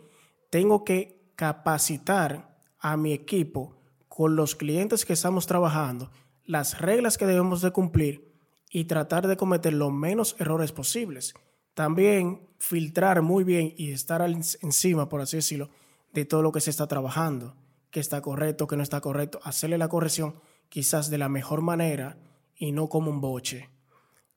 tengo 0.49 0.83
que 0.83 1.31
capacitar 1.35 2.57
a 2.79 2.97
mi 2.97 3.13
equipo 3.13 3.75
con 4.07 4.35
los 4.35 4.55
clientes 4.55 5.05
que 5.05 5.13
estamos 5.13 5.45
trabajando, 5.45 6.11
las 6.45 6.79
reglas 6.79 7.17
que 7.17 7.25
debemos 7.25 7.61
de 7.61 7.71
cumplir 7.71 8.33
y 8.69 8.85
tratar 8.85 9.27
de 9.27 9.37
cometer 9.37 9.73
los 9.73 9.91
menos 9.91 10.35
errores 10.39 10.71
posibles. 10.71 11.33
También 11.73 12.47
filtrar 12.57 13.21
muy 13.21 13.43
bien 13.43 13.73
y 13.77 13.91
estar 13.91 14.21
encima, 14.21 15.09
por 15.09 15.21
así 15.21 15.37
decirlo, 15.37 15.69
de 16.13 16.25
todo 16.25 16.41
lo 16.41 16.51
que 16.51 16.61
se 16.61 16.69
está 16.69 16.87
trabajando, 16.87 17.55
que 17.91 17.99
está 17.99 18.21
correcto, 18.21 18.67
que 18.67 18.77
no 18.77 18.83
está 18.83 19.01
correcto, 19.01 19.39
hacerle 19.43 19.77
la 19.77 19.89
corrección 19.89 20.35
quizás 20.69 21.09
de 21.09 21.17
la 21.17 21.29
mejor 21.29 21.61
manera 21.61 22.17
y 22.55 22.71
no 22.71 22.89
como 22.89 23.11
un 23.11 23.21
boche. 23.21 23.69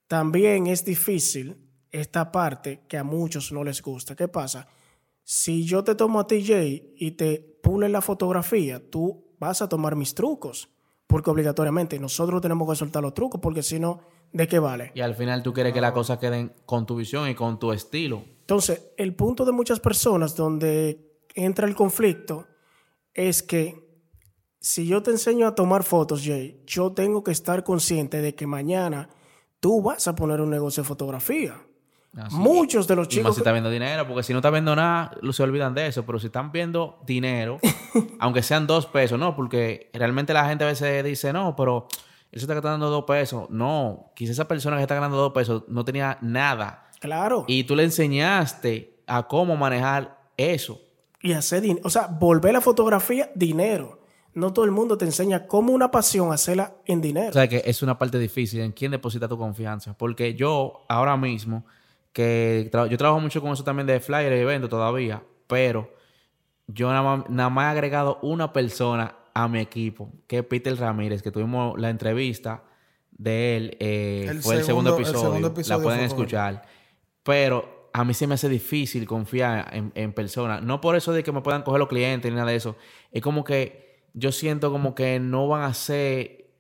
También 0.07 0.67
es 0.67 0.85
difícil 0.85 1.57
esta 1.91 2.33
parte 2.33 2.83
que 2.89 2.99
a 2.99 3.05
muchos 3.05 3.53
no 3.53 3.65
les 3.65 3.83
gusta. 3.83 4.17
¿Qué 4.17 4.29
pasa? 4.29 4.69
Si 5.23 5.65
yo 5.65 5.85
te 5.85 5.95
tomo 5.95 6.21
a 6.21 6.27
Jay, 6.29 6.95
y 6.97 7.13
te 7.13 7.39
pule 7.63 7.89
la 7.89 8.01
fotografía, 8.01 8.91
tú 8.91 9.27
vas 9.39 9.61
a 9.61 9.69
tomar 9.69 9.95
mis 9.95 10.15
trucos. 10.15 10.71
Porque 11.09 11.31
obligatoriamente 11.31 11.99
nosotros 11.99 12.41
tenemos 12.41 12.69
que 12.71 12.77
soltar 12.77 13.03
los 13.03 13.15
trucos, 13.15 13.41
porque 13.41 13.65
si 13.65 13.81
no, 13.81 13.99
¿de 14.33 14.47
qué 14.47 14.61
vale? 14.61 14.93
Y 14.95 15.01
al 15.01 15.17
final 15.17 15.43
tú 15.43 15.53
quieres 15.53 15.73
que 15.73 15.81
las 15.81 15.93
cosas 15.93 16.19
queden 16.19 16.53
con 16.65 16.87
tu 16.87 16.95
visión 16.95 17.29
y 17.29 17.35
con 17.35 17.59
tu 17.59 17.73
estilo. 17.73 18.23
Entonces, 18.41 18.93
el 18.97 19.17
punto 19.17 19.45
de 19.45 19.53
muchas 19.53 19.81
personas 19.81 20.37
donde 20.37 21.19
entra 21.35 21.67
el 21.67 21.75
conflicto 21.75 22.47
es 23.15 23.43
que 23.43 23.89
si 24.61 24.87
yo 24.87 25.03
te 25.03 25.11
enseño 25.11 25.47
a 25.47 25.55
tomar 25.55 25.83
fotos, 25.83 26.23
Jay, 26.25 26.63
yo 26.67 26.93
tengo 26.93 27.25
que 27.25 27.31
estar 27.31 27.65
consciente 27.65 28.21
de 28.21 28.35
que 28.35 28.47
mañana 28.47 29.09
tú 29.61 29.83
vas 29.83 30.09
a 30.09 30.15
poner 30.15 30.41
un 30.41 30.51
negocio 30.51 30.83
de 30.83 30.89
fotografía. 30.89 31.68
Muchos 32.31 32.89
de 32.89 32.97
los 32.97 33.09
chicos. 33.09 33.21
Y 33.21 33.25
más 33.25 33.35
si 33.35 33.41
está 33.41 33.53
viendo 33.53 33.71
dinero, 33.71 34.07
porque 34.07 34.23
si 34.23 34.33
no 34.33 34.41
está 34.41 34.51
viendo 34.51 34.75
nada, 34.75 35.13
se 35.31 35.43
olvidan 35.43 35.75
de 35.75 35.87
eso. 35.87 36.05
Pero 36.05 36.19
si 36.19 36.27
están 36.27 36.51
viendo 36.51 37.01
dinero, 37.07 37.59
aunque 38.19 38.43
sean 38.43 38.67
dos 38.67 38.87
pesos, 38.87 39.19
no, 39.19 39.37
porque 39.37 39.91
realmente 39.93 40.33
la 40.33 40.49
gente 40.49 40.65
a 40.65 40.69
veces 40.69 41.05
dice, 41.05 41.33
no, 41.33 41.55
pero 41.55 41.87
él 42.33 42.41
se 42.41 42.45
está 42.45 42.55
ganando 42.55 42.91
dos 42.91 43.05
pesos. 43.05 43.49
No, 43.51 44.13
quizás 44.15 44.33
esa 44.33 44.49
persona 44.49 44.77
que 44.77 44.83
está 44.83 44.95
ganando 44.95 45.17
dos 45.17 45.33
pesos 45.33 45.65
no 45.69 45.85
tenía 45.85 46.19
nada. 46.21 46.89
Claro. 47.01 47.45
Y 47.47 47.65
tú 47.65 47.77
le 47.77 47.85
enseñaste 47.85 49.03
a 49.07 49.27
cómo 49.27 49.57
manejar 49.57 50.19
eso. 50.37 50.81
Y 51.23 51.33
hacer 51.33 51.63
dinero. 51.63 51.83
O 51.85 51.91
sea, 51.91 52.07
volver 52.07 52.53
la 52.53 52.61
fotografía 52.61 53.31
dinero. 53.35 54.03
No 54.35 54.53
todo 54.53 54.65
el 54.65 54.71
mundo 54.71 54.97
te 54.97 55.05
enseña 55.05 55.47
cómo 55.47 55.73
una 55.73 55.91
pasión 55.91 56.33
hacerla 56.33 56.75
en 56.85 57.01
dinero. 57.01 57.31
O 57.31 57.33
sea, 57.33 57.49
que 57.49 57.63
es 57.65 57.83
una 57.83 57.99
parte 57.99 58.19
difícil 58.19 58.61
en 58.61 58.73
quién 58.73 58.93
deposita 58.93 59.27
tu 59.27 59.39
confianza. 59.39 59.97
Porque 59.97 60.35
yo 60.35 60.85
ahora 60.89 61.17
mismo 61.17 61.65
que 62.19 62.69
yo 62.91 62.99
trabajo 62.99 63.21
mucho 63.21 63.41
con 63.41 63.53
eso 63.53 63.63
también 63.63 63.87
de 63.87 64.01
flyer 64.01 64.33
y 64.33 64.41
evento 64.41 64.69
todavía, 64.69 65.23
pero 65.47 65.95
yo 66.67 66.91
nada 66.91 67.49
más, 67.49 67.65
he 67.65 67.69
agregado 67.69 68.19
una 68.23 68.53
persona 68.53 69.15
a 69.33 69.47
mi 69.47 69.61
equipo, 69.61 70.11
que 70.27 70.39
es 70.39 70.45
Peter 70.45 70.77
Ramírez, 70.77 71.23
que 71.23 71.31
tuvimos 71.31 71.79
la 71.79 71.91
entrevista 71.91 72.65
de 73.13 73.57
él, 73.57 73.77
eh, 73.79 74.37
fue 74.43 74.57
el 74.57 74.65
segundo, 74.65 74.97
episodio, 74.97 75.55
la 75.69 75.79
pueden 75.79 76.01
escuchar, 76.01 76.67
pero 77.23 77.89
a 77.93 78.05
mí 78.05 78.13
se 78.15 78.27
me 78.27 78.35
hace 78.35 78.49
difícil 78.49 79.07
confiar 79.07 79.73
en, 79.73 79.93
en 79.95 80.13
personas, 80.13 80.61
no 80.61 80.81
por 80.81 80.97
eso 80.97 81.13
de 81.13 81.23
que 81.23 81.31
me 81.31 81.41
puedan 81.41 81.63
coger 81.63 81.79
los 81.79 81.89
clientes 81.89 82.29
ni 82.29 82.37
nada 82.37 82.51
de 82.51 82.57
eso, 82.57 82.75
es 83.13 83.23
como 83.23 83.45
que 83.45 84.09
yo 84.13 84.33
siento 84.33 84.73
como 84.73 84.97
que 84.97 85.21
no 85.21 85.47
van 85.47 85.63
a 85.63 85.67
hacer 85.67 86.51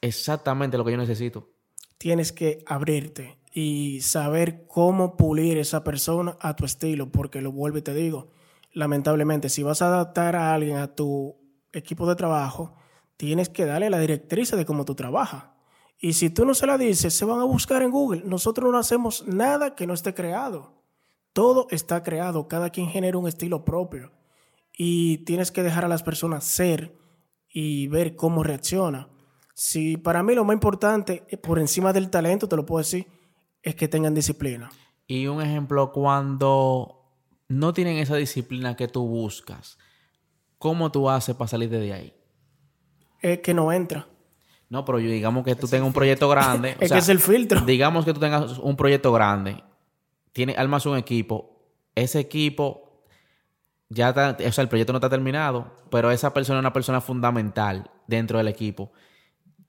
exactamente 0.00 0.76
lo 0.76 0.84
que 0.84 0.90
yo 0.90 0.98
necesito. 0.98 1.50
Tienes 1.98 2.32
que 2.32 2.64
abrirte 2.66 3.38
y 3.56 4.00
saber 4.00 4.66
cómo 4.66 5.16
pulir 5.16 5.58
esa 5.58 5.84
persona 5.84 6.36
a 6.40 6.56
tu 6.56 6.64
estilo, 6.64 7.12
porque 7.12 7.40
lo 7.40 7.52
vuelvo 7.52 7.78
y 7.78 7.82
te 7.82 7.94
digo, 7.94 8.32
lamentablemente, 8.72 9.48
si 9.48 9.62
vas 9.62 9.80
a 9.80 9.86
adaptar 9.86 10.34
a 10.34 10.52
alguien 10.52 10.76
a 10.76 10.96
tu 10.96 11.36
equipo 11.72 12.08
de 12.08 12.16
trabajo, 12.16 12.74
tienes 13.16 13.48
que 13.48 13.64
darle 13.64 13.90
la 13.90 14.00
directriz 14.00 14.50
de 14.50 14.66
cómo 14.66 14.84
tú 14.84 14.96
trabajas. 14.96 15.44
Y 16.00 16.14
si 16.14 16.30
tú 16.30 16.44
no 16.44 16.52
se 16.54 16.66
la 16.66 16.76
dices, 16.76 17.14
se 17.14 17.24
van 17.24 17.38
a 17.38 17.44
buscar 17.44 17.82
en 17.82 17.92
Google. 17.92 18.22
Nosotros 18.24 18.72
no 18.72 18.76
hacemos 18.76 19.24
nada 19.28 19.76
que 19.76 19.86
no 19.86 19.94
esté 19.94 20.14
creado. 20.14 20.82
Todo 21.32 21.68
está 21.70 22.02
creado, 22.02 22.48
cada 22.48 22.70
quien 22.70 22.88
genera 22.88 23.18
un 23.18 23.28
estilo 23.28 23.64
propio. 23.64 24.10
Y 24.72 25.18
tienes 25.18 25.52
que 25.52 25.62
dejar 25.62 25.84
a 25.84 25.88
las 25.88 26.02
personas 26.02 26.42
ser 26.42 26.98
y 27.48 27.86
ver 27.86 28.16
cómo 28.16 28.42
reacciona. 28.42 29.08
Si 29.54 29.96
para 29.96 30.24
mí 30.24 30.34
lo 30.34 30.44
más 30.44 30.54
importante, 30.54 31.24
eh, 31.28 31.36
por 31.36 31.60
encima 31.60 31.92
del 31.92 32.10
talento, 32.10 32.48
te 32.48 32.56
lo 32.56 32.66
puedo 32.66 32.80
decir, 32.80 33.06
es 33.64 33.74
que 33.74 33.88
tengan 33.88 34.14
disciplina. 34.14 34.70
Y 35.06 35.26
un 35.26 35.42
ejemplo, 35.42 35.90
cuando 35.90 37.02
no 37.48 37.72
tienen 37.72 37.96
esa 37.96 38.14
disciplina 38.16 38.76
que 38.76 38.88
tú 38.88 39.06
buscas, 39.06 39.78
¿cómo 40.58 40.92
tú 40.92 41.10
haces 41.10 41.34
para 41.34 41.48
salir 41.48 41.70
de 41.70 41.92
ahí? 41.92 42.14
Es 43.20 43.40
que 43.40 43.54
no 43.54 43.72
entra. 43.72 44.06
No, 44.68 44.84
pero 44.84 44.98
digamos 44.98 45.44
que 45.44 45.56
tú 45.56 45.66
tengas 45.66 45.86
un 45.86 45.92
proyecto 45.92 46.28
grande. 46.28 46.76
es 46.80 46.92
que 46.92 46.98
es 46.98 47.08
el 47.08 47.20
filtro. 47.20 47.62
Digamos 47.62 48.04
que 48.04 48.12
tú 48.12 48.20
tengas 48.20 48.58
un 48.58 48.76
proyecto 48.76 49.12
grande, 49.12 49.62
tienes, 50.32 50.58
armas 50.58 50.84
un 50.86 50.98
equipo, 50.98 51.58
ese 51.94 52.20
equipo 52.20 53.04
ya 53.88 54.10
está, 54.10 54.36
o 54.46 54.52
sea, 54.52 54.62
el 54.62 54.68
proyecto 54.68 54.92
no 54.92 54.98
está 54.98 55.08
terminado, 55.08 55.74
pero 55.90 56.10
esa 56.10 56.34
persona 56.34 56.58
es 56.58 56.62
una 56.62 56.72
persona 56.72 57.00
fundamental 57.00 57.90
dentro 58.06 58.38
del 58.38 58.48
equipo 58.48 58.92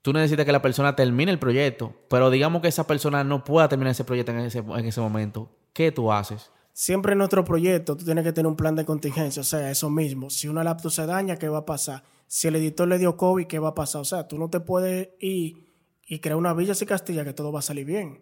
tú 0.05 0.13
necesitas 0.13 0.45
que 0.45 0.51
la 0.51 0.61
persona 0.61 0.95
termine 0.95 1.31
el 1.31 1.39
proyecto, 1.39 1.95
pero 2.09 2.29
digamos 2.29 2.61
que 2.61 2.67
esa 2.67 2.85
persona 2.85 3.23
no 3.23 3.43
pueda 3.43 3.67
terminar 3.67 3.89
ese 3.89 4.03
proyecto 4.03 4.33
en 4.33 4.41
ese, 4.41 4.59
en 4.59 4.85
ese 4.85 5.01
momento, 5.01 5.49
¿qué 5.73 5.91
tú 5.91 6.11
haces? 6.11 6.51
Siempre 6.73 7.13
en 7.13 7.17
nuestro 7.17 7.43
proyecto 7.43 7.97
tú 7.97 8.05
tienes 8.05 8.23
que 8.23 8.31
tener 8.31 8.45
un 8.45 8.55
plan 8.55 8.75
de 8.75 8.85
contingencia, 8.85 9.41
o 9.41 9.43
sea, 9.43 9.71
eso 9.71 9.89
mismo. 9.89 10.29
Si 10.29 10.47
una 10.47 10.63
laptop 10.63 10.91
se 10.91 11.07
daña, 11.07 11.37
¿qué 11.37 11.49
va 11.49 11.57
a 11.57 11.65
pasar? 11.65 12.03
Si 12.27 12.47
el 12.47 12.55
editor 12.55 12.87
le 12.87 12.99
dio 12.99 13.17
COVID, 13.17 13.47
¿qué 13.47 13.57
va 13.57 13.69
a 13.69 13.73
pasar? 13.73 14.01
O 14.01 14.05
sea, 14.05 14.27
tú 14.27 14.37
no 14.37 14.47
te 14.47 14.59
puedes 14.59 15.09
ir 15.19 15.73
y 16.05 16.19
crear 16.19 16.37
una 16.37 16.53
villa 16.53 16.73
y 16.79 16.85
castilla 16.85 17.23
que 17.23 17.33
todo 17.33 17.51
va 17.51 17.57
a 17.57 17.63
salir 17.63 17.85
bien. 17.87 18.21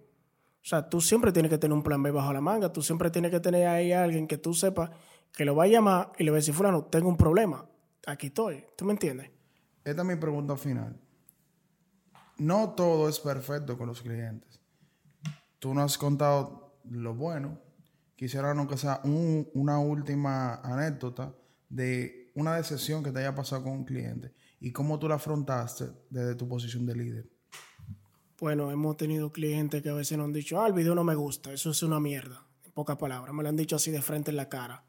O 0.62 0.66
sea, 0.66 0.88
tú 0.88 1.02
siempre 1.02 1.34
tienes 1.34 1.50
que 1.50 1.58
tener 1.58 1.76
un 1.76 1.84
plan 1.84 2.02
B 2.02 2.12
bajo 2.12 2.32
la 2.32 2.40
manga, 2.40 2.72
tú 2.72 2.82
siempre 2.82 3.12
tienes 3.12 3.30
que 3.30 3.42
tener 3.42 3.68
ahí 3.68 3.92
a 3.92 4.06
alguien 4.06 4.26
que 4.26 4.38
tú 4.38 4.54
sepas 4.54 4.90
que 5.34 5.44
lo 5.44 5.54
va 5.54 5.66
a 5.66 5.68
llamar 5.68 6.14
y 6.18 6.24
le 6.24 6.32
va 6.32 6.38
a 6.38 6.40
decir, 6.40 6.54
fulano, 6.54 6.86
tengo 6.86 7.10
un 7.10 7.18
problema, 7.18 7.66
aquí 8.08 8.28
estoy. 8.28 8.64
¿Tú 8.78 8.86
me 8.86 8.94
entiendes? 8.94 9.32
Esta 9.84 10.02
es 10.02 10.08
mi 10.08 10.16
pregunta 10.16 10.56
final 10.56 11.03
no 12.38 12.74
todo 12.74 13.10
es 13.10 13.20
perfecto 13.20 13.78
con 13.78 13.88
los 13.88 14.02
clientes. 14.02 14.60
Tú 15.60 15.74
nos 15.74 15.86
has 15.86 15.98
contado 15.98 16.78
lo 16.90 17.16
bueno. 17.16 17.60
Quisiera 18.16 18.54
que 18.68 18.78
sea 18.78 19.02
una 19.04 19.80
última 19.80 20.56
anécdota 20.56 21.34
de 21.70 22.32
una 22.36 22.56
decisión 22.56 23.04
que 23.04 23.12
te 23.12 23.20
haya 23.20 23.36
pasado 23.36 23.64
con 23.64 23.74
un 23.74 23.86
cliente 23.86 24.34
y 24.60 24.72
cómo 24.72 25.00
tú 25.00 25.08
la 25.08 25.16
afrontaste 25.16 25.86
desde 26.10 26.36
tu 26.36 26.48
posición 26.48 26.86
de 26.86 26.96
líder. 26.96 27.30
Bueno, 28.40 28.72
hemos 28.72 28.98
tenido 28.98 29.32
clientes 29.32 29.82
que 29.82 29.90
a 29.90 29.94
veces 29.94 30.18
nos 30.18 30.26
han 30.26 30.34
dicho, 30.34 30.62
ah, 30.62 30.68
el 30.68 30.74
video 30.74 30.96
no 30.96 31.04
me 31.04 31.16
gusta, 31.16 31.54
eso 31.54 31.70
es 31.72 31.84
una 31.84 32.00
mierda. 32.00 32.46
En 32.66 32.72
pocas 32.72 32.98
palabras, 32.98 33.34
me 33.34 33.44
lo 33.44 33.50
han 33.50 33.56
dicho 33.56 33.76
así 33.76 33.92
de 33.92 34.02
frente 34.02 34.32
en 34.32 34.38
la 34.38 34.50
cara. 34.50 34.84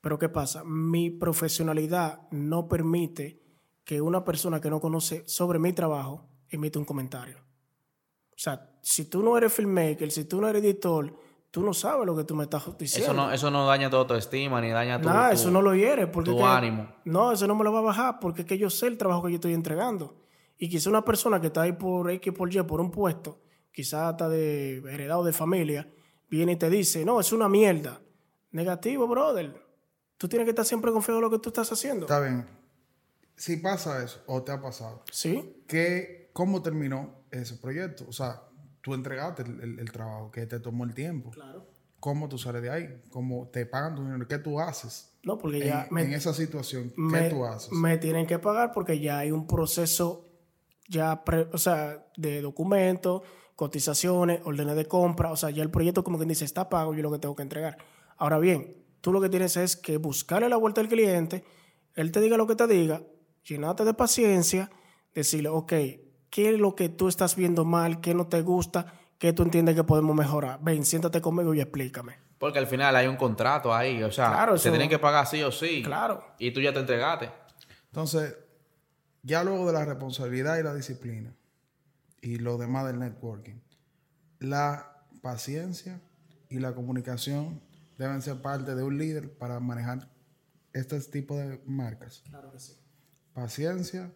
Pero 0.00 0.18
¿qué 0.18 0.28
pasa? 0.28 0.62
Mi 0.64 1.10
profesionalidad 1.10 2.28
no 2.30 2.68
permite 2.68 3.42
que 3.84 4.00
una 4.00 4.24
persona 4.24 4.60
que 4.60 4.70
no 4.70 4.80
conoce 4.80 5.24
sobre 5.26 5.58
mi 5.58 5.72
trabajo 5.72 6.27
emite 6.50 6.78
un 6.78 6.84
comentario. 6.84 7.38
O 7.38 8.36
sea, 8.40 8.70
si 8.82 9.06
tú 9.06 9.22
no 9.22 9.36
eres 9.36 9.52
filmmaker, 9.52 10.10
si 10.10 10.24
tú 10.24 10.40
no 10.40 10.48
eres 10.48 10.62
editor, 10.62 11.12
tú 11.50 11.62
no 11.62 11.74
sabes 11.74 12.06
lo 12.06 12.14
que 12.16 12.24
tú 12.24 12.34
me 12.36 12.44
estás 12.44 12.64
diciendo. 12.78 13.12
Eso 13.12 13.14
no, 13.14 13.32
eso 13.32 13.50
no 13.50 13.66
daña 13.66 13.90
tu 13.90 13.96
autoestima 13.96 14.60
ni 14.60 14.70
daña 14.70 15.00
tu, 15.00 15.08
tu- 15.08 15.14
eso 15.32 15.50
no 15.50 15.60
lo 15.62 15.74
hiere. 15.74 16.06
Porque 16.06 16.30
tu 16.30 16.36
que- 16.36 16.42
ánimo. 16.44 16.88
No, 17.04 17.32
eso 17.32 17.46
no 17.46 17.54
me 17.56 17.64
lo 17.64 17.72
va 17.72 17.80
a 17.80 17.82
bajar 17.82 18.18
porque 18.20 18.42
es 18.42 18.46
que 18.46 18.56
yo 18.58 18.70
sé 18.70 18.86
el 18.86 18.96
trabajo 18.98 19.24
que 19.24 19.30
yo 19.30 19.36
estoy 19.36 19.54
entregando. 19.54 20.16
Y 20.56 20.68
quizá 20.68 20.90
una 20.90 21.04
persona 21.04 21.40
que 21.40 21.48
está 21.48 21.62
ahí 21.62 21.72
por 21.72 22.10
X 22.10 22.32
por 22.32 22.52
Y, 22.54 22.62
por 22.62 22.80
un 22.80 22.90
puesto, 22.90 23.40
quizá 23.72 24.08
hasta 24.08 24.28
de 24.28 24.78
heredado 24.92 25.24
de 25.24 25.32
familia, 25.32 25.88
viene 26.28 26.52
y 26.52 26.56
te 26.56 26.68
dice, 26.70 27.04
no, 27.04 27.20
es 27.20 27.32
una 27.32 27.48
mierda. 27.48 28.00
Negativo, 28.50 29.06
brother. 29.06 29.54
Tú 30.16 30.28
tienes 30.28 30.46
que 30.46 30.50
estar 30.50 30.64
siempre 30.64 30.90
confiado 30.90 31.18
en 31.18 31.24
lo 31.24 31.30
que 31.30 31.38
tú 31.38 31.50
estás 31.50 31.70
haciendo. 31.70 32.06
Está 32.06 32.20
bien. 32.20 32.46
Si 33.36 33.56
pasa 33.58 34.02
eso, 34.02 34.20
o 34.26 34.42
te 34.42 34.50
ha 34.50 34.60
pasado, 34.60 35.04
Sí, 35.12 35.62
¿qué, 35.68 36.17
¿cómo 36.38 36.62
terminó 36.62 37.24
ese 37.32 37.56
proyecto? 37.56 38.04
O 38.08 38.12
sea, 38.12 38.40
tú 38.80 38.94
entregaste 38.94 39.42
el, 39.42 39.60
el- 39.60 39.78
el 39.80 39.90
trabajo 39.90 40.30
que 40.30 40.46
te 40.46 40.60
tomó 40.60 40.84
el 40.84 40.94
tiempo. 40.94 41.30
claro. 41.30 41.66
¿Cómo 42.00 42.28
tú 42.28 42.38
sales 42.38 42.62
de 42.62 42.70
ahí? 42.70 43.02
¿Cómo 43.10 43.48
te 43.52 43.66
pagan 43.66 43.96
tu 43.96 44.04
dinero? 44.04 44.28
¿Qué 44.28 44.38
tú 44.38 44.60
haces? 44.60 45.10
No, 45.24 45.36
porque 45.36 45.58
En, 45.58 45.66
ya 45.66 45.88
me, 45.90 46.02
en 46.02 46.12
esa 46.12 46.32
situación, 46.32 46.90
¿qué 46.90 46.94
me, 47.02 47.28
tú 47.28 47.44
haces? 47.44 47.72
me 47.72 47.98
tienen 47.98 48.24
que 48.24 48.38
pagar 48.38 48.70
porque 48.72 49.00
ya 49.00 49.18
hay 49.18 49.32
un 49.32 49.48
proceso 49.48 50.28
ya, 50.88 51.24
pre- 51.24 51.48
o 51.52 51.58
sea, 51.58 52.06
de 52.16 52.40
documentos, 52.40 53.22
cotizaciones, 53.56 54.40
órdenes 54.44 54.76
de 54.76 54.86
compra, 54.86 55.32
o 55.32 55.36
sea, 55.36 55.50
ya 55.50 55.64
el 55.64 55.70
proyecto 55.72 56.04
como 56.04 56.18
quien 56.18 56.28
dice 56.28 56.44
está 56.44 56.68
pago, 56.68 56.94
yo 56.94 57.02
lo 57.02 57.10
que 57.10 57.18
tengo 57.18 57.34
que 57.34 57.42
entregar. 57.42 57.76
Ahora 58.16 58.38
bien, 58.38 58.76
tú 59.00 59.12
lo 59.12 59.20
que 59.20 59.28
tienes 59.28 59.56
es 59.56 59.74
que 59.76 59.96
buscarle 59.96 60.48
la 60.48 60.56
vuelta 60.56 60.80
al 60.80 60.88
cliente, 60.88 61.42
él 61.96 62.12
te 62.12 62.20
diga 62.20 62.36
lo 62.36 62.46
que 62.46 62.54
te 62.54 62.68
diga, 62.68 63.02
llenarte 63.42 63.84
de 63.84 63.92
paciencia, 63.94 64.70
decirle, 65.14 65.48
ok, 65.48 65.72
¿qué 66.30 66.54
es 66.54 66.58
lo 66.60 66.74
que 66.74 66.88
tú 66.88 67.08
estás 67.08 67.36
viendo 67.36 67.64
mal? 67.64 68.00
¿Qué 68.00 68.14
no 68.14 68.26
te 68.26 68.42
gusta? 68.42 68.94
¿Qué 69.18 69.32
tú 69.32 69.42
entiendes 69.42 69.74
que 69.74 69.84
podemos 69.84 70.14
mejorar? 70.14 70.58
Ven, 70.62 70.84
siéntate 70.84 71.20
conmigo 71.20 71.52
y 71.54 71.60
explícame. 71.60 72.16
Porque 72.38 72.58
al 72.58 72.66
final 72.68 72.94
hay 72.94 73.08
un 73.08 73.16
contrato 73.16 73.74
ahí. 73.74 74.02
O 74.02 74.12
sea, 74.12 74.28
Claro, 74.28 74.56
te 74.56 74.70
tienen 74.70 74.88
que 74.88 74.98
pagar 74.98 75.26
sí 75.26 75.42
o 75.42 75.50
sí. 75.50 75.82
Claro. 75.82 76.24
Y 76.38 76.52
tú 76.52 76.60
ya 76.60 76.72
te 76.72 76.78
entregaste. 76.78 77.30
Entonces, 77.86 78.36
ya 79.22 79.42
luego 79.42 79.66
de 79.66 79.72
la 79.72 79.84
responsabilidad 79.84 80.58
y 80.58 80.62
la 80.62 80.74
disciplina 80.74 81.34
y 82.20 82.36
lo 82.36 82.56
demás 82.58 82.86
del 82.86 83.00
networking, 83.00 83.60
la 84.38 85.02
paciencia 85.20 86.00
y 86.48 86.60
la 86.60 86.74
comunicación 86.74 87.60
deben 87.98 88.22
ser 88.22 88.40
parte 88.40 88.74
de 88.74 88.82
un 88.82 88.98
líder 88.98 89.36
para 89.36 89.58
manejar 89.58 90.08
este 90.72 91.00
tipo 91.00 91.36
de 91.36 91.60
marcas. 91.66 92.22
Claro 92.28 92.52
que 92.52 92.60
sí. 92.60 92.76
Paciencia 93.32 94.12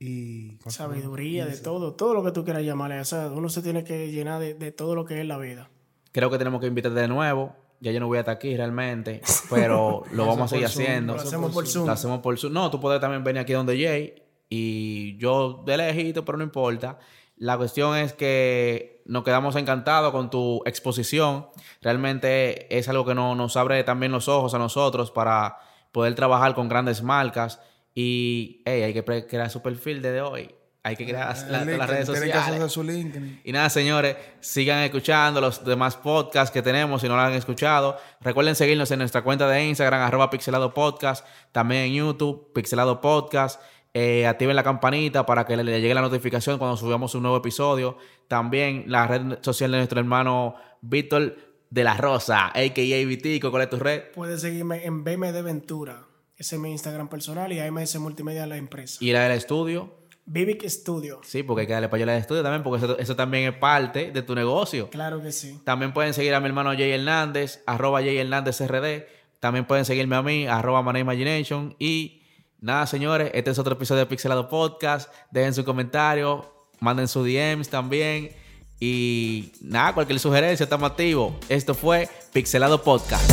y 0.00 0.58
Sabiduría, 0.66 1.44
de 1.46 1.58
todo, 1.58 1.92
todo 1.92 2.14
lo 2.14 2.24
que 2.24 2.32
tú 2.32 2.42
quieras 2.42 2.62
llamarle. 2.64 2.98
O 3.00 3.04
sea, 3.04 3.26
uno 3.28 3.48
se 3.50 3.60
tiene 3.62 3.84
que 3.84 4.10
llenar 4.10 4.40
de, 4.40 4.54
de 4.54 4.72
todo 4.72 4.94
lo 4.94 5.04
que 5.04 5.20
es 5.20 5.26
la 5.26 5.36
vida. 5.38 5.68
Creo 6.10 6.30
que 6.30 6.38
tenemos 6.38 6.60
que 6.60 6.66
invitarte 6.66 6.98
de 6.98 7.06
nuevo. 7.08 7.54
Ya 7.80 7.92
yo 7.92 8.00
no 8.00 8.06
voy 8.08 8.16
a 8.16 8.20
estar 8.20 8.34
aquí 8.34 8.56
realmente, 8.56 9.20
pero 9.50 10.02
lo 10.12 10.26
vamos 10.26 10.44
a 10.44 10.48
seguir 10.48 10.66
haciendo. 10.66 11.14
Lo 11.14 11.20
hacemos 11.20 11.52
por 11.52 11.66
Zoom. 11.66 11.86
Lo 11.86 11.92
hacemos 11.92 12.20
por 12.20 12.38
Zoom. 12.38 12.52
No, 12.52 12.70
tú 12.70 12.80
puedes 12.80 13.00
también 13.00 13.22
venir 13.22 13.40
aquí 13.40 13.52
donde 13.52 13.78
Jay 13.82 14.14
y 14.48 15.16
yo 15.18 15.62
de 15.64 15.76
lejito, 15.76 16.24
pero 16.24 16.38
no 16.38 16.44
importa. 16.44 16.98
La 17.36 17.56
cuestión 17.56 17.96
es 17.96 18.12
que 18.14 19.02
nos 19.06 19.22
quedamos 19.24 19.54
encantados 19.56 20.12
con 20.12 20.28
tu 20.30 20.62
exposición. 20.66 21.46
Realmente 21.82 22.74
es 22.76 22.88
algo 22.88 23.04
que 23.04 23.14
no- 23.14 23.34
nos 23.34 23.56
abre 23.56 23.82
también 23.84 24.12
los 24.12 24.28
ojos 24.28 24.52
a 24.54 24.58
nosotros 24.58 25.10
para 25.10 25.56
poder 25.92 26.14
trabajar 26.14 26.54
con 26.54 26.68
grandes 26.68 27.02
marcas. 27.02 27.60
Y 27.94 28.62
hey, 28.64 28.82
hay 28.82 28.94
que 28.94 29.04
crear 29.26 29.50
su 29.50 29.60
perfil 29.62 30.00
desde 30.02 30.20
hoy. 30.20 30.54
Hay 30.82 30.96
que 30.96 31.04
crear 31.06 31.36
la- 31.50 31.58
todas 31.64 31.78
las 31.78 31.90
redes 31.90 32.06
tienen 32.06 32.30
que 32.30 32.38
sociales. 32.38 32.72
su 32.72 32.82
LinkedIn. 32.82 33.40
Y 33.44 33.52
nada, 33.52 33.68
señores, 33.68 34.16
sigan 34.40 34.78
escuchando 34.82 35.38
los 35.40 35.62
demás 35.62 35.96
podcasts 35.96 36.50
que 36.50 36.62
tenemos 36.62 37.02
si 37.02 37.08
no 37.08 37.16
lo 37.16 37.20
han 37.20 37.34
escuchado. 37.34 37.98
Recuerden 38.22 38.54
seguirnos 38.54 38.90
en 38.90 39.00
nuestra 39.00 39.20
cuenta 39.22 39.46
de 39.46 39.62
Instagram, 39.66 40.00
arroba 40.00 40.30
pixelado 40.30 40.72
podcast, 40.72 41.26
también 41.52 41.82
en 41.82 41.94
YouTube, 41.94 42.50
pixelado 42.54 43.00
podcast. 43.02 43.60
Eh, 43.92 44.24
activen 44.26 44.54
la 44.56 44.62
campanita 44.62 45.26
para 45.26 45.44
que 45.44 45.56
le, 45.56 45.64
le 45.64 45.80
llegue 45.82 45.92
la 45.92 46.00
notificación 46.00 46.56
cuando 46.58 46.76
subamos 46.78 47.14
un 47.14 47.22
nuevo 47.24 47.36
episodio. 47.36 47.98
También 48.28 48.84
la 48.86 49.06
red 49.06 49.38
social 49.42 49.70
de 49.72 49.78
nuestro 49.78 49.98
hermano 50.00 50.54
Víctor 50.80 51.36
de 51.68 51.84
la 51.84 51.96
Rosa, 51.96 52.46
a.k.a. 52.46 53.06
Vitico, 53.06 53.50
¿cuál 53.50 53.64
es 53.64 53.70
tu 53.70 53.76
red? 53.78 54.04
Puedes 54.14 54.40
seguirme 54.40 54.84
en 54.86 55.04
BMD 55.04 55.42
Ventura. 55.42 56.06
Ese 56.40 56.56
es 56.56 56.60
mi 56.62 56.70
Instagram 56.70 57.10
personal 57.10 57.52
y 57.52 57.60
AMS 57.60 57.98
Multimedia 57.98 58.46
la 58.46 58.56
empresa. 58.56 58.96
Y 58.98 59.12
la 59.12 59.24
del 59.24 59.32
estudio. 59.32 59.98
Vivic 60.24 60.66
Studio. 60.66 61.20
Sí, 61.22 61.42
porque 61.42 61.60
hay 61.60 61.66
que 61.66 61.74
darle 61.74 61.90
para 61.90 62.02
allá 62.02 62.14
al 62.14 62.18
estudio 62.18 62.42
también, 62.42 62.62
porque 62.62 62.82
eso, 62.82 62.98
eso 62.98 63.14
también 63.14 63.52
es 63.52 63.58
parte 63.58 64.10
de 64.10 64.22
tu 64.22 64.34
negocio. 64.34 64.88
Claro 64.88 65.20
que 65.20 65.32
sí. 65.32 65.60
También 65.64 65.92
pueden 65.92 66.14
seguir 66.14 66.34
a 66.34 66.40
mi 66.40 66.46
hermano 66.46 66.70
Jay 66.70 66.92
Hernández, 66.92 67.62
arroba 67.66 68.00
Jay 68.00 68.16
Hernández 68.16 68.58
RD. 68.58 69.04
También 69.38 69.66
pueden 69.66 69.84
seguirme 69.84 70.16
a 70.16 70.22
mí, 70.22 70.46
arroba 70.46 70.80
Money 70.80 71.02
Imagination. 71.02 71.76
Y 71.78 72.22
nada, 72.58 72.86
señores, 72.86 73.30
este 73.34 73.50
es 73.50 73.58
otro 73.58 73.74
episodio 73.74 74.00
de 74.00 74.06
Pixelado 74.06 74.48
Podcast. 74.48 75.12
Dejen 75.30 75.52
su 75.52 75.62
comentario, 75.62 76.54
manden 76.78 77.06
sus 77.06 77.26
DMs 77.26 77.68
también. 77.68 78.30
Y 78.78 79.52
nada, 79.60 79.92
cualquier 79.92 80.18
sugerencia, 80.18 80.64
estamos 80.64 80.90
activos. 80.90 81.34
Esto 81.50 81.74
fue 81.74 82.08
Pixelado 82.32 82.82
Podcast. 82.82 83.30